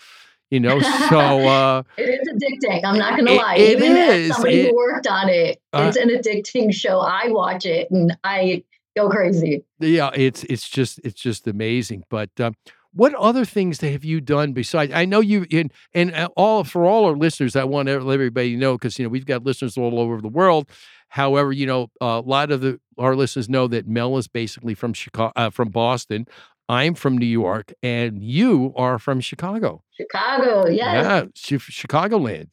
You 0.49 0.59
know, 0.61 0.79
so 0.79 1.19
uh, 1.19 1.83
it 1.97 2.03
is 2.03 2.29
addicting. 2.29 2.81
I'm 2.85 2.97
not 2.97 3.17
going 3.17 3.25
to 3.25 3.33
lie. 3.33 3.55
It 3.55 3.77
Even 3.77 3.97
is. 3.97 4.29
As 4.29 4.35
somebody 4.35 4.61
it, 4.61 4.69
who 4.69 4.75
worked 4.75 5.07
on 5.07 5.27
it, 5.29 5.61
uh, 5.73 5.85
it's 5.87 5.97
an 5.97 6.09
addicting 6.09 6.73
show. 6.73 6.99
I 6.99 7.27
watch 7.27 7.65
it 7.65 7.91
and 7.91 8.17
I 8.23 8.63
go 8.95 9.09
crazy. 9.09 9.65
Yeah, 9.79 10.11
it's 10.13 10.43
it's 10.45 10.69
just 10.69 10.99
it's 11.03 11.19
just 11.19 11.45
amazing. 11.47 12.03
But 12.09 12.29
um, 12.39 12.55
what 12.93 13.13
other 13.15 13.45
things 13.45 13.81
have 13.81 14.03
you 14.03 14.21
done 14.21 14.53
besides? 14.53 14.93
I 14.93 15.05
know 15.05 15.19
you 15.19 15.45
and 15.51 15.71
and 15.93 16.13
uh, 16.13 16.29
all 16.35 16.63
for 16.63 16.85
all 16.85 17.05
our 17.05 17.15
listeners. 17.15 17.55
I 17.55 17.63
want 17.63 17.87
to 17.87 17.99
let 17.99 18.13
everybody 18.13 18.55
know 18.55 18.73
because 18.77 18.97
you 18.97 19.05
know 19.05 19.09
we've 19.09 19.25
got 19.25 19.43
listeners 19.43 19.77
all 19.77 19.99
over 19.99 20.21
the 20.21 20.27
world. 20.27 20.69
However, 21.09 21.51
you 21.51 21.65
know 21.65 21.91
a 22.01 22.21
lot 22.21 22.51
of 22.51 22.61
the 22.61 22.79
our 22.97 23.15
listeners 23.15 23.49
know 23.49 23.67
that 23.67 23.87
Mel 23.87 24.17
is 24.17 24.27
basically 24.27 24.75
from 24.75 24.93
Chicago, 24.93 25.33
uh, 25.35 25.49
from 25.49 25.69
Boston. 25.69 26.27
I'm 26.69 26.93
from 26.93 27.17
New 27.17 27.25
York, 27.25 27.73
and 27.83 28.23
you 28.23 28.73
are 28.77 28.97
from 28.97 29.19
Chicago. 29.19 29.83
Chicago, 29.91 30.67
yes. 30.69 31.27
Yeah, 31.35 31.57
Chicagoland. 31.57 32.47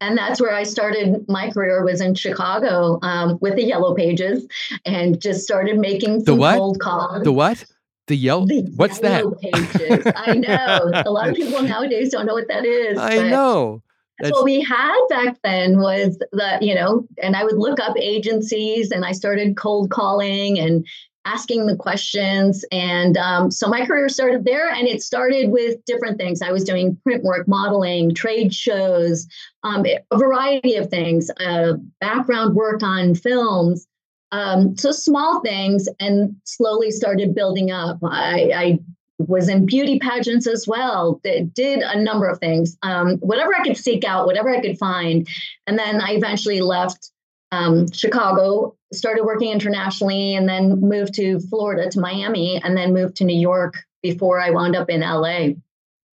And 0.00 0.16
that's 0.16 0.40
where 0.40 0.54
I 0.54 0.62
started 0.62 1.24
my 1.28 1.50
career 1.50 1.84
was 1.84 2.00
in 2.00 2.14
Chicago 2.14 3.00
um, 3.02 3.38
with 3.40 3.56
the 3.56 3.64
Yellow 3.64 3.94
Pages, 3.94 4.46
and 4.84 5.20
just 5.20 5.42
started 5.42 5.78
making 5.78 6.20
some 6.20 6.24
the 6.24 6.34
what? 6.36 6.56
cold 6.56 6.78
calls. 6.78 7.24
The 7.24 7.32
what? 7.32 7.64
The 8.08 8.16
yellow. 8.16 8.46
The 8.46 8.62
What's 8.74 8.98
that? 9.00 9.24
pages. 9.40 10.12
I 10.16 10.34
know. 10.34 10.90
A 11.06 11.10
lot 11.10 11.28
of 11.28 11.36
people 11.36 11.62
nowadays 11.62 12.10
don't 12.10 12.26
know 12.26 12.34
what 12.34 12.48
that 12.48 12.64
is. 12.64 12.98
I 12.98 13.28
know. 13.28 13.82
That's 14.18 14.32
what 14.32 14.44
we 14.44 14.60
had 14.60 15.06
back 15.08 15.36
then 15.44 15.78
was 15.78 16.18
the, 16.32 16.58
you 16.60 16.74
know, 16.74 17.06
and 17.22 17.36
I 17.36 17.44
would 17.44 17.56
look 17.56 17.78
up 17.78 17.96
agencies 17.96 18.90
and 18.90 19.04
I 19.04 19.12
started 19.12 19.56
cold 19.56 19.90
calling 19.90 20.58
and 20.58 20.84
asking 21.24 21.66
the 21.66 21.76
questions. 21.76 22.64
And 22.72 23.16
um, 23.18 23.50
so 23.50 23.68
my 23.68 23.84
career 23.84 24.08
started 24.08 24.44
there 24.44 24.70
and 24.70 24.88
it 24.88 25.02
started 25.02 25.50
with 25.50 25.84
different 25.84 26.18
things. 26.18 26.40
I 26.40 26.50
was 26.50 26.64
doing 26.64 26.96
print 27.04 27.22
work, 27.22 27.46
modeling, 27.46 28.14
trade 28.14 28.54
shows, 28.54 29.26
um, 29.62 29.84
a 29.86 30.18
variety 30.18 30.76
of 30.76 30.88
things, 30.88 31.30
uh, 31.38 31.74
background 32.00 32.56
work 32.56 32.82
on 32.82 33.14
films. 33.14 33.86
Um, 34.30 34.76
so 34.76 34.90
small 34.90 35.40
things 35.40 35.88
and 36.00 36.36
slowly 36.44 36.90
started 36.90 37.34
building 37.34 37.70
up. 37.70 37.98
I, 38.02 38.50
I 38.54 38.78
was 39.18 39.48
in 39.48 39.66
beauty 39.66 39.98
pageants 39.98 40.46
as 40.46 40.66
well, 40.66 41.20
did, 41.24 41.52
did 41.54 41.80
a 41.80 42.00
number 42.00 42.28
of 42.28 42.38
things, 42.38 42.76
um, 42.82 43.16
whatever 43.16 43.54
I 43.54 43.64
could 43.64 43.76
seek 43.76 44.04
out, 44.04 44.26
whatever 44.26 44.50
I 44.50 44.60
could 44.60 44.78
find. 44.78 45.26
And 45.66 45.78
then 45.78 46.00
I 46.00 46.12
eventually 46.12 46.60
left 46.60 47.10
um, 47.50 47.90
Chicago, 47.90 48.76
started 48.92 49.24
working 49.24 49.50
internationally, 49.50 50.34
and 50.34 50.48
then 50.48 50.80
moved 50.80 51.14
to 51.14 51.40
Florida, 51.40 51.90
to 51.90 52.00
Miami, 52.00 52.60
and 52.62 52.76
then 52.76 52.92
moved 52.92 53.16
to 53.16 53.24
New 53.24 53.38
York 53.38 53.74
before 54.02 54.40
I 54.40 54.50
wound 54.50 54.76
up 54.76 54.90
in 54.90 55.00
LA. 55.00 55.54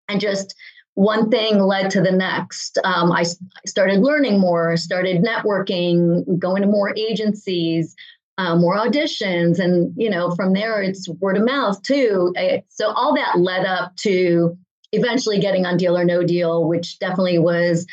And 0.08 0.20
just 0.20 0.54
one 1.00 1.30
thing 1.30 1.58
led 1.58 1.90
to 1.90 2.02
the 2.02 2.12
next. 2.12 2.76
Um, 2.84 3.10
I, 3.10 3.22
I 3.22 3.66
started 3.66 4.00
learning 4.00 4.38
more, 4.38 4.76
started 4.76 5.22
networking, 5.24 6.38
going 6.38 6.60
to 6.60 6.68
more 6.68 6.94
agencies, 6.94 7.96
uh, 8.36 8.54
more 8.56 8.76
auditions, 8.76 9.58
and 9.58 9.94
you 9.96 10.10
know 10.10 10.34
from 10.34 10.52
there 10.52 10.82
it's 10.82 11.08
word 11.08 11.38
of 11.38 11.44
mouth 11.44 11.80
too. 11.82 12.34
So 12.68 12.90
all 12.90 13.14
that 13.14 13.38
led 13.38 13.64
up 13.64 13.96
to 14.00 14.58
eventually 14.92 15.40
getting 15.40 15.64
on 15.64 15.78
Deal 15.78 15.96
or 15.96 16.04
No 16.04 16.22
Deal, 16.22 16.68
which 16.68 16.98
definitely 16.98 17.38
was 17.38 17.86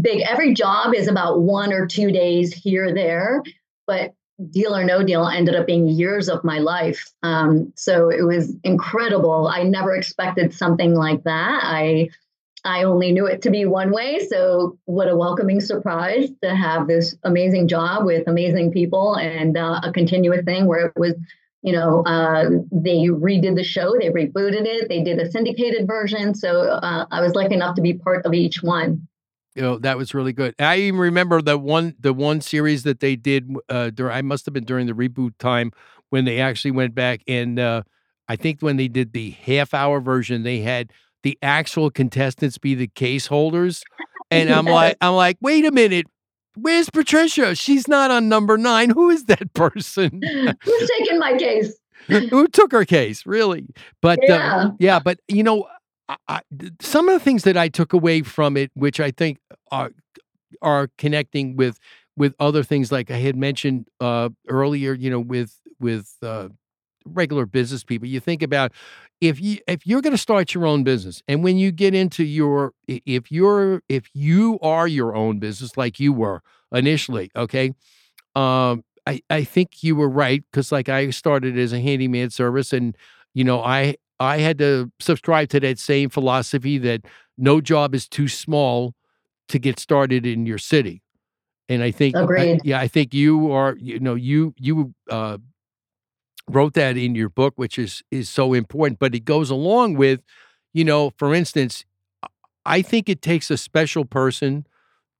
big. 0.00 0.22
Every 0.22 0.54
job 0.54 0.94
is 0.94 1.08
about 1.08 1.42
one 1.42 1.74
or 1.74 1.86
two 1.86 2.10
days 2.10 2.54
here 2.54 2.94
there, 2.94 3.42
but 3.86 4.14
Deal 4.50 4.74
or 4.74 4.84
No 4.84 5.02
Deal 5.02 5.28
ended 5.28 5.56
up 5.56 5.66
being 5.66 5.88
years 5.88 6.30
of 6.30 6.42
my 6.42 6.58
life. 6.58 7.12
Um, 7.22 7.74
so 7.76 8.08
it 8.08 8.22
was 8.22 8.56
incredible. 8.64 9.46
I 9.46 9.62
never 9.62 9.94
expected 9.94 10.54
something 10.54 10.94
like 10.94 11.24
that. 11.24 11.60
I 11.62 12.08
I 12.66 12.82
only 12.82 13.12
knew 13.12 13.26
it 13.26 13.42
to 13.42 13.50
be 13.50 13.64
one 13.64 13.92
way. 13.92 14.18
So, 14.28 14.78
what 14.84 15.08
a 15.08 15.16
welcoming 15.16 15.60
surprise 15.60 16.28
to 16.42 16.54
have 16.54 16.86
this 16.88 17.14
amazing 17.22 17.68
job 17.68 18.04
with 18.04 18.26
amazing 18.26 18.72
people 18.72 19.14
and 19.16 19.56
uh, 19.56 19.80
a 19.82 19.92
continuous 19.92 20.44
thing 20.44 20.66
where 20.66 20.86
it 20.86 20.92
was, 20.96 21.14
you 21.62 21.72
know, 21.72 22.02
uh, 22.04 22.50
they 22.72 23.06
redid 23.06 23.56
the 23.56 23.64
show, 23.64 23.94
they 23.98 24.10
rebooted 24.10 24.66
it, 24.66 24.88
they 24.88 25.02
did 25.02 25.18
a 25.18 25.30
syndicated 25.30 25.86
version. 25.86 26.34
So, 26.34 26.62
uh, 26.62 27.06
I 27.10 27.20
was 27.20 27.34
lucky 27.34 27.54
enough 27.54 27.76
to 27.76 27.82
be 27.82 27.94
part 27.94 28.26
of 28.26 28.34
each 28.34 28.62
one. 28.62 29.06
you 29.54 29.62
know 29.62 29.78
that 29.78 29.96
was 29.96 30.12
really 30.12 30.32
good. 30.32 30.54
I 30.58 30.78
even 30.78 31.00
remember 31.00 31.40
the 31.40 31.56
one 31.56 31.94
the 32.00 32.12
one 32.12 32.40
series 32.40 32.82
that 32.82 33.00
they 33.00 33.16
did. 33.16 33.54
Uh, 33.68 33.90
during, 33.90 34.12
I 34.12 34.22
must 34.22 34.44
have 34.46 34.52
been 34.52 34.64
during 34.64 34.86
the 34.86 34.92
reboot 34.92 35.38
time 35.38 35.72
when 36.10 36.24
they 36.24 36.40
actually 36.40 36.72
went 36.72 36.94
back 36.94 37.22
and 37.26 37.58
uh, 37.58 37.82
I 38.28 38.36
think 38.36 38.60
when 38.60 38.76
they 38.76 38.88
did 38.88 39.12
the 39.12 39.30
half 39.30 39.72
hour 39.74 40.00
version, 40.00 40.42
they 40.42 40.58
had 40.58 40.92
the 41.22 41.38
actual 41.42 41.90
contestants 41.90 42.58
be 42.58 42.74
the 42.74 42.88
case 42.88 43.26
holders, 43.26 43.82
and 44.30 44.50
I'm 44.50 44.66
like 44.66 44.96
I'm 45.00 45.14
like, 45.14 45.38
wait 45.40 45.64
a 45.64 45.72
minute. 45.72 46.06
Where's 46.58 46.88
Patricia? 46.88 47.54
She's 47.54 47.86
not 47.86 48.10
on 48.10 48.30
number 48.30 48.56
nine. 48.56 48.88
Who 48.88 49.10
is 49.10 49.24
that 49.26 49.52
person? 49.52 50.22
Who's 50.64 50.90
taking 50.98 51.18
my 51.18 51.36
case? 51.36 51.76
Who 52.08 52.48
took 52.48 52.72
her 52.72 52.84
case? 52.86 53.26
Really? 53.26 53.66
But 54.00 54.20
uh, 54.20 54.22
Yeah. 54.26 54.70
yeah, 54.78 54.98
but 54.98 55.18
you 55.28 55.42
know, 55.42 55.66
I, 56.08 56.16
I, 56.28 56.40
some 56.80 57.08
of 57.08 57.14
the 57.14 57.20
things 57.22 57.42
that 57.44 57.56
I 57.58 57.68
took 57.68 57.92
away 57.92 58.22
from 58.22 58.56
it, 58.56 58.70
which 58.74 59.00
I 59.00 59.10
think 59.10 59.38
are 59.70 59.90
are 60.62 60.88
connecting 60.96 61.56
with 61.56 61.78
with 62.16 62.34
other 62.40 62.62
things, 62.62 62.90
like 62.90 63.10
I 63.10 63.18
had 63.18 63.36
mentioned 63.36 63.88
uh, 64.00 64.30
earlier, 64.48 64.94
you 64.94 65.10
know, 65.10 65.20
with 65.20 65.54
with 65.78 66.14
uh, 66.22 66.48
regular 67.04 67.44
business 67.44 67.84
people. 67.84 68.08
You 68.08 68.20
think 68.20 68.42
about 68.42 68.72
if 69.20 69.40
you 69.40 69.58
if 69.66 69.86
you're 69.86 70.02
going 70.02 70.12
to 70.12 70.18
start 70.18 70.54
your 70.54 70.66
own 70.66 70.84
business, 70.84 71.22
and 71.28 71.42
when 71.42 71.56
you 71.58 71.72
get 71.72 71.94
into 71.94 72.24
your 72.24 72.72
if 72.86 73.30
you're 73.32 73.82
if 73.88 74.08
you 74.14 74.58
are 74.62 74.86
your 74.86 75.14
own 75.16 75.38
business, 75.38 75.76
like 75.76 75.98
you 76.00 76.12
were 76.12 76.42
initially, 76.72 77.30
okay. 77.36 77.72
Um, 78.34 78.84
I, 79.06 79.20
I 79.30 79.44
think 79.44 79.82
you 79.82 79.96
were 79.96 80.08
right 80.08 80.44
because 80.50 80.72
like 80.72 80.88
I 80.88 81.10
started 81.10 81.58
as 81.58 81.72
a 81.72 81.80
handyman 81.80 82.30
service 82.30 82.72
and 82.72 82.96
you 83.34 83.44
know 83.44 83.62
I 83.62 83.96
I 84.20 84.38
had 84.38 84.58
to 84.58 84.90
subscribe 85.00 85.48
to 85.50 85.60
that 85.60 85.78
same 85.78 86.10
philosophy 86.10 86.78
that 86.78 87.02
no 87.38 87.60
job 87.60 87.94
is 87.94 88.08
too 88.08 88.28
small 88.28 88.94
to 89.48 89.58
get 89.58 89.78
started 89.78 90.26
in 90.26 90.46
your 90.46 90.58
city. 90.58 91.02
And 91.68 91.82
I 91.82 91.90
think 91.90 92.18
I- 92.36 92.48
yeah, 92.62 92.80
I 92.80 92.88
think 92.88 93.14
you 93.14 93.50
are 93.52 93.76
you 93.78 93.98
know 94.00 94.14
you 94.14 94.54
you 94.58 94.94
uh 95.10 95.38
wrote 96.50 96.74
that 96.74 96.96
in 96.96 97.14
your 97.14 97.28
book 97.28 97.54
which 97.56 97.78
is 97.78 98.02
is 98.10 98.28
so 98.30 98.52
important 98.54 98.98
but 98.98 99.14
it 99.14 99.24
goes 99.24 99.50
along 99.50 99.94
with 99.94 100.20
you 100.72 100.84
know 100.84 101.10
for 101.16 101.34
instance 101.34 101.84
I 102.64 102.82
think 102.82 103.08
it 103.08 103.22
takes 103.22 103.50
a 103.50 103.56
special 103.56 104.04
person 104.04 104.66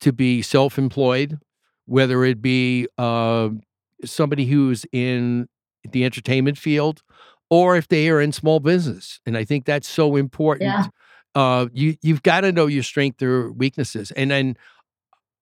to 0.00 0.12
be 0.12 0.42
self-employed 0.42 1.38
whether 1.86 2.24
it 2.24 2.42
be 2.42 2.88
uh, 2.98 3.48
somebody 4.04 4.46
who's 4.46 4.84
in 4.92 5.48
the 5.92 6.04
entertainment 6.04 6.58
field 6.58 7.02
or 7.50 7.76
if 7.76 7.88
they 7.88 8.08
are 8.08 8.20
in 8.20 8.32
small 8.32 8.60
business 8.60 9.20
and 9.26 9.36
i 9.36 9.44
think 9.44 9.64
that's 9.64 9.88
so 9.88 10.16
important 10.16 10.68
Yeah. 10.70 10.86
uh, 11.34 11.66
you 11.72 11.96
you've 12.02 12.22
got 12.22 12.40
to 12.42 12.52
know 12.52 12.66
your 12.66 12.82
strengths 12.82 13.22
or 13.22 13.52
weaknesses 13.52 14.10
and 14.12 14.30
then 14.30 14.56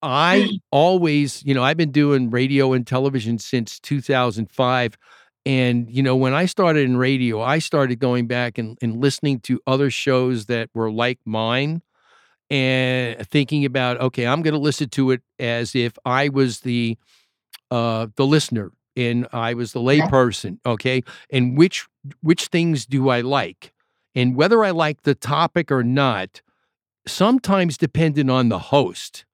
i 0.02 0.48
always 0.70 1.42
you 1.44 1.54
know 1.54 1.62
i've 1.62 1.76
been 1.76 1.92
doing 1.92 2.30
radio 2.30 2.72
and 2.72 2.86
television 2.86 3.38
since 3.38 3.80
2005 3.80 4.96
and 5.46 5.90
you 5.90 6.02
know 6.02 6.16
when 6.16 6.34
i 6.34 6.46
started 6.46 6.84
in 6.84 6.96
radio 6.96 7.40
i 7.40 7.58
started 7.58 7.98
going 7.98 8.26
back 8.26 8.58
and, 8.58 8.78
and 8.80 9.00
listening 9.00 9.40
to 9.40 9.60
other 9.66 9.90
shows 9.90 10.46
that 10.46 10.68
were 10.74 10.90
like 10.90 11.18
mine 11.24 11.82
and 12.50 13.26
thinking 13.28 13.64
about 13.64 14.00
okay 14.00 14.26
i'm 14.26 14.42
going 14.42 14.54
to 14.54 14.60
listen 14.60 14.88
to 14.88 15.10
it 15.10 15.22
as 15.38 15.74
if 15.74 15.94
i 16.04 16.28
was 16.28 16.60
the 16.60 16.96
uh 17.70 18.06
the 18.16 18.26
listener 18.26 18.70
and 18.96 19.26
i 19.32 19.54
was 19.54 19.72
the 19.72 19.80
layperson 19.80 20.58
okay? 20.66 21.02
And 21.30 21.56
which 21.56 21.86
which 22.20 22.46
things 22.46 22.86
do 22.86 23.08
i 23.08 23.20
like? 23.20 23.72
And 24.14 24.36
whether 24.36 24.62
i 24.64 24.70
like 24.70 25.02
the 25.02 25.14
topic 25.14 25.72
or 25.72 25.82
not 25.82 26.42
sometimes 27.06 27.76
dependent 27.76 28.30
on 28.30 28.48
the 28.48 28.58
host 28.58 29.24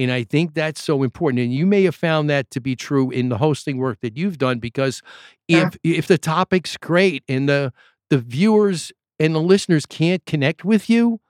and 0.00 0.10
i 0.10 0.24
think 0.24 0.54
that's 0.54 0.82
so 0.82 1.02
important 1.02 1.42
and 1.42 1.52
you 1.54 1.66
may 1.66 1.82
have 1.84 1.94
found 1.94 2.28
that 2.30 2.50
to 2.50 2.60
be 2.60 2.74
true 2.74 3.10
in 3.10 3.28
the 3.28 3.38
hosting 3.38 3.76
work 3.78 3.98
that 4.00 4.16
you've 4.16 4.38
done 4.38 4.58
because 4.58 5.02
Sure. 5.48 5.66
if 5.66 5.76
if 5.82 6.06
the 6.06 6.18
topic's 6.18 6.76
great 6.76 7.22
and 7.28 7.48
the 7.48 7.72
the 8.08 8.18
viewers 8.18 8.92
and 9.18 9.34
the 9.34 9.40
listeners 9.40 9.86
can't 9.86 10.24
connect 10.26 10.64
with 10.64 10.88
you 10.88 11.20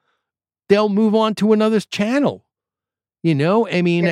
they'll 0.68 0.88
move 0.88 1.14
on 1.14 1.34
to 1.34 1.52
another 1.52 1.80
channel 1.80 2.44
you 3.22 3.34
know 3.34 3.66
i 3.68 3.82
mean 3.82 4.04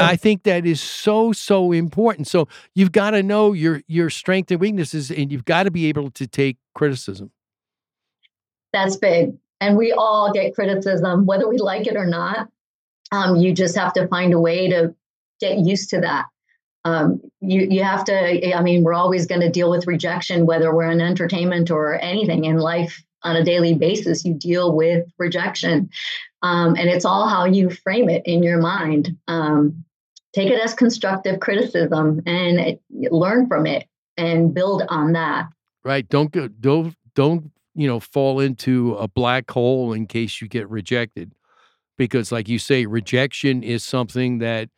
I 0.00 0.16
think 0.16 0.42
that 0.44 0.66
is 0.66 0.80
so 0.80 1.32
so 1.32 1.72
important. 1.72 2.26
So 2.26 2.48
you've 2.74 2.92
got 2.92 3.10
to 3.10 3.22
know 3.22 3.52
your 3.52 3.82
your 3.86 4.10
strengths 4.10 4.50
and 4.50 4.60
weaknesses, 4.60 5.10
and 5.10 5.30
you've 5.30 5.44
got 5.44 5.64
to 5.64 5.70
be 5.70 5.86
able 5.86 6.10
to 6.12 6.26
take 6.26 6.56
criticism. 6.74 7.30
That's 8.72 8.96
big. 8.96 9.36
And 9.60 9.76
we 9.76 9.92
all 9.92 10.32
get 10.32 10.54
criticism, 10.54 11.26
whether 11.26 11.48
we 11.48 11.58
like 11.58 11.86
it 11.86 11.96
or 11.96 12.06
not. 12.06 12.48
Um, 13.12 13.36
you 13.36 13.52
just 13.52 13.76
have 13.76 13.92
to 13.94 14.08
find 14.08 14.32
a 14.32 14.40
way 14.40 14.68
to 14.68 14.94
get 15.40 15.58
used 15.58 15.90
to 15.90 16.00
that. 16.00 16.26
Um, 16.84 17.20
you 17.40 17.62
you 17.62 17.82
have 17.82 18.04
to. 18.04 18.56
I 18.56 18.62
mean, 18.62 18.84
we're 18.84 18.94
always 18.94 19.26
going 19.26 19.40
to 19.40 19.50
deal 19.50 19.70
with 19.70 19.86
rejection, 19.86 20.46
whether 20.46 20.74
we're 20.74 20.90
in 20.90 21.00
entertainment 21.00 21.70
or 21.70 22.00
anything 22.00 22.44
in 22.44 22.58
life 22.58 23.02
on 23.22 23.34
a 23.34 23.44
daily 23.44 23.74
basis. 23.74 24.24
You 24.24 24.34
deal 24.34 24.74
with 24.74 25.04
rejection, 25.18 25.90
um, 26.42 26.76
and 26.76 26.88
it's 26.88 27.04
all 27.04 27.28
how 27.28 27.44
you 27.44 27.70
frame 27.70 28.08
it 28.08 28.22
in 28.24 28.42
your 28.42 28.58
mind. 28.60 29.16
Um, 29.26 29.84
take 30.32 30.48
it 30.48 30.60
as 30.60 30.74
constructive 30.74 31.40
criticism 31.40 32.22
and 32.26 32.60
it, 32.60 32.82
learn 32.90 33.48
from 33.48 33.66
it 33.66 33.88
and 34.16 34.54
build 34.54 34.82
on 34.88 35.12
that. 35.12 35.46
Right? 35.84 36.08
Don't 36.08 36.30
go. 36.30 36.46
Don't 36.46 36.94
don't 37.14 37.50
you 37.74 37.88
know 37.88 37.98
fall 37.98 38.38
into 38.38 38.94
a 38.94 39.08
black 39.08 39.50
hole 39.50 39.92
in 39.92 40.06
case 40.06 40.40
you 40.40 40.46
get 40.46 40.68
rejected, 40.70 41.32
because 41.96 42.32
like 42.32 42.48
you 42.48 42.58
say, 42.58 42.86
rejection 42.86 43.62
is 43.62 43.84
something 43.84 44.38
that 44.38 44.68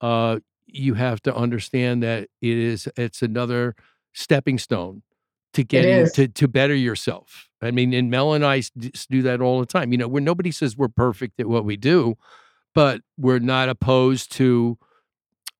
uh, 0.00 0.38
you 0.66 0.94
have 0.94 1.20
to 1.22 1.34
understand 1.34 2.02
that 2.02 2.28
it 2.40 2.56
is. 2.58 2.88
It's 2.96 3.22
another 3.22 3.74
stepping 4.12 4.58
stone 4.58 5.02
to 5.54 5.64
getting 5.64 6.10
to 6.12 6.28
to 6.28 6.48
better 6.48 6.74
yourself. 6.74 7.48
I 7.62 7.70
mean, 7.70 7.92
and 7.92 8.10
Mel 8.10 8.34
and 8.34 8.44
I 8.44 8.58
s- 8.58 8.70
d- 8.76 8.90
s- 8.94 9.06
do 9.06 9.22
that 9.22 9.40
all 9.40 9.60
the 9.60 9.66
time. 9.66 9.92
You 9.92 9.98
know, 9.98 10.08
where 10.08 10.22
nobody 10.22 10.50
says 10.52 10.76
we're 10.76 10.88
perfect 10.88 11.40
at 11.40 11.46
what 11.46 11.64
we 11.64 11.76
do, 11.76 12.16
but 12.74 13.00
we're 13.16 13.40
not 13.40 13.68
opposed 13.68 14.30
to, 14.32 14.78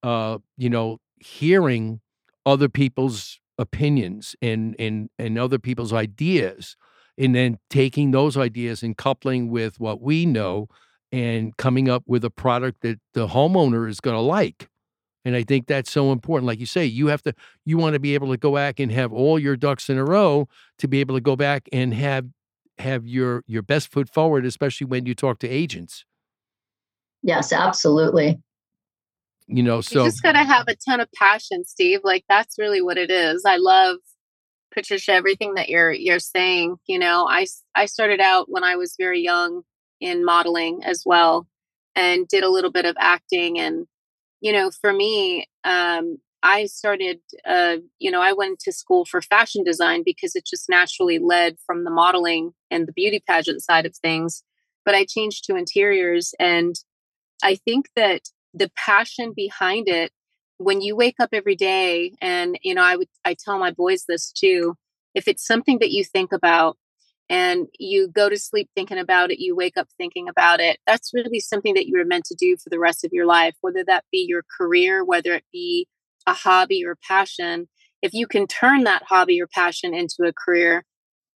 uh, 0.02 0.38
you 0.56 0.70
know, 0.70 0.98
hearing 1.16 2.00
other 2.46 2.68
people's 2.68 3.40
opinions 3.58 4.36
and 4.40 4.76
and 4.78 5.10
and 5.18 5.38
other 5.38 5.58
people's 5.58 5.92
ideas 5.92 6.76
and 7.16 7.34
then 7.34 7.58
taking 7.68 8.12
those 8.12 8.36
ideas 8.36 8.82
and 8.84 8.96
coupling 8.96 9.50
with 9.50 9.80
what 9.80 10.00
we 10.00 10.24
know 10.24 10.68
and 11.10 11.56
coming 11.56 11.88
up 11.88 12.02
with 12.06 12.24
a 12.24 12.30
product 12.30 12.82
that 12.82 12.98
the 13.14 13.28
homeowner 13.28 13.88
is 13.88 14.00
going 14.00 14.16
to 14.16 14.20
like 14.20 14.68
and 15.24 15.34
i 15.34 15.42
think 15.42 15.66
that's 15.66 15.90
so 15.90 16.12
important 16.12 16.46
like 16.46 16.60
you 16.60 16.66
say 16.66 16.84
you 16.84 17.06
have 17.08 17.22
to 17.22 17.32
you 17.64 17.78
want 17.78 17.94
to 17.94 18.00
be 18.00 18.14
able 18.14 18.28
to 18.28 18.36
go 18.36 18.54
back 18.54 18.78
and 18.78 18.92
have 18.92 19.12
all 19.12 19.38
your 19.38 19.56
ducks 19.56 19.88
in 19.88 19.98
a 19.98 20.04
row 20.04 20.48
to 20.78 20.86
be 20.86 21.00
able 21.00 21.14
to 21.14 21.20
go 21.20 21.36
back 21.36 21.68
and 21.72 21.94
have 21.94 22.26
have 22.78 23.06
your 23.06 23.42
your 23.46 23.62
best 23.62 23.90
foot 23.90 24.08
forward 24.08 24.46
especially 24.46 24.86
when 24.86 25.06
you 25.06 25.14
talk 25.14 25.38
to 25.38 25.48
agents. 25.48 26.04
Yes 27.22 27.52
absolutely. 27.52 28.38
You 29.46 29.62
know 29.62 29.80
so 29.80 30.04
you 30.04 30.08
just 30.10 30.22
got 30.22 30.32
to 30.32 30.44
have 30.44 30.66
a 30.68 30.76
ton 30.76 31.00
of 31.00 31.08
passion 31.12 31.64
steve 31.64 32.00
like 32.04 32.24
that's 32.28 32.58
really 32.58 32.82
what 32.82 32.98
it 32.98 33.10
is. 33.10 33.42
I 33.44 33.56
love 33.56 33.96
patricia 34.72 35.12
everything 35.12 35.54
that 35.54 35.68
you're 35.68 35.92
you're 35.92 36.18
saying 36.18 36.76
you 36.86 36.98
know 36.98 37.26
i 37.26 37.46
i 37.74 37.86
started 37.86 38.20
out 38.20 38.50
when 38.50 38.62
i 38.62 38.76
was 38.76 38.94
very 38.98 39.18
young 39.18 39.62
in 40.00 40.24
modeling 40.24 40.82
as 40.84 41.02
well 41.04 41.46
and 41.94 42.28
did 42.28 42.44
a 42.44 42.50
little 42.50 42.70
bit 42.70 42.84
of 42.84 42.96
acting 42.98 43.58
and 43.58 43.86
you 44.40 44.52
know 44.52 44.70
for 44.70 44.92
me 44.92 45.46
um 45.64 46.18
i 46.42 46.66
started 46.66 47.18
uh 47.46 47.76
you 47.98 48.10
know 48.10 48.20
i 48.20 48.32
went 48.32 48.58
to 48.58 48.72
school 48.72 49.04
for 49.04 49.20
fashion 49.20 49.64
design 49.64 50.02
because 50.04 50.34
it 50.34 50.46
just 50.46 50.68
naturally 50.68 51.18
led 51.18 51.56
from 51.66 51.84
the 51.84 51.90
modeling 51.90 52.52
and 52.70 52.86
the 52.86 52.92
beauty 52.92 53.22
pageant 53.26 53.62
side 53.62 53.86
of 53.86 53.96
things 53.96 54.42
but 54.84 54.94
i 54.94 55.04
changed 55.04 55.44
to 55.44 55.56
interiors 55.56 56.34
and 56.38 56.76
i 57.42 57.54
think 57.54 57.86
that 57.96 58.22
the 58.54 58.70
passion 58.76 59.32
behind 59.34 59.88
it 59.88 60.12
when 60.58 60.80
you 60.80 60.96
wake 60.96 61.16
up 61.20 61.30
every 61.32 61.56
day 61.56 62.12
and 62.20 62.58
you 62.62 62.74
know 62.74 62.82
i 62.82 62.96
would 62.96 63.08
i 63.24 63.34
tell 63.34 63.58
my 63.58 63.70
boys 63.70 64.04
this 64.08 64.32
too 64.32 64.74
if 65.14 65.26
it's 65.26 65.46
something 65.46 65.78
that 65.80 65.90
you 65.90 66.04
think 66.04 66.32
about 66.32 66.76
and 67.30 67.66
you 67.78 68.08
go 68.08 68.28
to 68.28 68.38
sleep 68.38 68.68
thinking 68.74 68.98
about 68.98 69.30
it 69.30 69.38
you 69.38 69.54
wake 69.54 69.76
up 69.76 69.88
thinking 69.98 70.28
about 70.28 70.60
it 70.60 70.78
that's 70.86 71.12
really 71.12 71.40
something 71.40 71.74
that 71.74 71.86
you 71.86 71.98
were 71.98 72.04
meant 72.04 72.24
to 72.24 72.36
do 72.38 72.56
for 72.62 72.70
the 72.70 72.78
rest 72.78 73.04
of 73.04 73.10
your 73.12 73.26
life 73.26 73.54
whether 73.60 73.84
that 73.84 74.04
be 74.10 74.24
your 74.28 74.42
career 74.58 75.04
whether 75.04 75.34
it 75.34 75.44
be 75.52 75.86
a 76.26 76.32
hobby 76.32 76.84
or 76.84 76.96
passion 77.06 77.68
if 78.02 78.14
you 78.14 78.26
can 78.26 78.46
turn 78.46 78.84
that 78.84 79.02
hobby 79.08 79.40
or 79.40 79.46
passion 79.46 79.94
into 79.94 80.22
a 80.24 80.32
career 80.32 80.84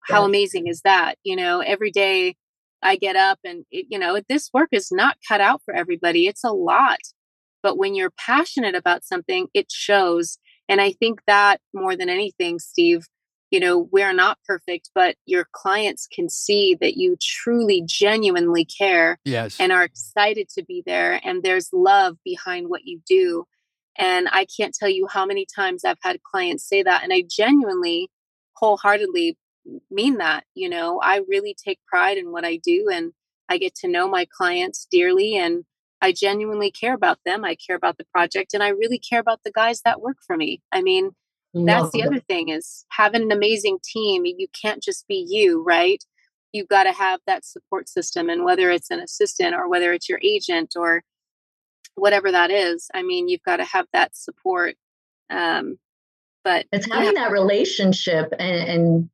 how 0.09 0.25
amazing 0.25 0.67
is 0.67 0.81
that 0.83 1.17
you 1.25 1.37
know 1.37 1.61
every 1.61 1.91
day 1.91 2.35
I 2.83 2.97
get 2.97 3.17
up 3.17 3.39
and, 3.45 3.65
it, 3.71 3.87
you 3.89 3.99
know, 3.99 4.21
this 4.29 4.51
work 4.53 4.71
is 4.73 4.89
not 4.91 5.19
cut 5.27 5.41
out 5.41 5.63
for 5.65 5.75
everybody. 5.75 6.27
It's 6.27 6.45
a 6.45 6.51
lot. 6.53 6.99
But 7.63 7.77
when 7.77 7.95
you're 7.95 8.13
passionate 8.27 8.75
about 8.75 9.05
something, 9.05 9.49
it 9.53 9.71
shows. 9.71 10.39
And 10.69 10.81
I 10.81 10.93
think 10.93 11.21
that 11.27 11.61
more 11.75 11.95
than 11.95 12.09
anything, 12.09 12.59
Steve, 12.59 13.07
you 13.51 13.59
know, 13.59 13.89
we're 13.91 14.13
not 14.13 14.39
perfect, 14.47 14.91
but 14.95 15.17
your 15.27 15.47
clients 15.53 16.07
can 16.07 16.29
see 16.29 16.77
that 16.81 16.97
you 16.97 17.17
truly, 17.21 17.83
genuinely 17.85 18.65
care. 18.65 19.19
Yes. 19.25 19.59
And 19.59 19.73
are 19.73 19.83
excited 19.83 20.49
to 20.51 20.65
be 20.65 20.83
there. 20.87 21.21
And 21.25 21.43
there's 21.43 21.71
love 21.73 22.17
behind 22.25 22.69
what 22.69 22.85
you 22.85 23.01
do. 23.09 23.45
And 23.99 24.29
I 24.31 24.47
can't 24.57 24.75
tell 24.75 24.89
you 24.89 25.09
how 25.09 25.27
many 25.27 25.47
times 25.55 25.85
I've 25.85 25.99
had 26.03 26.23
clients 26.23 26.67
say 26.67 26.83
that. 26.83 27.03
And 27.03 27.13
I 27.13 27.25
genuinely, 27.29 28.09
wholeheartedly 28.55 29.37
mean 29.91 30.19
that. 30.19 30.45
You 30.55 30.69
know, 30.69 31.01
I 31.03 31.23
really 31.29 31.57
take 31.63 31.81
pride 31.87 32.19
in 32.19 32.31
what 32.31 32.45
I 32.45 32.57
do 32.57 32.89
and 32.93 33.13
I 33.49 33.59
get 33.59 33.75
to 33.77 33.89
know 33.89 34.09
my 34.09 34.27
clients 34.31 34.87
dearly 34.91 35.37
and 35.37 35.65
I 36.01 36.13
genuinely 36.13 36.71
care 36.71 36.95
about 36.95 37.19
them. 37.27 37.45
I 37.45 37.57
care 37.57 37.77
about 37.77 37.99
the 37.99 38.07
project 38.13 38.55
and 38.55 38.63
I 38.63 38.69
really 38.69 38.99
care 38.99 39.21
about 39.21 39.41
the 39.45 39.53
guys 39.53 39.83
that 39.85 40.01
work 40.01 40.17
for 40.25 40.37
me. 40.37 40.63
I 40.73 40.83
mean, 40.83 41.11
that's 41.55 41.91
the 41.91 42.05
other 42.05 42.21
thing 42.21 42.49
is 42.49 42.85
having 42.91 43.23
an 43.23 43.33
amazing 43.33 43.79
team. 43.83 44.25
You 44.25 44.47
can't 44.61 44.83
just 44.83 45.07
be 45.09 45.27
you, 45.29 45.63
right? 45.63 46.03
You've 46.53 46.69
got 46.69 46.85
to 46.85 46.93
have 46.93 47.21
that 47.27 47.45
support 47.45 47.89
system 47.89 48.29
and 48.29 48.45
whether 48.45 48.71
it's 48.71 48.91
an 48.91 49.01
assistant 49.01 49.55
or 49.55 49.69
whether 49.69 49.93
it's 49.93 50.09
your 50.09 50.21
agent 50.23 50.75
or 50.77 51.03
whatever 51.95 52.31
that 52.33 52.51
is. 52.51 52.89
I 52.95 53.03
mean, 53.03 53.29
you've 53.29 53.43
got 53.43 53.57
to 53.57 53.65
have 53.65 53.87
that 53.93 54.17
support. 54.17 54.77
Um, 55.29 55.79
but 56.43 56.67
it's 56.73 56.91
having 56.91 57.15
yeah. 57.15 57.25
that 57.25 57.33
relationship 57.33 58.33
and, 58.39 58.69
and 58.69 59.11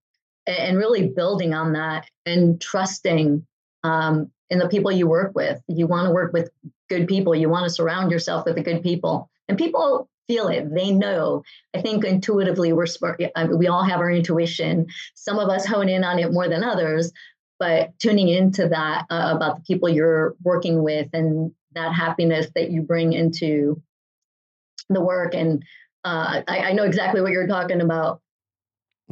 and 0.46 0.78
really 0.78 1.08
building 1.08 1.54
on 1.54 1.72
that 1.72 2.08
and 2.24 2.60
trusting 2.60 3.44
um, 3.82 4.30
in 4.48 4.60
the 4.60 4.68
people 4.68 4.92
you 4.92 5.08
work 5.08 5.32
with. 5.34 5.60
You 5.66 5.88
want 5.88 6.06
to 6.06 6.12
work 6.12 6.32
with 6.32 6.50
good 6.88 7.08
people. 7.08 7.34
You 7.34 7.48
want 7.48 7.64
to 7.64 7.70
surround 7.70 8.12
yourself 8.12 8.44
with 8.44 8.54
the 8.54 8.62
good 8.62 8.82
people, 8.82 9.28
and 9.48 9.58
people 9.58 10.08
feel 10.28 10.48
it. 10.48 10.72
They 10.74 10.90
know. 10.90 11.42
I 11.74 11.80
think 11.80 12.04
intuitively 12.04 12.72
we're 12.72 12.86
smart. 12.86 13.20
We 13.56 13.68
all 13.68 13.84
have 13.84 14.00
our 14.00 14.10
intuition. 14.10 14.86
Some 15.14 15.38
of 15.38 15.48
us 15.48 15.66
hone 15.66 15.88
in 15.88 16.04
on 16.04 16.18
it 16.18 16.32
more 16.32 16.48
than 16.48 16.64
others, 16.64 17.12
but 17.58 17.98
tuning 17.98 18.28
into 18.28 18.68
that 18.68 19.06
uh, 19.10 19.32
about 19.34 19.56
the 19.56 19.62
people 19.62 19.88
you're 19.88 20.34
working 20.42 20.82
with 20.82 21.08
and 21.12 21.52
that 21.74 21.92
happiness 21.92 22.48
that 22.54 22.70
you 22.70 22.82
bring 22.82 23.12
into 23.12 23.80
the 24.88 25.00
work 25.00 25.34
and 25.34 25.64
uh, 26.04 26.42
I, 26.46 26.58
I 26.58 26.72
know 26.72 26.84
exactly 26.84 27.20
what 27.20 27.32
you're 27.32 27.48
talking 27.48 27.80
about 27.80 28.20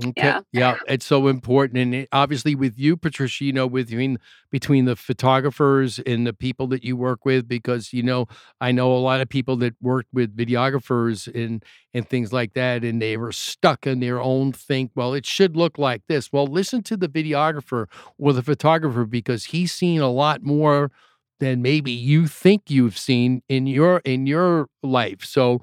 Okay. 0.02 0.12
Yeah. 0.24 0.40
yeah, 0.52 0.76
it's 0.88 1.06
so 1.06 1.28
important, 1.28 1.78
and 1.78 1.94
it, 1.94 2.08
obviously 2.10 2.56
with 2.56 2.76
you, 2.76 2.96
Patricia, 2.96 3.44
you 3.44 3.52
know, 3.52 3.64
with, 3.68 3.86
between 3.90 4.18
between 4.50 4.86
the 4.86 4.96
photographers 4.96 6.00
and 6.00 6.26
the 6.26 6.32
people 6.32 6.66
that 6.68 6.82
you 6.82 6.96
work 6.96 7.24
with, 7.24 7.46
because 7.46 7.92
you 7.92 8.02
know, 8.02 8.26
I 8.60 8.72
know 8.72 8.92
a 8.92 8.98
lot 8.98 9.20
of 9.20 9.28
people 9.28 9.54
that 9.58 9.74
work 9.80 10.06
with 10.12 10.36
videographers 10.36 11.32
and 11.32 11.62
and 11.92 12.08
things 12.08 12.32
like 12.32 12.54
that, 12.54 12.82
and 12.82 13.00
they 13.00 13.16
were 13.16 13.30
stuck 13.30 13.86
in 13.86 14.00
their 14.00 14.20
own 14.20 14.52
think. 14.52 14.90
Well, 14.96 15.14
it 15.14 15.26
should 15.26 15.56
look 15.56 15.78
like 15.78 16.02
this. 16.08 16.32
Well, 16.32 16.48
listen 16.48 16.82
to 16.84 16.96
the 16.96 17.08
videographer 17.08 17.86
or 18.18 18.32
the 18.32 18.42
photographer 18.42 19.04
because 19.04 19.44
he's 19.44 19.70
seen 19.70 20.00
a 20.00 20.10
lot 20.10 20.42
more 20.42 20.90
than 21.38 21.62
maybe 21.62 21.92
you 21.92 22.26
think 22.26 22.62
you've 22.68 22.98
seen 22.98 23.42
in 23.48 23.68
your 23.68 23.98
in 24.04 24.26
your 24.26 24.68
life. 24.82 25.24
So 25.24 25.62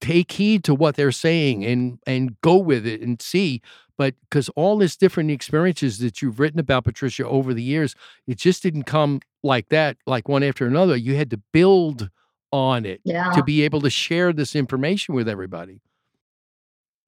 take 0.00 0.32
heed 0.32 0.64
to 0.64 0.74
what 0.74 0.96
they're 0.96 1.12
saying 1.12 1.64
and 1.64 1.98
and 2.06 2.40
go 2.40 2.56
with 2.56 2.86
it 2.86 3.00
and 3.00 3.20
see 3.20 3.60
but 3.96 4.14
because 4.22 4.48
all 4.50 4.78
this 4.78 4.96
different 4.96 5.30
experiences 5.30 5.98
that 5.98 6.22
you've 6.22 6.38
written 6.38 6.60
about 6.60 6.84
patricia 6.84 7.26
over 7.26 7.52
the 7.52 7.62
years 7.62 7.94
it 8.26 8.38
just 8.38 8.62
didn't 8.62 8.84
come 8.84 9.20
like 9.42 9.68
that 9.68 9.96
like 10.06 10.28
one 10.28 10.42
after 10.42 10.66
another 10.66 10.96
you 10.96 11.16
had 11.16 11.30
to 11.30 11.40
build 11.52 12.10
on 12.52 12.86
it 12.86 13.00
yeah. 13.04 13.30
to 13.32 13.42
be 13.42 13.62
able 13.62 13.80
to 13.80 13.90
share 13.90 14.32
this 14.32 14.54
information 14.54 15.14
with 15.14 15.28
everybody 15.28 15.80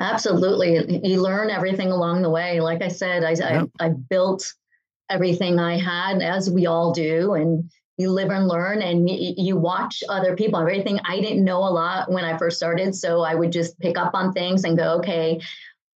absolutely 0.01 1.01
you 1.07 1.21
learn 1.21 1.51
everything 1.51 1.91
along 1.91 2.23
the 2.23 2.31
way 2.31 2.61
like 2.61 2.83
i 2.83 2.89
said 2.89 3.23
i, 3.25 3.33
yeah. 3.33 3.65
I, 3.79 3.87
I 3.87 3.89
built 3.91 4.53
everything 5.09 5.59
i 5.59 5.79
had 5.79 6.23
as 6.23 6.51
we 6.51 6.67
all 6.67 6.93
do 6.93 7.35
and 7.35 7.71
you 8.01 8.11
live 8.11 8.31
and 8.31 8.49
learn 8.49 8.83
and 8.83 9.09
you, 9.09 9.57
watch 9.57 10.03
other 10.09 10.35
people 10.35 10.59
everything. 10.59 10.99
I 11.05 11.21
didn't 11.21 11.45
know 11.45 11.59
a 11.59 11.71
lot 11.71 12.11
when 12.11 12.25
i 12.25 12.37
first 12.39 12.57
started 12.57 12.95
so 12.95 13.21
i 13.23 13.35
would 13.35 13.53
just 13.53 13.79
pick 13.79 13.99
up 13.99 14.15
on 14.15 14.33
things 14.33 14.65
and 14.65 14.77
go 14.77 14.99
okay 14.99 15.41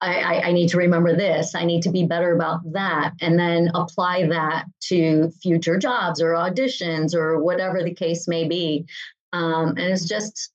I, 0.00 0.16
I, 0.16 0.48
I 0.48 0.52
need 0.52 0.68
to 0.70 0.76
remember 0.76 1.16
this. 1.16 1.54
I 1.54 1.64
need 1.64 1.82
to 1.82 1.90
be 1.90 2.04
better 2.04 2.34
about 2.34 2.60
that 2.72 3.14
and 3.20 3.38
then 3.38 3.70
apply 3.74 4.26
that 4.26 4.66
to 4.88 5.30
future 5.42 5.78
jobs 5.78 6.20
or 6.20 6.32
auditions 6.32 7.14
or 7.14 7.42
whatever 7.42 7.82
the 7.82 7.94
case 7.94 8.28
may 8.28 8.46
be. 8.46 8.86
Um, 9.32 9.70
and 9.70 9.80
it's 9.80 10.06
just 10.06 10.50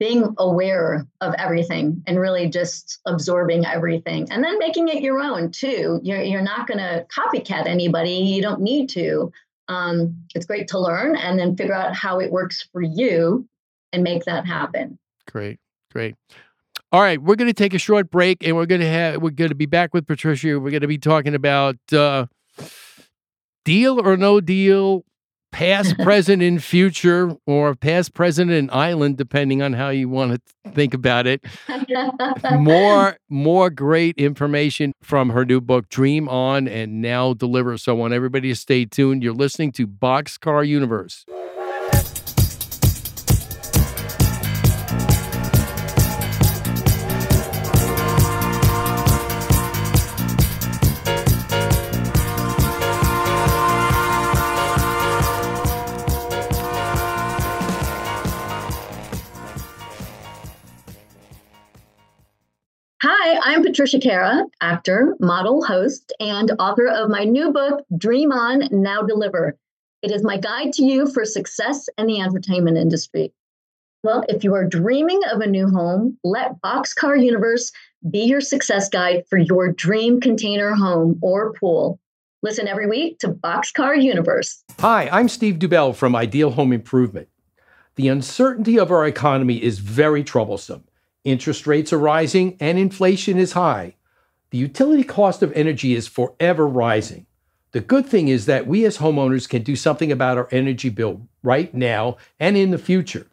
being 0.00 0.34
aware 0.38 1.06
of 1.20 1.34
everything 1.38 2.02
and 2.06 2.18
really 2.18 2.48
just 2.48 3.00
absorbing 3.04 3.66
everything 3.66 4.30
and 4.30 4.42
then 4.44 4.58
making 4.58 4.88
it 4.88 5.02
your 5.02 5.20
own 5.20 5.50
too. 5.50 6.00
You're, 6.02 6.22
you're 6.22 6.40
not 6.40 6.66
going 6.66 6.78
to 6.78 7.04
copycat 7.14 7.66
anybody. 7.66 8.10
You 8.10 8.40
don't 8.40 8.60
need 8.60 8.88
to 8.90 9.32
um, 9.68 10.16
it's 10.34 10.46
great 10.46 10.68
to 10.68 10.78
learn 10.78 11.16
and 11.16 11.38
then 11.38 11.56
figure 11.56 11.74
out 11.74 11.94
how 11.94 12.20
it 12.20 12.30
works 12.30 12.66
for 12.72 12.82
you 12.82 13.46
and 13.92 14.02
make 14.02 14.24
that 14.24 14.46
happen. 14.46 14.98
Great, 15.30 15.58
great. 15.92 16.14
All 16.90 17.02
right, 17.02 17.20
we're 17.20 17.36
going 17.36 17.50
to 17.50 17.54
take 17.54 17.74
a 17.74 17.78
short 17.78 18.10
break, 18.10 18.46
and 18.46 18.56
we're 18.56 18.66
going 18.66 18.80
to 18.80 18.88
have 18.88 19.20
we're 19.20 19.30
going 19.30 19.50
to 19.50 19.54
be 19.54 19.66
back 19.66 19.92
with 19.92 20.06
Patricia. 20.06 20.58
We're 20.58 20.70
going 20.70 20.80
to 20.80 20.86
be 20.86 20.96
talking 20.96 21.34
about 21.34 21.76
uh, 21.92 22.26
deal 23.64 24.00
or 24.00 24.16
no 24.16 24.40
deal 24.40 25.04
past, 25.52 25.98
present, 26.02 26.42
and 26.42 26.62
future, 26.62 27.32
or 27.46 27.74
past, 27.74 28.14
present, 28.14 28.50
and 28.50 28.70
island, 28.70 29.16
depending 29.16 29.62
on 29.62 29.72
how 29.72 29.88
you 29.88 30.08
want 30.08 30.40
to 30.64 30.70
think 30.72 30.94
about 30.94 31.26
it. 31.26 31.44
more, 32.58 33.18
more 33.28 33.70
great 33.70 34.16
information 34.16 34.92
from 35.02 35.30
her 35.30 35.44
new 35.44 35.60
book, 35.60 35.88
Dream 35.88 36.28
On 36.28 36.68
and 36.68 37.00
Now 37.00 37.34
Deliver. 37.34 37.78
So 37.78 37.94
I 37.94 37.98
want 37.98 38.14
everybody 38.14 38.48
to 38.48 38.56
stay 38.56 38.84
tuned. 38.84 39.22
You're 39.22 39.34
listening 39.34 39.72
to 39.72 39.86
Boxcar 39.86 40.66
Universe. 40.66 41.24
Hi, 63.00 63.38
I'm 63.44 63.62
Patricia 63.62 64.00
Kara, 64.00 64.44
actor, 64.60 65.14
model, 65.20 65.62
host, 65.62 66.12
and 66.18 66.50
author 66.58 66.88
of 66.88 67.08
my 67.08 67.22
new 67.22 67.52
book, 67.52 67.84
Dream 67.96 68.32
On, 68.32 68.68
Now 68.72 69.02
Deliver. 69.02 69.56
It 70.02 70.10
is 70.10 70.24
my 70.24 70.36
guide 70.36 70.72
to 70.72 70.82
you 70.82 71.06
for 71.06 71.24
success 71.24 71.88
in 71.96 72.08
the 72.08 72.20
entertainment 72.20 72.76
industry. 72.76 73.32
Well, 74.02 74.24
if 74.28 74.42
you 74.42 74.52
are 74.54 74.64
dreaming 74.64 75.20
of 75.30 75.40
a 75.40 75.46
new 75.46 75.68
home, 75.68 76.18
let 76.24 76.60
Boxcar 76.60 77.24
Universe 77.24 77.70
be 78.10 78.24
your 78.24 78.40
success 78.40 78.88
guide 78.88 79.22
for 79.30 79.38
your 79.38 79.70
dream 79.70 80.20
container 80.20 80.74
home 80.74 81.20
or 81.22 81.52
pool. 81.52 82.00
Listen 82.42 82.66
every 82.66 82.88
week 82.88 83.20
to 83.20 83.28
Boxcar 83.28 84.02
Universe. 84.02 84.64
Hi, 84.80 85.08
I'm 85.12 85.28
Steve 85.28 85.60
Dubell 85.60 85.94
from 85.94 86.16
Ideal 86.16 86.50
Home 86.50 86.72
Improvement. 86.72 87.28
The 87.94 88.08
uncertainty 88.08 88.76
of 88.76 88.90
our 88.90 89.06
economy 89.06 89.62
is 89.62 89.78
very 89.78 90.24
troublesome. 90.24 90.87
Interest 91.28 91.66
rates 91.66 91.92
are 91.92 91.98
rising 91.98 92.56
and 92.58 92.78
inflation 92.78 93.36
is 93.36 93.52
high. 93.52 93.96
The 94.48 94.56
utility 94.56 95.04
cost 95.04 95.42
of 95.42 95.52
energy 95.52 95.94
is 95.94 96.08
forever 96.08 96.66
rising. 96.66 97.26
The 97.72 97.82
good 97.82 98.06
thing 98.06 98.28
is 98.28 98.46
that 98.46 98.66
we 98.66 98.86
as 98.86 98.96
homeowners 98.96 99.46
can 99.46 99.62
do 99.62 99.76
something 99.76 100.10
about 100.10 100.38
our 100.38 100.48
energy 100.50 100.88
bill 100.88 101.28
right 101.42 101.74
now 101.74 102.16
and 102.40 102.56
in 102.56 102.70
the 102.70 102.78
future. 102.78 103.26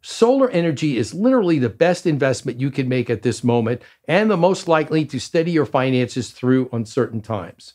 Solar 0.00 0.48
energy 0.50 0.96
is 0.96 1.12
literally 1.12 1.58
the 1.58 1.68
best 1.68 2.06
investment 2.06 2.60
you 2.60 2.70
can 2.70 2.88
make 2.88 3.10
at 3.10 3.22
this 3.22 3.42
moment 3.42 3.82
and 4.06 4.30
the 4.30 4.36
most 4.36 4.68
likely 4.68 5.04
to 5.06 5.18
steady 5.18 5.50
your 5.50 5.66
finances 5.66 6.30
through 6.30 6.68
uncertain 6.72 7.20
times. 7.20 7.74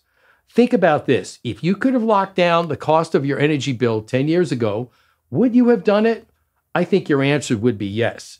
Think 0.49 0.71
about 0.71 1.05
this 1.05 1.39
if 1.43 1.65
you 1.65 1.75
could 1.75 1.93
have 1.93 2.01
locked 2.01 2.37
down 2.37 2.69
the 2.69 2.77
cost 2.77 3.13
of 3.13 3.25
your 3.25 3.37
energy 3.37 3.73
bill 3.73 4.03
10 4.03 4.29
years 4.29 4.53
ago, 4.53 4.89
would 5.29 5.53
you 5.53 5.67
have 5.67 5.83
done 5.83 6.05
it? 6.05 6.29
I 6.73 6.85
think 6.85 7.09
your 7.09 7.21
answer 7.21 7.57
would 7.57 7.77
be 7.77 7.85
yes. 7.85 8.39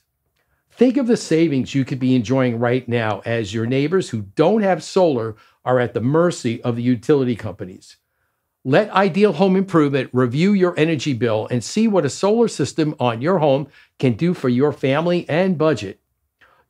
Think 0.80 0.96
of 0.96 1.08
the 1.08 1.18
savings 1.18 1.76
you 1.76 1.84
could 1.84 2.00
be 2.00 2.16
enjoying 2.16 2.58
right 2.58 2.88
now 2.88 3.22
as 3.26 3.54
your 3.54 3.66
neighbors 3.66 4.12
who 4.12 4.22
don't 4.22 4.62
have 4.62 4.82
solar 4.82 5.36
are 5.66 5.78
at 5.78 5.94
the 5.94 6.00
mercy 6.00 6.64
of 6.64 6.78
the 6.78 6.82
utility 6.82 7.36
companies. 7.36 7.98
Let 8.64 8.90
Ideal 8.92 9.34
Home 9.34 9.58
Improvement 9.58 10.10
review 10.14 10.54
your 10.54 10.74
energy 10.80 11.12
bill 11.12 11.50
and 11.52 11.62
see 11.62 11.90
what 11.90 12.06
a 12.06 12.10
solar 12.10 12.48
system 12.48 12.96
on 12.98 13.22
your 13.22 13.40
home 13.40 13.68
can 13.98 14.14
do 14.14 14.34
for 14.34 14.48
your 14.48 14.72
family 14.72 15.28
and 15.28 15.58
budget. 15.58 16.00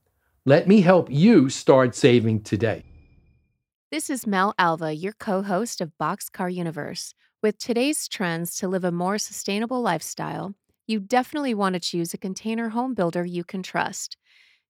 Let 0.45 0.69
me 0.69 0.83
help 0.83 1.11
you 1.11 1.49
start 1.49 1.97
saving 1.97 2.43
today. 2.43 2.85
This 3.91 4.09
is 4.09 4.24
Mel 4.24 4.55
Alva, 4.57 4.95
your 4.95 5.14
co 5.14 5.43
host 5.43 5.80
of 5.80 5.91
Boxcar 6.01 6.55
Universe. 6.55 7.12
With 7.43 7.59
today's 7.59 8.07
trends 8.07 8.55
to 8.59 8.68
live 8.68 8.84
a 8.84 8.93
more 8.93 9.18
sustainable 9.18 9.82
lifestyle, 9.82 10.55
you 10.86 11.01
definitely 11.01 11.55
want 11.55 11.72
to 11.72 11.80
choose 11.80 12.14
a 12.14 12.18
container 12.18 12.68
home 12.68 12.95
builder 12.95 13.24
you 13.24 13.43
can 13.43 13.64
trust. 13.64 14.16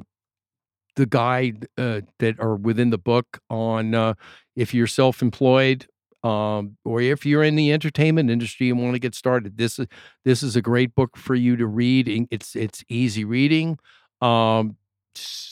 the 0.96 1.06
guide 1.06 1.68
uh, 1.78 2.02
that 2.20 2.40
are 2.40 2.56
within 2.56 2.90
the 2.90 2.98
book 2.98 3.40
on 3.50 3.96
uh, 3.96 4.14
if 4.56 4.74
you're 4.74 4.88
self-employed 4.88 5.88
um, 6.24 6.78
or 6.86 7.02
if 7.02 7.26
you're 7.26 7.44
in 7.44 7.56
the 7.56 7.72
entertainment 7.74 8.30
industry 8.30 8.70
and 8.70 8.82
want 8.82 8.94
to 8.94 9.00
get 9.00 9.16
started. 9.16 9.58
This 9.58 9.80
is 9.80 9.88
this 10.24 10.44
is 10.44 10.56
a 10.56 10.62
great 10.62 10.94
book 10.96 11.18
for 11.18 11.36
you 11.36 11.56
to 11.58 11.66
read. 11.66 12.28
It's 12.30 12.56
it's 12.56 12.84
easy 12.90 13.26
reading. 13.26 13.80
Um, 14.22 14.78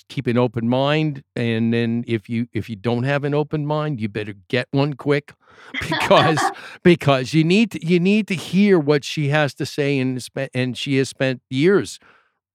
keep 0.09 0.27
an 0.27 0.37
open 0.37 0.69
mind, 0.69 1.23
and 1.35 1.73
then 1.73 2.03
if 2.07 2.29
you 2.29 2.47
if 2.53 2.69
you 2.69 2.75
don't 2.75 3.03
have 3.03 3.23
an 3.23 3.33
open 3.33 3.65
mind, 3.65 3.99
you 3.99 4.09
better 4.09 4.33
get 4.47 4.67
one 4.71 4.93
quick 4.93 5.33
because 5.81 6.39
because 6.83 7.33
you 7.33 7.43
need 7.43 7.71
to, 7.71 7.85
you 7.85 7.99
need 7.99 8.27
to 8.27 8.35
hear 8.35 8.77
what 8.77 9.03
she 9.03 9.29
has 9.29 9.53
to 9.55 9.65
say, 9.65 9.97
and 9.97 10.21
spent 10.21 10.51
and 10.53 10.77
she 10.77 10.97
has 10.97 11.09
spent 11.09 11.41
years 11.49 11.99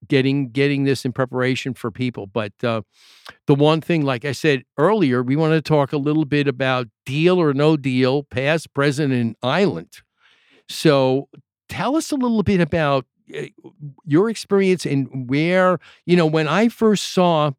getting 0.09 0.51
getting 0.51 0.85
this 0.85 1.05
in 1.05 1.13
preparation 1.13 1.75
for 1.75 1.91
people. 1.91 2.27
But 2.27 2.53
uh, 2.63 2.83
the 3.47 3.55
one 3.55 3.81
thing, 3.81 4.03
like 4.03 4.25
I 4.25 4.33
said 4.33 4.63
earlier, 4.79 5.23
we 5.23 5.37
want 5.37 5.53
to 5.53 5.63
talk 5.63 5.93
a 5.93 5.99
little 5.99 6.25
bit 6.25 6.49
about 6.49 6.89
deal 7.07 7.41
or 7.41 7.55
no 7.55 7.77
deal, 7.77 8.25
past, 8.25 8.73
present, 8.75 9.13
and 9.13 9.37
island. 9.43 10.03
So 10.69 11.29
tell 11.69 11.97
us 11.97 12.11
a 12.11 12.17
little 12.17 12.43
bit 12.43 12.61
about 12.61 13.07
uh, 13.37 13.43
your 14.05 14.31
experience 14.31 14.87
and 14.87 15.29
where 15.29 15.79
you 16.07 16.17
know 16.17 16.27
when 16.27 16.49
I 16.49 16.69
first 16.69 17.13
saw. 17.13 17.53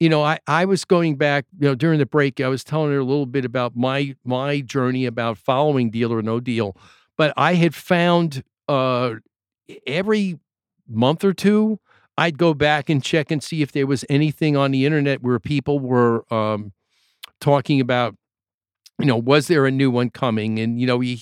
You 0.00 0.08
know, 0.08 0.24
I, 0.24 0.40
I 0.48 0.64
was 0.64 0.84
going 0.84 1.16
back, 1.16 1.46
you 1.58 1.68
know, 1.68 1.76
during 1.76 2.00
the 2.00 2.06
break, 2.06 2.40
I 2.40 2.48
was 2.48 2.64
telling 2.64 2.90
her 2.90 2.98
a 2.98 3.04
little 3.04 3.26
bit 3.26 3.44
about 3.44 3.76
my 3.76 4.16
my 4.24 4.60
journey 4.60 5.06
about 5.06 5.38
following 5.38 5.90
Deal 5.90 6.12
or 6.12 6.20
No 6.20 6.40
Deal. 6.40 6.76
But 7.16 7.32
I 7.36 7.54
had 7.54 7.74
found 7.76 8.42
uh 8.68 9.14
every 9.86 10.38
month 10.88 11.24
or 11.24 11.32
two, 11.32 11.78
I'd 12.16 12.38
go 12.38 12.54
back 12.54 12.88
and 12.88 13.02
check 13.02 13.30
and 13.30 13.42
see 13.42 13.62
if 13.62 13.72
there 13.72 13.86
was 13.86 14.04
anything 14.08 14.56
on 14.56 14.70
the 14.70 14.86
internet 14.86 15.22
where 15.22 15.38
people 15.40 15.78
were 15.80 16.24
um, 16.32 16.72
talking 17.40 17.80
about 17.80 18.14
you 19.00 19.06
know 19.06 19.16
was 19.16 19.48
there 19.48 19.66
a 19.66 19.70
new 19.72 19.90
one 19.90 20.08
coming 20.08 20.60
and 20.60 20.80
you 20.80 20.86
know 20.86 21.00
you 21.00 21.16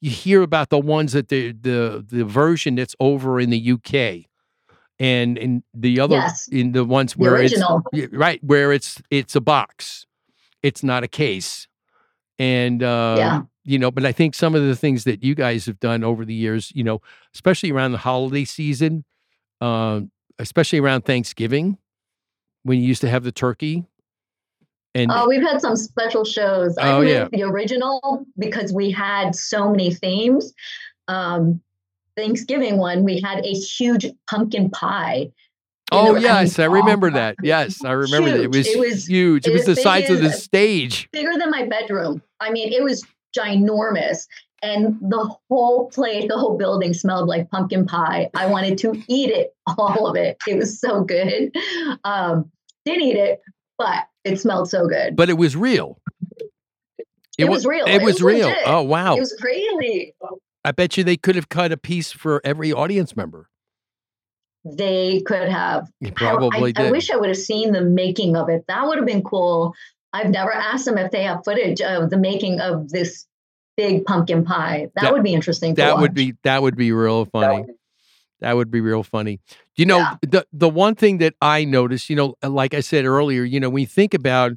you 0.00 0.10
hear 0.10 0.40
about 0.40 0.70
the 0.70 0.78
ones 0.78 1.12
that 1.12 1.28
the 1.28 1.52
the 1.52 2.02
the 2.08 2.24
version 2.24 2.74
that's 2.74 2.96
over 3.00 3.38
in 3.38 3.50
the 3.50 3.72
UK 3.72 4.24
and 4.98 5.36
in 5.36 5.62
the 5.74 6.00
other 6.00 6.16
Yes. 6.16 6.48
in 6.48 6.72
the 6.72 6.84
ones 6.86 7.12
The 7.12 7.18
where 7.20 7.36
it's 7.36 7.52
right 8.12 8.42
where 8.42 8.72
it's 8.72 9.02
it's 9.10 9.36
a 9.36 9.42
box 9.42 10.06
it's 10.62 10.82
not 10.82 11.04
a 11.04 11.08
case 11.08 11.68
and 12.38 12.82
uh 12.82 13.14
Yeah. 13.18 13.42
You 13.68 13.78
know 13.78 13.90
but 13.90 14.04
i 14.04 14.12
think 14.12 14.34
some 14.34 14.54
of 14.54 14.62
the 14.62 14.74
things 14.74 15.04
that 15.04 15.22
you 15.22 15.34
guys 15.34 15.66
have 15.66 15.78
done 15.80 16.02
over 16.02 16.24
the 16.24 16.34
years 16.34 16.72
you 16.74 16.82
know 16.82 17.00
especially 17.34 17.70
around 17.70 17.92
the 17.92 17.98
holiday 17.98 18.44
season 18.44 19.04
um 19.60 20.10
especially 20.38 20.78
around 20.78 21.02
thanksgiving 21.04 21.76
when 22.62 22.78
you 22.78 22.84
used 22.86 23.00
to 23.02 23.08
have 23.08 23.24
the 23.24 23.32
turkey 23.32 23.84
and 24.94 25.10
Oh, 25.12 25.28
we've 25.28 25.42
had 25.42 25.60
some 25.60 25.76
special 25.76 26.24
shows. 26.24 26.76
I 26.78 26.92
Oh, 26.92 27.02
made 27.02 27.10
yeah. 27.10 27.28
the 27.30 27.42
original 27.42 28.24
because 28.38 28.72
we 28.72 28.90
had 28.90 29.34
so 29.36 29.70
many 29.70 29.92
themes. 29.92 30.52
Um, 31.08 31.60
Thanksgiving 32.16 32.78
one, 32.78 33.04
we 33.04 33.20
had 33.20 33.44
a 33.44 33.52
huge 33.52 34.06
pumpkin 34.28 34.70
pie. 34.70 35.30
oh 35.92 36.16
yes 36.16 36.58
i 36.58 36.64
and 36.64 36.72
remember 36.72 37.10
that 37.10 37.36
yes 37.42 37.82
i 37.84 37.92
remember 37.92 38.30
that 38.30 38.40
it 38.40 38.50
was, 38.50 38.66
It 38.66 38.78
was- 38.78 39.06
huge 39.06 39.46
it 39.46 39.50
it 39.50 39.52
was 39.54 39.66
the 39.66 39.76
size 39.76 40.10
of 40.10 40.20
the 40.20 40.32
stage 40.32 41.08
bigger 41.12 41.32
than 41.38 41.50
my 41.50 41.64
bedroom. 41.66 42.20
I 42.40 42.50
mean, 42.50 42.72
it 42.72 42.82
was 42.82 43.04
ginormous. 43.36 44.26
And 44.62 44.96
the 45.00 45.32
whole 45.48 45.88
place, 45.88 46.26
the 46.28 46.36
whole 46.36 46.58
building 46.58 46.92
smelled 46.92 47.28
like 47.28 47.48
pumpkin 47.50 47.86
pie. 47.86 48.28
I 48.34 48.46
wanted 48.46 48.76
to 48.78 49.00
eat 49.06 49.30
it, 49.30 49.54
all 49.66 50.06
of 50.08 50.16
it. 50.16 50.36
It 50.48 50.56
was 50.56 50.80
so 50.80 51.02
good. 51.04 51.54
Um, 52.04 52.50
didn't 52.84 53.02
eat 53.04 53.16
it, 53.16 53.40
but 53.76 54.06
it 54.24 54.40
smelled 54.40 54.68
so 54.68 54.88
good. 54.88 55.14
but 55.14 55.28
it 55.30 55.34
was 55.38 55.54
real 55.56 55.98
It, 57.38 57.44
wa- 57.44 57.50
was 57.52 57.64
real. 57.66 57.86
It, 57.86 58.02
was, 58.02 58.20
real. 58.20 58.48
legit. 58.48 58.62
Oh 58.66 58.82
wow! 58.82 59.14
It 59.16 59.20
was 59.20 59.32
crazy. 59.40 60.14
I 60.64 60.72
bet 60.72 60.96
you 60.96 61.04
they 61.04 61.16
could 61.16 61.36
have 61.36 61.48
cut 61.48 61.70
a 61.70 61.76
piece 61.76 62.10
for 62.10 62.40
every 62.44 62.72
audience 62.72 63.16
member. 63.16 63.48
They 64.64 65.20
could 65.20 65.48
have. 65.48 65.88
You 66.00 66.10
probably 66.12 66.74
I, 66.76 66.80
I 66.80 66.82
did. 66.84 66.90
wish 66.90 67.10
I 67.10 67.16
would 67.16 67.28
have 67.28 67.38
seen 67.38 67.72
the 67.72 67.80
making 67.82 68.36
of 68.36 68.48
it. 68.48 68.64
That 68.68 68.86
would 68.86 68.96
have 68.96 69.06
been 69.06 69.22
cool. 69.22 69.72
I've 70.12 70.30
never 70.30 70.52
asked 70.52 70.84
them 70.86 70.98
if 70.98 71.10
they 71.10 71.22
have 71.24 71.44
footage 71.44 71.80
of 71.80 72.10
the 72.10 72.16
making 72.18 72.60
of 72.60 72.88
this 72.90 73.26
big 73.76 74.04
pumpkin 74.04 74.44
pie. 74.44 74.88
That, 74.94 75.02
That- 75.04 75.12
would 75.12 75.22
be 75.22 75.34
interesting. 75.34 75.74
To 75.74 75.80
that 75.82 75.98
would 75.98 76.14
be 76.14 76.34
that 76.44 76.62
would 76.62 76.76
be 76.76 76.92
real 76.92 77.24
funny. 77.26 77.64
That 78.40 78.54
would 78.56 78.70
be 78.70 78.80
real 78.80 79.02
funny. 79.02 79.40
You 79.76 79.86
know, 79.86 79.98
Yeah. 79.98 80.14
the 80.22 80.46
the 80.52 80.68
one 80.68 80.94
thing 80.94 81.18
that 81.18 81.34
I 81.42 81.64
noticed, 81.64 82.08
you 82.08 82.16
know, 82.16 82.34
like 82.42 82.72
I 82.74 82.80
said 82.80 83.04
earlier, 83.04 83.42
you 83.44 83.58
know, 83.60 83.68
when 83.68 83.80
you 83.82 83.86
think 83.86 84.14
about 84.14 84.52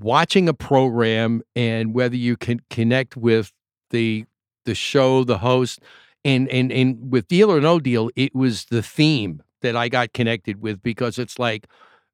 watching 0.00 0.48
a 0.48 0.54
program 0.54 1.42
and 1.54 1.94
whether 1.94 2.16
you 2.16 2.36
can 2.36 2.60
connect 2.70 3.16
with 3.16 3.52
the 3.90 4.24
the 4.64 4.74
show, 4.74 5.24
the 5.24 5.38
host, 5.38 5.80
and 6.24 6.48
and 6.48 6.72
and 6.72 7.12
with 7.12 7.28
Deal 7.28 7.50
or 7.52 7.60
No 7.60 7.78
Deal, 7.78 8.10
it 8.16 8.34
was 8.34 8.64
the 8.66 8.82
theme 8.82 9.42
that 9.60 9.76
I 9.76 9.88
got 9.88 10.12
connected 10.12 10.60
with 10.60 10.82
because 10.82 11.18
it's 11.18 11.38
like, 11.38 11.66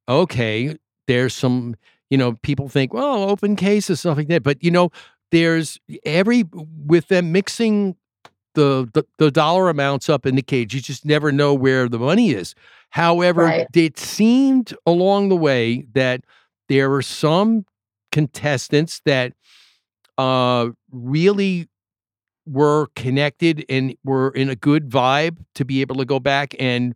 okay, 0.09 0.77
there's 1.09 1.35
some, 1.35 1.75
you 2.11 2.19
know, 2.19 2.33
people 2.43 2.69
think, 2.69 2.93
well, 2.93 3.31
open 3.31 3.57
cases, 3.57 4.01
stuff 4.01 4.17
like 4.19 4.29
that, 4.29 4.43
but 4.43 4.63
you 4.63 4.71
know, 4.71 4.91
there's 5.31 5.79
every 6.05 6.45
with 6.87 7.09
them 7.09 7.33
mixing 7.33 7.97
the, 8.55 8.89
the 8.95 9.05
the 9.19 9.31
dollar 9.31 9.69
amounts 9.71 10.09
up 10.09 10.27
in 10.27 10.35
the 10.35 10.43
cage. 10.43 10.75
You 10.75 10.81
just 10.81 11.05
never 11.05 11.31
know 11.33 11.55
where 11.55 11.89
the 11.89 11.99
money 11.99 12.31
is. 12.31 12.55
However, 12.91 13.43
Right. 13.45 13.67
it 13.75 13.99
seemed 13.99 14.75
along 14.87 15.29
the 15.29 15.37
way 15.37 15.87
that 15.95 16.25
there 16.69 16.91
were 16.91 17.03
some 17.03 17.65
contestants 18.11 19.01
that 19.05 19.33
uh 20.19 20.71
really 20.91 21.69
were 22.47 22.89
connected 22.97 23.65
and 23.69 23.95
were 24.05 24.31
in 24.31 24.49
a 24.51 24.57
good 24.57 24.89
vibe 24.91 25.37
to 25.55 25.65
be 25.65 25.81
able 25.81 25.97
to 25.97 26.05
go 26.05 26.19
back 26.19 26.55
and 26.59 26.95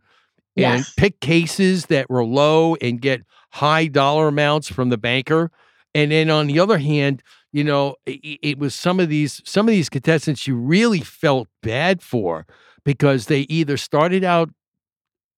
and 0.57 0.79
Yes. 0.79 0.93
pick 0.95 1.19
cases 1.19 1.87
that 1.87 2.09
were 2.09 2.23
low 2.25 2.75
and 2.75 3.01
get 3.01 3.21
high 3.55 3.87
dollar 3.87 4.27
amounts 4.27 4.67
from 4.67 4.89
the 4.89 4.97
banker. 4.97 5.49
And 5.93 6.11
then 6.11 6.29
on 6.29 6.47
the 6.47 6.59
other 6.59 6.77
hand, 6.77 7.23
you 7.53 7.63
know, 7.63 7.95
it, 8.05 8.39
it 8.41 8.59
was 8.59 8.75
some 8.75 8.99
of 8.99 9.07
these 9.07 9.41
some 9.45 9.65
of 9.67 9.71
these 9.71 9.87
contestants 9.87 10.45
you 10.45 10.57
really 10.57 10.99
felt 10.99 11.47
bad 11.63 12.01
for 12.01 12.45
because 12.83 13.27
they 13.27 13.41
either 13.41 13.77
started 13.77 14.25
out, 14.25 14.49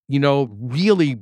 you 0.07 0.19
know, 0.19 0.49
really, 0.59 1.17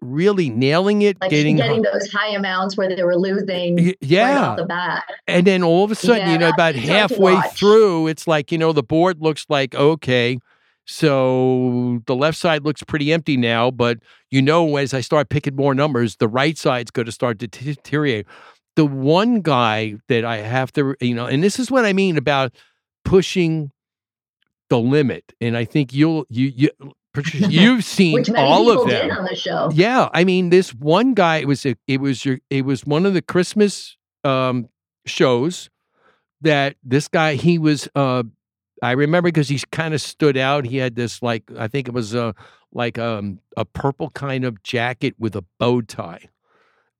really 0.00 0.48
nailing 0.48 1.02
it, 1.02 1.20
like 1.20 1.30
getting, 1.30 1.56
getting 1.56 1.82
those 1.82 2.10
high 2.10 2.34
amounts 2.34 2.78
where 2.78 2.88
they 2.88 3.02
were 3.02 3.16
losing 3.16 3.76
right 3.76 3.96
yeah, 4.00 4.48
off 4.48 4.56
the 4.56 4.64
bat. 4.64 5.04
and 5.26 5.46
then 5.46 5.62
all 5.62 5.84
of 5.84 5.90
a 5.90 5.94
sudden, 5.94 6.26
Yeah, 6.26 6.32
you 6.32 6.38
know, 6.38 6.48
about 6.48 6.74
that's 6.74 6.88
hard 6.88 7.08
to 7.10 7.14
halfway 7.14 7.40
through, 7.50 8.06
it's 8.06 8.26
like, 8.26 8.50
you 8.50 8.56
know, 8.56 8.72
the 8.72 8.82
board 8.82 9.20
looks 9.20 9.44
like, 9.50 9.74
okay, 9.74 10.38
so 10.90 12.00
the 12.06 12.16
left 12.16 12.38
side 12.38 12.64
looks 12.64 12.82
pretty 12.82 13.12
empty 13.12 13.36
now, 13.36 13.70
but 13.70 13.98
you 14.30 14.40
know, 14.40 14.76
as 14.76 14.94
I 14.94 15.02
start 15.02 15.28
picking 15.28 15.54
more 15.54 15.74
numbers, 15.74 16.16
the 16.16 16.28
right 16.28 16.56
side's 16.56 16.90
going 16.90 17.04
to 17.04 17.12
start 17.12 17.38
to 17.40 17.46
deteriorate. 17.46 18.26
The 18.74 18.86
one 18.86 19.42
guy 19.42 19.96
that 20.08 20.24
I 20.24 20.38
have 20.38 20.72
to, 20.72 20.96
you 21.00 21.14
know, 21.14 21.26
and 21.26 21.44
this 21.44 21.58
is 21.58 21.70
what 21.70 21.84
I 21.84 21.92
mean 21.92 22.16
about 22.16 22.54
pushing 23.04 23.70
the 24.70 24.78
limit. 24.78 25.34
And 25.42 25.58
I 25.58 25.66
think 25.66 25.92
you'll, 25.92 26.24
you, 26.30 26.52
you, 26.56 26.70
Patricia, 27.12 27.46
you've 27.50 27.84
seen 27.84 28.24
all 28.36 28.70
of 28.70 28.88
them. 28.88 29.10
on 29.10 29.24
the 29.24 29.36
show. 29.36 29.70
Yeah, 29.74 30.08
I 30.14 30.24
mean, 30.24 30.48
this 30.48 30.72
one 30.74 31.12
guy 31.12 31.36
it 31.38 31.48
was 31.48 31.66
a, 31.66 31.76
it 31.86 32.00
was 32.00 32.24
your 32.24 32.38
it 32.48 32.64
was 32.64 32.86
one 32.86 33.04
of 33.04 33.12
the 33.12 33.22
Christmas 33.22 33.96
um 34.24 34.70
shows 35.04 35.68
that 36.40 36.76
this 36.82 37.08
guy 37.08 37.34
he 37.34 37.58
was 37.58 37.88
uh 37.94 38.22
I 38.82 38.92
remember 38.92 39.28
because 39.28 39.48
he 39.48 39.60
kind 39.72 39.94
of 39.94 40.00
stood 40.00 40.36
out. 40.36 40.64
He 40.64 40.76
had 40.76 40.94
this 40.94 41.22
like 41.22 41.44
I 41.58 41.68
think 41.68 41.88
it 41.88 41.94
was 41.94 42.14
a 42.14 42.34
like 42.72 42.98
um 42.98 43.40
a 43.56 43.64
purple 43.64 44.10
kind 44.10 44.44
of 44.44 44.62
jacket 44.62 45.14
with 45.18 45.34
a 45.36 45.44
bow 45.58 45.80
tie. 45.82 46.28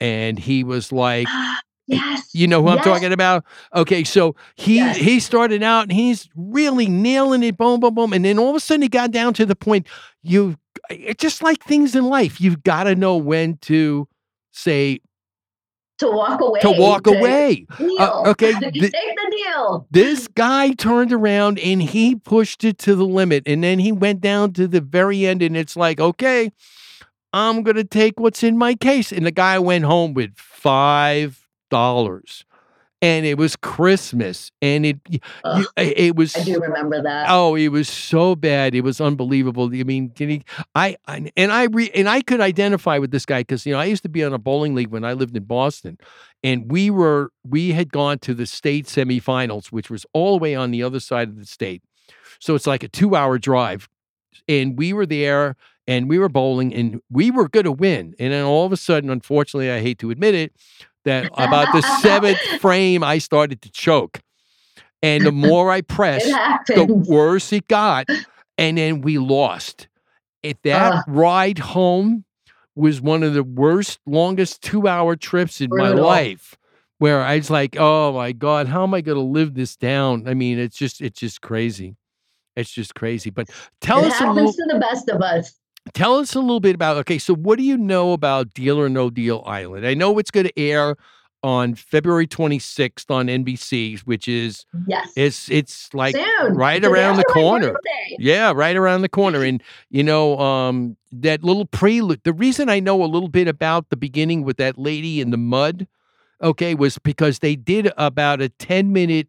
And 0.01 0.39
he 0.39 0.65
was 0.65 0.93
like 0.93 1.29
Yes. 1.87 2.35
you 2.35 2.47
know 2.47 2.63
who 2.63 2.69
I'm 2.69 2.81
talking 2.81 3.15
about? 3.15 3.45
Okay, 3.75 4.05
so 4.05 4.37
he 4.57 4.77
Yes. 4.77 4.97
he 4.99 5.21
started 5.21 5.63
out 5.63 5.85
and 5.85 5.93
he's 5.93 6.29
really 6.37 6.87
nailing 6.87 7.43
it, 7.43 7.57
boom, 7.57 7.81
boom, 7.81 7.95
boom, 7.95 8.13
and 8.13 8.25
then 8.25 8.39
all 8.39 8.51
of 8.51 8.57
a 8.57 8.61
sudden 8.61 8.83
he 8.83 8.89
got 8.89 9.11
down 9.11 9.33
to 9.35 9.47
the 9.47 9.57
point 9.57 9.87
you 10.23 10.57
it's 10.91 11.21
just 11.21 11.43
like 11.43 11.63
things 11.65 11.95
in 11.95 12.05
life. 12.05 12.41
You've 12.41 12.63
got 12.63 12.85
to 12.85 12.95
know 12.95 13.17
when 13.17 13.57
to 13.63 14.07
say 14.53 15.01
To 15.99 16.11
walk 16.11 16.41
away. 16.41 16.61
to 16.61 16.71
walk 16.71 17.07
away. 17.07 17.67
Deal. 17.77 17.97
Uh, 17.99 18.23
okay, 18.31 18.53
Take 18.61 18.73
the 18.73 19.33
deal. 19.45 19.87
this 19.91 20.29
guy 20.29 20.71
turned 20.71 21.13
around 21.13 21.59
and 21.59 21.83
he 21.83 22.15
pushed 22.15 22.63
it 22.65 22.79
to 22.79 22.95
the 22.95 23.05
limit, 23.05 23.43
and 23.47 23.65
then 23.65 23.79
he 23.81 23.91
went 23.93 24.21
down 24.21 24.53
to 24.55 24.69
the 24.69 24.81
very 24.81 25.27
end, 25.27 25.43
and 25.43 25.57
it's 25.57 25.77
like, 25.77 25.99
okay, 25.99 26.51
I'm 27.33 27.63
gonna 27.63 27.85
take 27.85 28.21
what's 28.21 28.43
in 28.43 28.57
my 28.57 28.75
case, 28.75 29.11
and 29.13 29.27
the 29.27 29.31
guy 29.33 29.59
went 29.59 29.85
home 29.85 30.15
with 30.15 30.37
five 30.37 31.47
dollars, 31.71 32.45
and 33.01 33.25
it 33.25 33.39
was 33.39 33.55
Christmas, 33.57 34.51
and 34.61 34.85
it 34.85 34.99
y- 35.11 35.21
Ugh, 35.45 35.61
you- 35.61 35.69
it 35.85 36.17
was 36.17 36.37
I 36.37 36.43
do 36.43 36.59
remember 36.59 37.01
that. 37.03 37.27
Oh, 37.29 37.55
it 37.55 37.69
was 37.69 37.89
so 37.89 38.35
bad. 38.35 38.75
It 38.75 38.83
was 38.83 39.01
unbelievable. 39.01 39.71
I 39.73 39.83
mean, 39.85 40.11
can 40.11 40.29
he, 40.29 40.45
I, 40.75 40.97
I 41.07 41.31
and 41.37 41.53
I 41.53 41.65
re, 41.65 41.91
and 41.95 42.09
I 42.09 42.21
could 42.23 42.41
identify 42.41 42.99
with 42.99 43.11
this 43.11 43.25
guy 43.25 43.41
because 43.41 43.65
you 43.67 43.73
know 43.73 43.79
I 43.79 43.85
used 43.85 44.03
to 44.03 44.09
be 44.09 44.25
on 44.25 44.33
a 44.33 44.39
bowling 44.39 44.75
league 44.75 44.91
when 44.91 45.05
I 45.05 45.13
lived 45.13 45.37
in 45.37 45.45
Boston, 45.45 45.99
and 46.43 46.71
we 46.71 46.91
were 46.91 47.31
we 47.49 47.73
had 47.73 47.93
gone 47.93 48.19
to 48.21 48.35
the 48.35 48.47
state 48.47 48.87
semifinals, 48.87 49.67
which 49.67 49.91
was 49.91 50.05
all 50.13 50.39
the 50.39 50.43
way 50.43 50.55
on 50.55 50.71
the 50.71 50.83
other 50.83 51.01
side 51.01 51.29
of 51.29 51.37
the 51.39 51.47
state. 51.47 51.83
So 52.41 52.55
it's 52.55 52.67
like 52.67 52.83
a 52.83 52.89
two-hour 52.89 53.39
drive, 53.39 53.89
and 54.49 54.77
we 54.79 54.93
were 54.93 55.07
there 55.07 55.57
and 55.87 56.09
we 56.09 56.19
were 56.19 56.29
bowling 56.29 56.75
and 56.75 57.01
we 57.11 57.31
were 57.31 57.49
going 57.49 57.65
to 57.65 57.73
win, 57.73 58.15
and 58.19 58.33
then 58.33 58.45
all 58.45 58.67
of 58.67 58.73
a 58.73 58.77
sudden, 58.77 59.09
unfortunately, 59.11 59.71
I 59.71 59.81
hate 59.81 59.99
to 60.01 60.11
admit 60.11 60.35
it, 60.35 60.53
that 61.09 61.27
about 61.35 61.73
the 61.73 61.83
seventh 62.01 62.39
frame 62.61 63.03
I 63.03 63.19
started 63.19 63.63
to 63.63 63.71
choke. 63.71 64.21
And 65.03 65.25
the 65.25 65.33
more 65.33 65.71
I 65.71 65.81
pressed, 65.81 66.27
the 66.67 66.85
worse 67.09 67.53
it 67.53 67.69
got. 67.69 68.07
And 68.57 68.79
then 68.79 69.01
we 69.01 69.19
lost. 69.19 69.89
If 70.43 70.61
that 70.63 70.93
Ugh. 70.93 71.05
ride 71.07 71.59
home 71.59 72.25
was 72.75 73.01
one 73.01 73.23
of 73.23 73.35
the 73.35 73.43
worst, 73.43 73.99
longest 74.07 74.63
two 74.63 74.87
hour 74.89 75.17
trips 75.17 75.61
in 75.61 75.71
my 75.73 75.89
life, 75.89 76.57
where 76.99 77.23
I 77.23 77.37
was 77.37 77.51
like, 77.51 77.77
oh 77.79 78.13
my 78.13 78.33
God, 78.33 78.67
how 78.67 78.83
am 78.83 78.95
I 78.95 79.01
going 79.01 79.19
to 79.19 79.23
live 79.23 79.55
this 79.55 79.77
down? 79.77 80.29
I 80.29 80.35
mean, 80.35 80.59
it's 80.59 80.77
just, 80.77 81.01
it's 81.01 81.21
just 81.21 81.41
crazy. 81.41 81.97
It's 82.57 82.73
just 82.73 82.95
crazy. 82.95 83.31
But 83.31 83.51
tell 83.81 84.01
it 84.01 84.07
us 84.07 84.21
a 84.21 84.25
happens 84.25 84.37
little, 84.37 84.53
to 84.53 84.67
the 84.73 84.81
best 84.81 85.09
of 85.09 85.23
us. 85.23 85.58
Tell 85.95 86.17
us 86.17 86.35
a 86.35 86.41
little 86.41 86.61
bit 86.61 86.75
about 86.75 86.97
okay 86.99 87.19
so 87.19 87.35
what 87.35 87.59
do 87.59 87.65
you 87.65 87.77
know 87.77 88.13
about 88.13 88.53
deal 88.55 88.79
or 88.81 88.89
no 88.89 89.11
deal 89.11 89.43
island? 89.47 89.87
I 89.87 89.95
know 89.95 90.19
it's 90.19 90.31
going 90.31 90.47
to 90.47 90.59
air 90.59 90.97
on 91.45 91.73
february 91.77 92.27
26th 92.27 93.09
on 93.13 93.29
nbc 93.29 94.01
which 94.01 94.27
is 94.27 94.67
Yes. 94.89 95.13
it's 95.15 95.49
it's 95.49 95.95
like 95.95 96.17
Soon. 96.17 96.55
right 96.55 96.85
around 96.85 97.17
the 97.17 97.23
corner. 97.25 97.77
yeah 98.19 98.53
right 98.53 98.75
around 98.77 99.03
the 99.03 99.09
corner. 99.09 99.45
And 99.45 99.63
you 99.89 100.03
know 100.03 100.37
um 100.41 100.97
that 101.13 101.45
little 101.45 101.65
prelude 101.65 102.23
the 102.25 102.33
reason 102.33 102.69
i 102.69 102.81
know 102.81 103.05
a 103.05 103.07
little 103.07 103.29
bit 103.29 103.47
about 103.47 103.89
the 103.89 103.97
beginning 103.97 104.43
with 104.43 104.57
that 104.57 104.79
lady 104.79 105.21
in 105.21 105.31
the 105.31 105.37
mud 105.37 105.87
okay 106.43 106.75
was 106.75 106.99
because 106.99 107.39
they 107.39 107.55
did 107.55 107.93
about 107.97 108.41
a 108.41 108.49
10 108.49 108.93
minute 108.93 109.29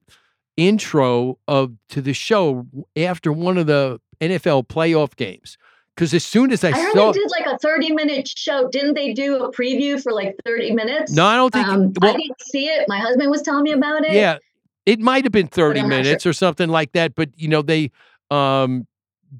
intro 0.57 1.38
of 1.47 1.74
to 1.89 2.01
the 2.01 2.14
show 2.14 2.66
after 2.97 3.32
one 3.32 3.55
of 3.60 3.68
the 3.68 4.01
nfl 4.20 4.66
playoff 4.68 5.16
games 5.16 5.59
because 6.00 6.14
as 6.14 6.24
soon 6.24 6.50
as 6.54 6.64
i, 6.64 6.70
I 6.70 6.72
heard 6.72 6.93
saw 6.93 7.12
they 7.12 7.20
did 7.20 7.30
like 7.30 7.45
a 7.45 7.58
30 7.58 7.91
minute 7.91 8.26
show. 8.26 8.70
Didn't 8.70 8.93
they 8.93 9.14
do 9.14 9.43
a 9.43 9.52
preview 9.52 10.02
for 10.02 10.14
like 10.14 10.36
30 10.45 10.72
minutes? 10.72 11.12
no 11.12 11.26
i 11.26 11.36
don't 11.36 11.52
think 11.54 11.68
Um, 11.68 11.93
well 12.02 12.14
I 12.14 12.18
didn't 12.18 12.41
see 12.41 12.68
it. 12.68 12.86
My 12.88 13.00
husband 13.00 13.30
was 13.30 13.41
telling 13.41 13.64
me 13.64 13.74
about 13.74 14.06
it. 14.06 14.14
Yeah, 14.14 14.38
it 14.86 15.00
might 15.00 15.26
have 15.26 15.34
been 15.34 15.47
30 15.47 15.82
I'm 15.82 15.84
sure. 15.84 15.89
minutes 15.89 16.26
or 16.26 16.32
something 16.32 16.70
like 16.70 16.93
that, 16.93 17.16
but 17.16 17.30
you 17.36 17.50
know 17.50 17.62
they 17.62 17.91
um 18.32 18.88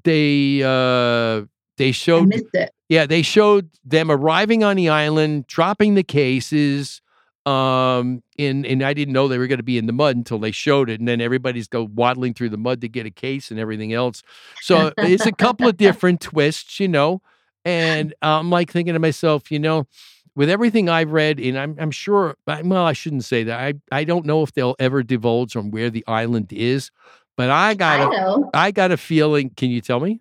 they 0.04 0.62
uh 0.62 1.46
they 1.78 1.92
showed 1.92 2.28
missed 2.28 2.44
it. 2.52 2.70
yeah, 2.90 3.06
they 3.06 3.22
showed 3.22 3.70
them 3.82 4.10
arriving 4.10 4.62
on 4.62 4.76
the 4.76 4.90
island, 4.90 5.46
dropping 5.46 5.94
the 5.94 6.02
cases 6.02 7.00
um 7.46 8.22
and 8.38 8.66
and 8.66 8.82
I 8.82 8.92
didn't 8.92 9.14
know 9.14 9.26
they 9.26 9.38
were 9.38 9.46
going 9.46 9.58
to 9.58 9.64
be 9.64 9.78
in 9.78 9.86
the 9.86 9.92
mud 9.92 10.16
until 10.16 10.38
they 10.38 10.50
showed 10.50 10.90
it 10.90 11.00
and 11.00 11.08
then 11.08 11.20
everybody's 11.20 11.68
go 11.68 11.84
waddling 11.84 12.34
through 12.34 12.50
the 12.50 12.58
mud 12.58 12.82
to 12.82 12.88
get 12.88 13.06
a 13.06 13.10
case 13.10 13.50
and 13.50 13.58
everything 13.58 13.94
else. 13.94 14.22
So 14.60 14.92
it's 14.98 15.24
a 15.24 15.32
couple 15.32 15.66
of 15.66 15.76
different 15.78 16.20
twists, 16.20 16.78
you 16.78 16.88
know. 16.88 17.22
And 17.64 18.14
I'm 18.22 18.50
like 18.50 18.70
thinking 18.70 18.94
to 18.94 19.00
myself, 19.00 19.50
you 19.50 19.58
know, 19.58 19.86
with 20.34 20.48
everything 20.48 20.88
I've 20.88 21.12
read, 21.12 21.38
and 21.40 21.58
I'm 21.58 21.76
I'm 21.78 21.90
sure. 21.90 22.36
Well, 22.46 22.84
I 22.84 22.92
shouldn't 22.92 23.24
say 23.24 23.44
that. 23.44 23.58
I 23.58 23.74
I 23.92 24.04
don't 24.04 24.26
know 24.26 24.42
if 24.42 24.52
they'll 24.52 24.76
ever 24.78 25.02
divulge 25.02 25.56
on 25.56 25.70
where 25.70 25.90
the 25.90 26.04
island 26.06 26.52
is, 26.52 26.90
but 27.36 27.50
I 27.50 27.74
got 27.74 28.12
I 28.12 28.22
a. 28.22 28.36
I 28.54 28.70
got 28.70 28.90
a 28.90 28.96
feeling. 28.96 29.50
Can 29.50 29.70
you 29.70 29.80
tell 29.80 30.00
me? 30.00 30.20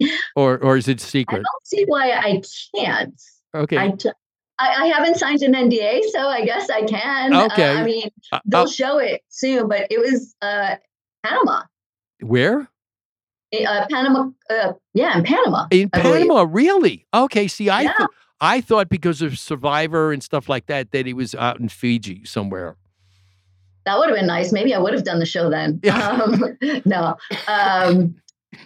Or 0.36 0.58
or 0.58 0.76
is 0.76 0.86
it 0.86 1.00
secret? 1.00 1.38
I 1.38 1.42
don't 1.42 1.66
see 1.66 1.84
why 1.86 2.12
I 2.12 2.42
can't. 2.74 3.20
Okay. 3.54 3.76
I, 3.76 3.90
t- 3.90 4.10
I, 4.58 4.84
I 4.84 4.86
haven't 4.86 5.16
signed 5.16 5.42
an 5.42 5.52
NDA, 5.54 6.02
so 6.10 6.20
I 6.28 6.44
guess 6.44 6.68
I 6.70 6.82
can. 6.82 7.32
Uh, 7.32 7.44
Okay. 7.46 7.70
I 7.76 7.84
mean, 7.84 8.10
Uh, 8.32 8.40
they'll 8.44 8.62
uh, 8.62 8.66
show 8.66 8.98
it 8.98 9.22
soon, 9.28 9.68
but 9.68 9.86
it 9.90 9.98
was 10.00 10.34
uh, 10.42 10.76
Panama. 11.24 11.62
where? 12.20 12.68
Uh, 13.54 13.86
Panama. 13.90 14.30
Uh, 14.50 14.72
yeah, 14.94 15.16
in 15.16 15.24
Panama. 15.24 15.66
In 15.70 15.88
I 15.92 16.02
believe. 16.02 16.22
Panama, 16.28 16.46
really? 16.48 17.06
Okay. 17.14 17.48
See, 17.48 17.70
I 17.70 17.82
Yeah. 17.82 17.92
thought 17.96 18.10
I 18.40 18.60
thought 18.60 18.88
because 18.88 19.20
of 19.22 19.38
Survivor 19.38 20.12
and 20.12 20.22
stuff 20.22 20.48
like 20.48 20.66
that 20.66 20.92
that 20.92 21.06
he 21.06 21.12
was 21.14 21.34
out 21.34 21.58
in 21.58 21.68
Fiji 21.68 22.24
somewhere. 22.24 22.76
That 23.84 23.98
would 23.98 24.10
have 24.10 24.16
been 24.18 24.26
nice. 24.26 24.52
Maybe 24.52 24.74
I 24.74 24.78
would 24.78 24.92
have 24.92 25.02
done 25.04 25.18
the 25.18 25.26
show 25.26 25.48
then. 25.50 25.80
Yeah. 25.82 25.98
Um, 26.22 26.58
no. 26.84 27.16
Um, 27.48 28.14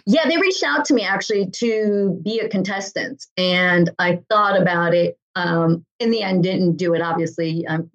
yeah, 0.05 0.27
they 0.27 0.37
reached 0.37 0.63
out 0.63 0.85
to 0.85 0.93
me 0.93 1.03
actually 1.03 1.49
to 1.51 2.19
be 2.23 2.39
a 2.39 2.49
contestant, 2.49 3.25
and 3.37 3.89
I 3.99 4.19
thought 4.29 4.59
about 4.61 4.93
it. 4.93 5.17
Um, 5.35 5.85
in 5.99 6.11
the 6.11 6.21
end, 6.21 6.43
didn't 6.43 6.77
do 6.77 6.93
it. 6.93 7.01
Obviously, 7.01 7.65
um, 7.67 7.89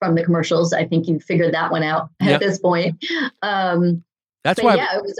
from 0.00 0.14
the 0.14 0.24
commercials, 0.24 0.72
I 0.72 0.84
think 0.86 1.08
you 1.08 1.18
figured 1.20 1.54
that 1.54 1.70
one 1.70 1.82
out 1.82 2.10
at 2.20 2.28
Yep. 2.30 2.40
this 2.40 2.58
point. 2.58 3.04
Um, 3.42 4.02
That's 4.44 4.62
why. 4.62 4.76
yeah, 4.76 4.96
it 4.96 5.02
was 5.02 5.18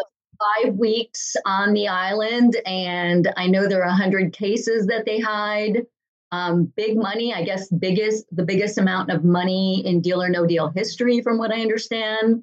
five 0.64 0.74
weeks 0.74 1.36
on 1.46 1.72
the 1.72 1.88
island, 1.88 2.56
and 2.66 3.32
I 3.36 3.46
know 3.46 3.68
there 3.68 3.82
are 3.82 3.88
a 3.88 3.94
hundred 3.94 4.32
cases 4.32 4.86
that 4.86 5.04
they 5.06 5.20
hide. 5.20 5.86
Um, 6.32 6.72
big 6.76 6.96
money, 6.96 7.34
I 7.34 7.44
guess, 7.44 7.68
biggest 7.68 8.24
the 8.34 8.42
biggest 8.44 8.78
amount 8.78 9.10
of 9.10 9.22
money 9.22 9.82
in 9.86 10.00
Deal 10.00 10.22
or 10.22 10.30
No 10.30 10.46
Deal 10.46 10.70
history, 10.74 11.20
from 11.20 11.36
what 11.38 11.52
I 11.52 11.60
understand. 11.60 12.42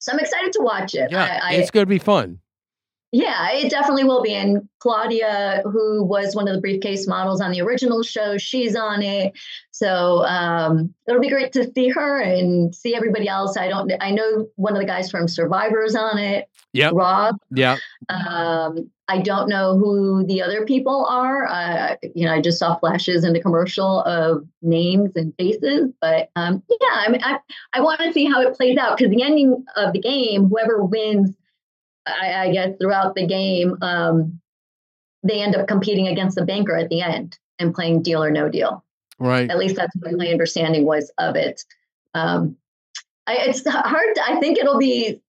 So 0.00 0.12
I'm 0.12 0.18
excited 0.18 0.52
to 0.54 0.62
watch 0.62 0.94
it. 0.94 1.10
yeah, 1.12 1.38
I, 1.42 1.50
I, 1.50 1.58
it's 1.58 1.70
going 1.70 1.84
to 1.84 1.90
be 1.90 1.98
fun. 1.98 2.38
Yeah, 3.12 3.50
it 3.52 3.70
definitely 3.70 4.04
will 4.04 4.22
be. 4.22 4.32
And 4.34 4.68
Claudia, 4.78 5.62
who 5.64 6.04
was 6.04 6.36
one 6.36 6.46
of 6.46 6.54
the 6.54 6.60
briefcase 6.60 7.08
models 7.08 7.40
on 7.40 7.50
the 7.50 7.60
original 7.60 8.02
show, 8.02 8.38
she's 8.38 8.76
on 8.76 9.02
it. 9.02 9.32
So 9.72 10.24
um, 10.24 10.94
it'll 11.08 11.20
be 11.20 11.28
great 11.28 11.52
to 11.52 11.70
see 11.72 11.88
her 11.88 12.20
and 12.20 12.74
see 12.74 12.94
everybody 12.94 13.26
else. 13.26 13.56
I 13.56 13.68
don't. 13.68 13.90
I 14.00 14.12
know 14.12 14.46
one 14.56 14.74
of 14.74 14.80
the 14.80 14.86
guys 14.86 15.10
from 15.10 15.26
Survivor 15.26 15.82
is 15.82 15.96
on 15.96 16.18
it. 16.18 16.48
Yeah, 16.72 16.90
Rob. 16.92 17.36
Yeah. 17.50 17.78
Um, 18.08 18.90
I 19.08 19.18
don't 19.18 19.48
know 19.48 19.76
who 19.76 20.24
the 20.24 20.40
other 20.42 20.64
people 20.64 21.04
are. 21.06 21.44
Uh, 21.48 21.96
you 22.14 22.26
know, 22.26 22.32
I 22.32 22.40
just 22.40 22.60
saw 22.60 22.78
flashes 22.78 23.24
in 23.24 23.32
the 23.32 23.40
commercial 23.40 24.02
of 24.02 24.46
names 24.62 25.10
and 25.16 25.34
faces, 25.36 25.90
but 26.00 26.30
um, 26.36 26.62
yeah, 26.70 26.94
I 26.94 27.10
mean, 27.10 27.20
I, 27.24 27.38
I 27.72 27.80
want 27.80 28.00
to 28.02 28.12
see 28.12 28.26
how 28.26 28.40
it 28.40 28.54
plays 28.54 28.78
out 28.78 28.96
because 28.96 29.10
the 29.10 29.24
ending 29.24 29.64
of 29.74 29.92
the 29.92 29.98
game, 29.98 30.48
whoever 30.48 30.84
wins, 30.84 31.34
I, 32.10 32.44
I 32.44 32.52
guess 32.52 32.70
throughout 32.80 33.14
the 33.14 33.26
game, 33.26 33.76
um, 33.82 34.40
they 35.22 35.42
end 35.42 35.54
up 35.54 35.68
competing 35.68 36.08
against 36.08 36.36
the 36.36 36.44
banker 36.44 36.76
at 36.76 36.88
the 36.88 37.02
end 37.02 37.38
and 37.58 37.74
playing 37.74 38.02
deal 38.02 38.22
or 38.22 38.30
no 38.30 38.48
deal. 38.48 38.84
Right. 39.18 39.50
At 39.50 39.58
least 39.58 39.76
that's 39.76 39.94
what 39.96 40.12
my 40.16 40.28
understanding 40.28 40.86
was 40.86 41.10
of 41.18 41.36
it. 41.36 41.62
Um, 42.14 42.56
I, 43.26 43.36
it's 43.48 43.66
hard. 43.68 44.14
To, 44.14 44.22
I 44.24 44.40
think 44.40 44.58
it'll 44.58 44.78
be. 44.78 45.20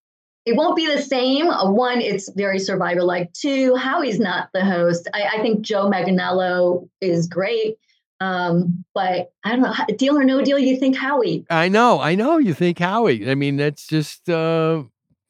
It 0.43 0.55
won't 0.55 0.75
be 0.75 0.87
the 0.87 1.01
same. 1.01 1.45
One, 1.47 2.01
it's 2.01 2.27
very 2.31 2.57
survivor 2.57 3.03
like. 3.03 3.31
Two, 3.33 3.75
Howie's 3.75 4.19
not 4.19 4.49
the 4.53 4.65
host. 4.65 5.07
I, 5.13 5.37
I 5.37 5.41
think 5.41 5.61
Joe 5.61 5.87
Manganiello 5.87 6.89
is 6.99 7.27
great. 7.27 7.77
Um, 8.21 8.83
but 8.95 9.33
I 9.43 9.55
don't 9.55 9.61
know. 9.61 9.73
Deal 9.97 10.17
or 10.17 10.23
no 10.23 10.41
deal, 10.41 10.57
you 10.57 10.77
think 10.77 10.95
Howie? 10.95 11.45
I 11.49 11.69
know. 11.69 11.99
I 11.99 12.15
know. 12.15 12.37
You 12.37 12.53
think 12.53 12.79
Howie? 12.79 13.29
I 13.29 13.35
mean, 13.35 13.57
that's 13.57 13.85
just 13.85 14.29
uh, 14.29 14.83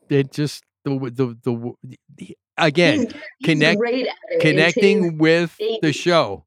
it. 0.09 0.31
Just 0.31 0.63
the 0.83 0.97
the 1.13 1.37
the, 1.43 1.73
the 2.17 2.37
again 2.57 2.99
He's- 3.01 3.13
he's 3.13 3.45
connect 3.45 3.79
great 3.79 4.07
at 4.07 4.15
it. 4.29 4.35
It's 4.35 4.41
connecting 4.41 5.17
with 5.17 5.57
the 5.81 5.91
show. 5.93 6.45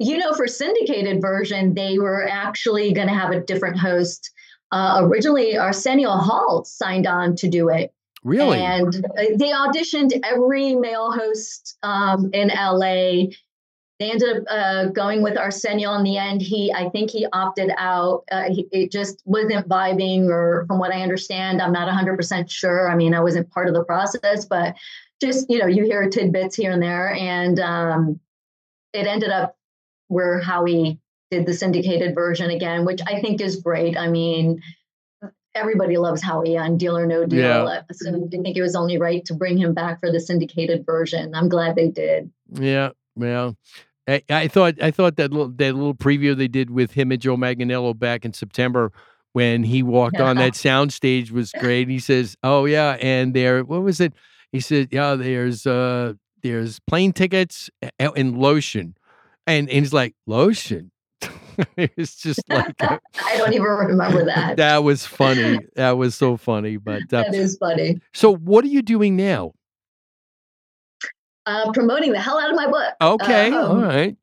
You 0.00 0.18
know, 0.18 0.34
for 0.34 0.46
syndicated 0.48 1.20
version, 1.20 1.74
they 1.74 1.98
were 1.98 2.26
actually 2.28 2.92
going 2.92 3.06
to 3.08 3.14
have 3.14 3.30
a 3.30 3.40
different 3.40 3.78
host. 3.78 4.30
Uh, 4.72 5.00
originally, 5.04 5.56
Arsenio 5.56 6.10
Hall 6.10 6.64
signed 6.64 7.06
on 7.06 7.36
to 7.36 7.48
do 7.48 7.68
it. 7.68 7.92
Really? 8.24 8.58
And 8.58 8.88
uh, 9.04 9.22
they 9.38 9.52
auditioned 9.52 10.18
every 10.24 10.74
male 10.74 11.12
host 11.12 11.78
um, 11.84 12.30
in 12.32 12.48
LA. 12.48 13.26
They 14.04 14.10
ended 14.10 14.36
up 14.36 14.44
uh, 14.50 14.84
going 14.88 15.22
with 15.22 15.38
Arsenio 15.38 15.94
in 15.94 16.02
the 16.02 16.18
end. 16.18 16.42
He, 16.42 16.70
I 16.70 16.90
think 16.90 17.10
he 17.10 17.26
opted 17.32 17.70
out. 17.78 18.24
Uh, 18.30 18.50
he, 18.50 18.68
it 18.70 18.92
just 18.92 19.22
wasn't 19.24 19.66
vibing, 19.66 20.28
or 20.28 20.66
from 20.66 20.78
what 20.78 20.92
I 20.92 21.00
understand, 21.00 21.62
I'm 21.62 21.72
not 21.72 21.88
100% 21.88 22.50
sure. 22.50 22.90
I 22.90 22.96
mean, 22.96 23.14
I 23.14 23.20
wasn't 23.20 23.50
part 23.50 23.66
of 23.66 23.72
the 23.72 23.82
process, 23.82 24.44
but 24.44 24.74
just, 25.22 25.48
you 25.48 25.58
know, 25.58 25.66
you 25.66 25.84
hear 25.84 26.06
tidbits 26.10 26.54
here 26.54 26.72
and 26.72 26.82
there. 26.82 27.14
And 27.14 27.58
um, 27.60 28.20
it 28.92 29.06
ended 29.06 29.30
up 29.30 29.56
where 30.08 30.38
Howie 30.38 31.00
did 31.30 31.46
the 31.46 31.54
syndicated 31.54 32.14
version 32.14 32.50
again, 32.50 32.84
which 32.84 33.00
I 33.06 33.22
think 33.22 33.40
is 33.40 33.56
great. 33.56 33.96
I 33.96 34.08
mean, 34.08 34.60
everybody 35.54 35.96
loves 35.96 36.22
Howie 36.22 36.58
on 36.58 36.76
Deal 36.76 36.98
or 36.98 37.06
No 37.06 37.24
Deal. 37.24 37.40
Yeah. 37.40 37.62
Uh, 37.62 37.82
So 37.92 38.10
I 38.10 38.28
think 38.28 38.54
it 38.54 38.60
was 38.60 38.76
only 38.76 38.98
right 38.98 39.24
to 39.24 39.34
bring 39.34 39.56
him 39.56 39.72
back 39.72 40.00
for 40.00 40.12
the 40.12 40.20
syndicated 40.20 40.84
version. 40.84 41.34
I'm 41.34 41.48
glad 41.48 41.74
they 41.74 41.88
did. 41.88 42.30
Yeah, 42.52 42.90
yeah. 43.16 43.52
I, 44.06 44.22
I 44.28 44.48
thought 44.48 44.74
I 44.82 44.90
thought 44.90 45.16
that 45.16 45.30
little 45.32 45.48
that 45.48 45.74
little 45.74 45.94
preview 45.94 46.36
they 46.36 46.48
did 46.48 46.70
with 46.70 46.92
him 46.92 47.10
and 47.10 47.20
Joe 47.20 47.36
Manganiello 47.36 47.98
back 47.98 48.24
in 48.24 48.32
September 48.32 48.92
when 49.32 49.62
he 49.62 49.82
walked 49.82 50.20
on 50.20 50.36
that 50.38 50.54
sound 50.56 50.92
stage 50.92 51.30
was 51.30 51.52
great. 51.58 51.88
He 51.88 51.98
says, 51.98 52.36
"Oh 52.42 52.64
yeah, 52.64 52.96
and 53.00 53.34
there, 53.34 53.64
what 53.64 53.82
was 53.82 54.00
it?" 54.00 54.12
He 54.52 54.60
said, 54.60 54.88
"Yeah, 54.90 55.14
there's 55.14 55.66
uh 55.66 56.14
there's 56.42 56.80
plane 56.80 57.12
tickets 57.12 57.70
and 57.98 58.38
lotion," 58.38 58.96
and 59.46 59.68
and 59.68 59.78
he's 59.78 59.92
like, 59.92 60.14
"Lotion." 60.26 60.90
it's 61.76 62.16
just 62.16 62.40
like 62.48 62.74
I 62.80 62.98
don't 63.36 63.52
even 63.52 63.62
remember 63.62 64.24
that. 64.26 64.56
that 64.56 64.84
was 64.84 65.06
funny. 65.06 65.58
That 65.76 65.92
was 65.92 66.14
so 66.14 66.36
funny. 66.36 66.76
But 66.76 67.02
uh, 67.02 67.22
that 67.22 67.34
is 67.34 67.56
funny. 67.56 68.00
so, 68.12 68.34
what 68.34 68.64
are 68.64 68.68
you 68.68 68.82
doing 68.82 69.16
now? 69.16 69.52
Uh, 71.46 71.70
promoting 71.72 72.12
the 72.12 72.20
hell 72.20 72.38
out 72.38 72.50
of 72.50 72.56
my 72.56 72.66
book. 72.66 72.94
Okay, 73.00 73.50
all 73.52 73.72
Um, 73.72 73.82
right. 73.82 74.16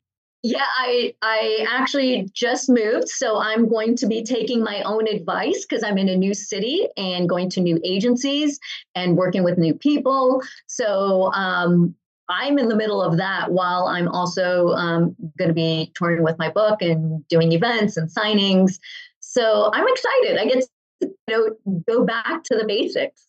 Yeah, 0.44 0.66
I 0.76 1.14
I 1.22 1.64
actually 1.70 2.28
just 2.34 2.68
moved, 2.68 3.08
so 3.08 3.38
I'm 3.38 3.68
going 3.68 3.94
to 3.96 4.06
be 4.06 4.24
taking 4.24 4.60
my 4.60 4.82
own 4.82 5.06
advice 5.06 5.64
because 5.64 5.84
I'm 5.84 5.98
in 5.98 6.08
a 6.08 6.16
new 6.16 6.34
city 6.34 6.88
and 6.96 7.28
going 7.28 7.48
to 7.50 7.60
new 7.60 7.78
agencies 7.84 8.58
and 8.96 9.16
working 9.16 9.44
with 9.44 9.56
new 9.56 9.72
people. 9.72 10.42
So 10.66 11.32
um, 11.32 11.94
I'm 12.28 12.58
in 12.58 12.68
the 12.68 12.74
middle 12.74 13.00
of 13.00 13.18
that 13.18 13.52
while 13.52 13.86
I'm 13.86 14.08
also 14.08 14.68
um, 14.70 15.14
going 15.38 15.48
to 15.48 15.54
be 15.54 15.92
touring 15.94 16.24
with 16.24 16.38
my 16.40 16.50
book 16.50 16.82
and 16.82 17.26
doing 17.28 17.52
events 17.52 17.96
and 17.96 18.10
signings. 18.10 18.80
So 19.20 19.70
I'm 19.72 19.86
excited. 19.86 20.38
I 20.38 20.46
get 20.46 20.64
to 21.02 21.08
you 21.28 21.56
know, 21.66 21.82
go 21.86 22.04
back 22.04 22.42
to 22.44 22.56
the 22.56 22.64
basics 22.66 23.26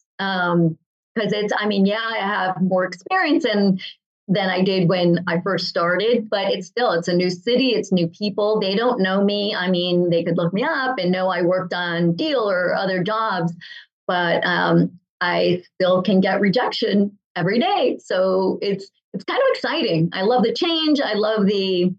because 1.14 1.34
it's. 1.34 1.53
I 1.57 1.68
mean, 1.68 1.86
yeah, 1.86 2.01
I 2.01 2.18
have 2.18 2.61
more 2.61 2.86
experience 2.86 3.45
and 3.45 3.82
than 4.28 4.49
I 4.49 4.64
did 4.64 4.88
when 4.88 5.24
I 5.28 5.41
first 5.41 5.68
started, 5.68 6.30
but 6.30 6.47
it's 6.47 6.68
still 6.68 6.91
it's 6.91 7.07
a 7.07 7.14
new 7.14 7.30
city, 7.30 7.70
it's 7.70 7.91
new 7.91 8.07
people. 8.07 8.59
They 8.59 8.76
don't 8.76 9.01
know 9.01 9.24
me. 9.24 9.53
I 9.53 9.70
mean, 9.70 10.09
they 10.09 10.24
could 10.24 10.38
look 10.38 10.53
me 10.53 10.64
up 10.64 10.95
and 10.97 11.11
know 11.11 11.28
I 11.28 11.41
worked 11.41 11.74
on 11.74 12.16
Deal 12.16 12.49
or 12.49 12.74
other 12.74 13.03
jobs, 13.03 13.53
but 14.07 14.45
um, 14.45 14.99
I 15.20 15.64
still 15.76 16.01
can 16.03 16.22
get 16.22 16.39
rejection 16.39 17.18
every 17.36 17.59
day. 17.59 17.99
So 18.03 18.59
it's 18.61 18.89
it's 19.14 19.26
kind 19.26 19.41
of 19.41 19.55
exciting. 19.55 20.09
I 20.14 20.22
love 20.22 20.43
the 20.43 20.53
change. 20.53 21.01
I 21.01 21.14
love 21.14 21.45
the 21.45 21.93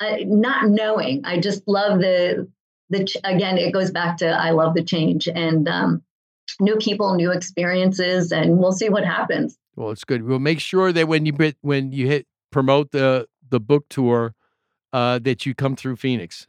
uh, 0.00 0.16
not 0.24 0.68
knowing. 0.68 1.22
I 1.24 1.38
just 1.38 1.62
love 1.68 2.00
the 2.00 2.48
the 2.90 3.04
ch- 3.04 3.16
again. 3.22 3.58
It 3.58 3.72
goes 3.72 3.90
back 3.92 4.18
to 4.18 4.28
I 4.28 4.50
love 4.50 4.74
the 4.74 4.84
change 4.84 5.28
and 5.28 5.68
um, 5.68 6.02
new 6.60 6.76
people, 6.76 7.14
new 7.14 7.30
experiences, 7.32 8.32
and 8.32 8.58
we'll 8.58 8.72
see 8.72 8.88
what 8.88 9.04
happens. 9.04 9.56
Well, 9.76 9.90
it's 9.90 10.04
good. 10.04 10.22
We'll 10.24 10.38
make 10.38 10.60
sure 10.60 10.92
that 10.92 11.08
when 11.08 11.26
you 11.26 11.32
bit, 11.32 11.56
when 11.60 11.92
you 11.92 12.06
hit 12.06 12.26
promote 12.50 12.90
the 12.92 13.26
the 13.48 13.60
book 13.60 13.86
tour, 13.88 14.34
uh, 14.92 15.18
that 15.20 15.46
you 15.46 15.54
come 15.54 15.76
through 15.76 15.96
Phoenix. 15.96 16.46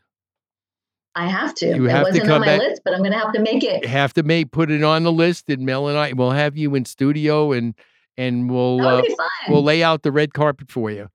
I 1.14 1.28
have 1.28 1.54
to. 1.56 1.68
You 1.68 1.86
it 1.88 1.92
have 1.92 2.06
to 2.06 2.10
wasn't 2.12 2.26
come 2.26 2.36
on 2.36 2.40
my 2.42 2.46
back- 2.48 2.60
list, 2.62 2.82
but 2.86 2.94
I'm 2.94 3.00
going 3.02 3.12
to 3.12 3.20
have 3.20 3.34
to 3.34 3.42
make 3.42 3.64
it. 3.64 3.84
You 3.84 3.90
have 3.90 4.14
to 4.14 4.24
make 4.24 4.52
put 4.52 4.72
it 4.72 4.82
on 4.84 5.04
the 5.04 5.12
list, 5.12 5.50
and 5.50 5.66
Mel 5.66 5.88
and 5.88 5.98
I 5.98 6.14
will 6.14 6.32
have 6.32 6.58
you 6.58 6.74
in 6.76 6.86
studio, 6.86 7.52
and 7.52 7.76
and 8.18 8.50
we'll 8.50 8.86
uh, 8.86 9.02
we'll 9.50 9.64
lay 9.64 9.84
out 9.84 10.04
the 10.04 10.12
red 10.12 10.34
carpet 10.34 10.72
for 10.72 10.90
you. 10.90 11.10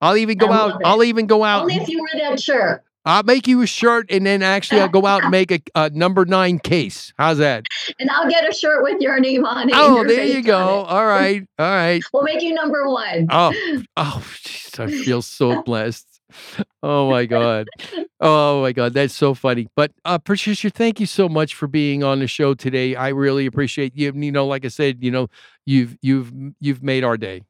I'll 0.00 0.16
even 0.16 0.38
go 0.38 0.52
out. 0.52 0.80
it. 0.80 0.86
I'll 0.86 1.02
even 1.02 1.26
go 1.26 1.44
out. 1.44 1.62
Only 1.62 1.76
if 1.76 1.88
you 1.88 2.00
wear 2.00 2.28
that 2.30 2.40
shirt. 2.40 2.82
I'll 3.04 3.22
make 3.22 3.46
you 3.46 3.60
a 3.62 3.66
shirt, 3.66 4.10
and 4.10 4.24
then 4.24 4.42
actually 4.42 4.80
I'll 4.80 4.88
go 4.88 5.06
out 5.06 5.22
and 5.22 5.30
make 5.30 5.50
a, 5.50 5.60
a 5.74 5.90
number 5.90 6.24
nine 6.24 6.58
case. 6.58 7.12
How's 7.18 7.38
that? 7.38 7.64
And 7.98 8.10
I'll 8.10 8.28
get 8.30 8.48
a 8.48 8.54
shirt 8.54 8.82
with 8.82 9.00
your 9.00 9.20
name 9.20 9.44
on 9.44 9.68
it. 9.68 9.74
Oh, 9.76 10.04
there 10.04 10.24
you 10.24 10.42
go. 10.42 10.58
All 10.84 11.06
right, 11.06 11.46
all 11.58 11.66
right. 11.66 12.02
We'll 12.12 12.22
make 12.22 12.42
you 12.42 12.54
number 12.54 12.88
one. 12.88 13.26
Oh, 13.30 13.52
oh, 13.96 14.24
jeez, 14.42 14.78
I 14.78 14.86
feel 15.04 15.20
so 15.20 15.62
blessed. 15.66 16.06
Oh 16.82 17.10
my 17.10 17.26
god. 17.26 17.68
Oh 18.20 18.62
my 18.62 18.72
god, 18.72 18.94
that's 18.94 19.14
so 19.14 19.34
funny. 19.34 19.68
But 19.76 19.92
uh 20.04 20.18
Patricia, 20.18 20.70
thank 20.70 21.00
you 21.00 21.06
so 21.06 21.28
much 21.28 21.54
for 21.54 21.66
being 21.66 22.02
on 22.02 22.18
the 22.18 22.26
show 22.26 22.54
today. 22.54 22.94
I 22.96 23.08
really 23.10 23.46
appreciate 23.46 23.96
you. 23.96 24.12
You 24.14 24.32
know, 24.32 24.46
like 24.46 24.64
I 24.64 24.68
said, 24.68 24.98
you 25.02 25.10
know, 25.10 25.28
you've 25.66 25.96
you've 26.02 26.32
you've 26.60 26.82
made 26.82 27.04
our 27.04 27.16
day. 27.16 27.42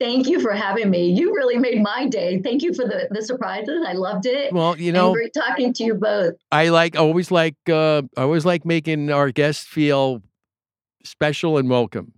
Thank 0.00 0.28
you 0.28 0.40
for 0.40 0.52
having 0.52 0.88
me. 0.90 1.10
You 1.10 1.34
really 1.34 1.58
made 1.58 1.82
my 1.82 2.06
day. 2.06 2.40
Thank 2.40 2.62
you 2.62 2.72
for 2.72 2.84
the, 2.84 3.08
the 3.10 3.22
surprises. 3.22 3.84
I 3.86 3.92
loved 3.94 4.26
it. 4.26 4.52
Well, 4.52 4.78
you 4.78 4.88
And 4.88 4.94
know, 4.94 5.12
great 5.12 5.32
talking 5.34 5.72
to 5.72 5.84
you 5.84 5.94
both. 5.94 6.34
I 6.52 6.68
like 6.68 6.96
always 6.96 7.30
like 7.32 7.56
uh, 7.68 8.02
I 8.16 8.22
always 8.22 8.44
like 8.44 8.64
making 8.64 9.10
our 9.10 9.30
guests 9.32 9.64
feel 9.66 10.22
special 11.04 11.58
and 11.58 11.68
welcome. 11.68 12.12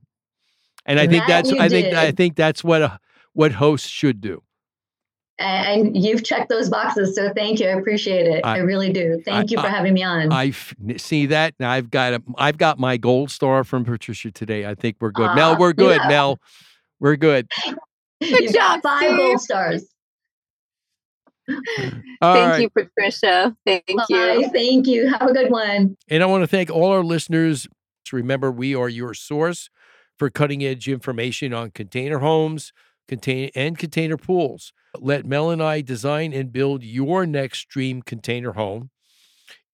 And 0.84 1.01
I 1.01 1.07
think 1.07 1.26
That 1.26 1.45
that's 1.45 1.53
I 1.59 1.68
think 1.68 1.95
I 1.95 2.11
think 2.12 2.36
that's 2.36 2.62
what 2.62 2.82
a, 2.82 2.99
what 3.32 3.53
hosts 3.53 3.88
should 3.88 4.20
do. 4.20 4.43
And 5.38 5.97
you've 5.97 6.22
checked 6.22 6.51
those 6.51 6.68
boxes, 6.68 7.14
so 7.16 7.32
thank 7.34 7.61
you. 7.61 7.66
I 7.68 7.70
appreciate 7.70 8.26
it. 8.26 8.45
I, 8.45 8.57
I- 8.57 8.59
really 8.59 8.93
do. 8.93 9.22
Thank 9.24 9.51
you 9.51 9.59
for 9.59 9.66
I- 9.66 9.70
having 9.70 9.95
me 9.95 10.03
on. 10.03 10.30
I 10.30 10.53
see 10.99 11.24
that. 11.26 11.55
Now 11.59 11.70
I've 11.70 11.91
got 11.91 12.12
a, 12.12 12.22
I've 12.36 12.59
got 12.59 12.78
my 12.78 12.99
gold 12.99 13.30
star 13.30 13.64
from 13.64 13.86
Patricia 13.86 14.30
today. 14.30 14.66
I 14.66 14.74
think 14.74 14.97
we're 15.01 15.12
good. 15.12 15.34
Mel, 15.34 15.57
we're 15.57 15.72
good. 15.72 15.99
yeah. 16.03 16.09
Mel, 16.09 16.38
we're 17.01 17.16
good. 17.16 17.48
You've 18.20 18.53
job, 18.53 18.82
five 18.82 19.03
Steve. 19.03 19.16
gold 19.16 19.40
stars. 19.40 19.86
Thank 21.78 21.92
right. 22.22 22.61
you, 22.61 22.70
Patricia. 22.70 23.57
Thank 23.66 23.86
Bye. 23.86 24.05
you. 24.09 24.51
Thank 24.51 24.86
you. 24.86 25.09
Have 25.09 25.22
a 25.22 25.32
good 25.32 25.51
one. 25.51 25.96
And 26.09 26.22
I 26.22 26.26
want 26.26 26.42
to 26.42 26.46
thank 26.46 26.70
all 26.70 26.92
our 26.92 27.03
listeners. 27.03 27.66
Remember, 28.12 28.51
we 28.51 28.74
are 28.74 28.88
your 28.88 29.14
source 29.14 29.70
for 30.18 30.30
cutting 30.30 30.64
edge 30.64 30.88
information 30.88 31.55
on 31.55 31.70
container 31.70 32.18
homes, 32.18 32.72
contain 33.09 33.51
and 33.55 33.78
container 33.78 34.16
pools. 34.16 34.72
Let 34.98 35.24
Mel 35.24 35.51
and 35.51 35.62
I 35.62 35.80
design 35.80 36.32
and 36.32 36.53
build 36.53 36.82
your 36.82 37.24
next 37.24 37.68
dream 37.68 38.03
container 38.03 38.53
home. 38.53 38.90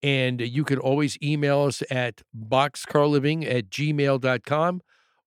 And 0.02 0.40
you 0.40 0.64
can 0.64 0.78
always 0.78 1.18
email 1.22 1.62
us 1.62 1.82
at 1.90 2.22
boxcarliving 2.36 3.50
at 3.50 3.70
gmail.com 3.70 4.82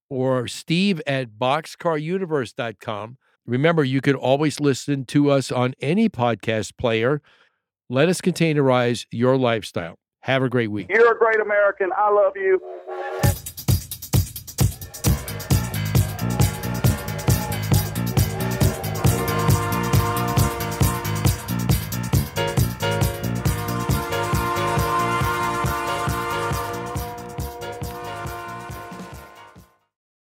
or 0.10 0.48
steve 0.48 1.02
at 1.08 1.32
boxcaruniverse.com. 1.40 3.18
Remember, 3.46 3.84
you 3.84 4.02
can 4.02 4.16
always 4.16 4.60
listen 4.60 5.06
to 5.06 5.32
us 5.32 5.52
on 5.52 5.74
any 5.82 6.10
podcast 6.10 6.78
player. 6.78 7.22
Let 7.90 8.10
us 8.10 8.22
containerize 8.22 9.06
your 9.12 9.38
lifestyle. 9.38 9.98
Have 10.22 10.44
a 10.44 10.50
great 10.50 10.70
week. 10.70 10.88
You're 10.90 11.16
a 11.16 11.18
great 11.18 11.40
American. 11.40 11.90
I 11.98 12.12
love 12.12 12.34
you. 12.36 13.49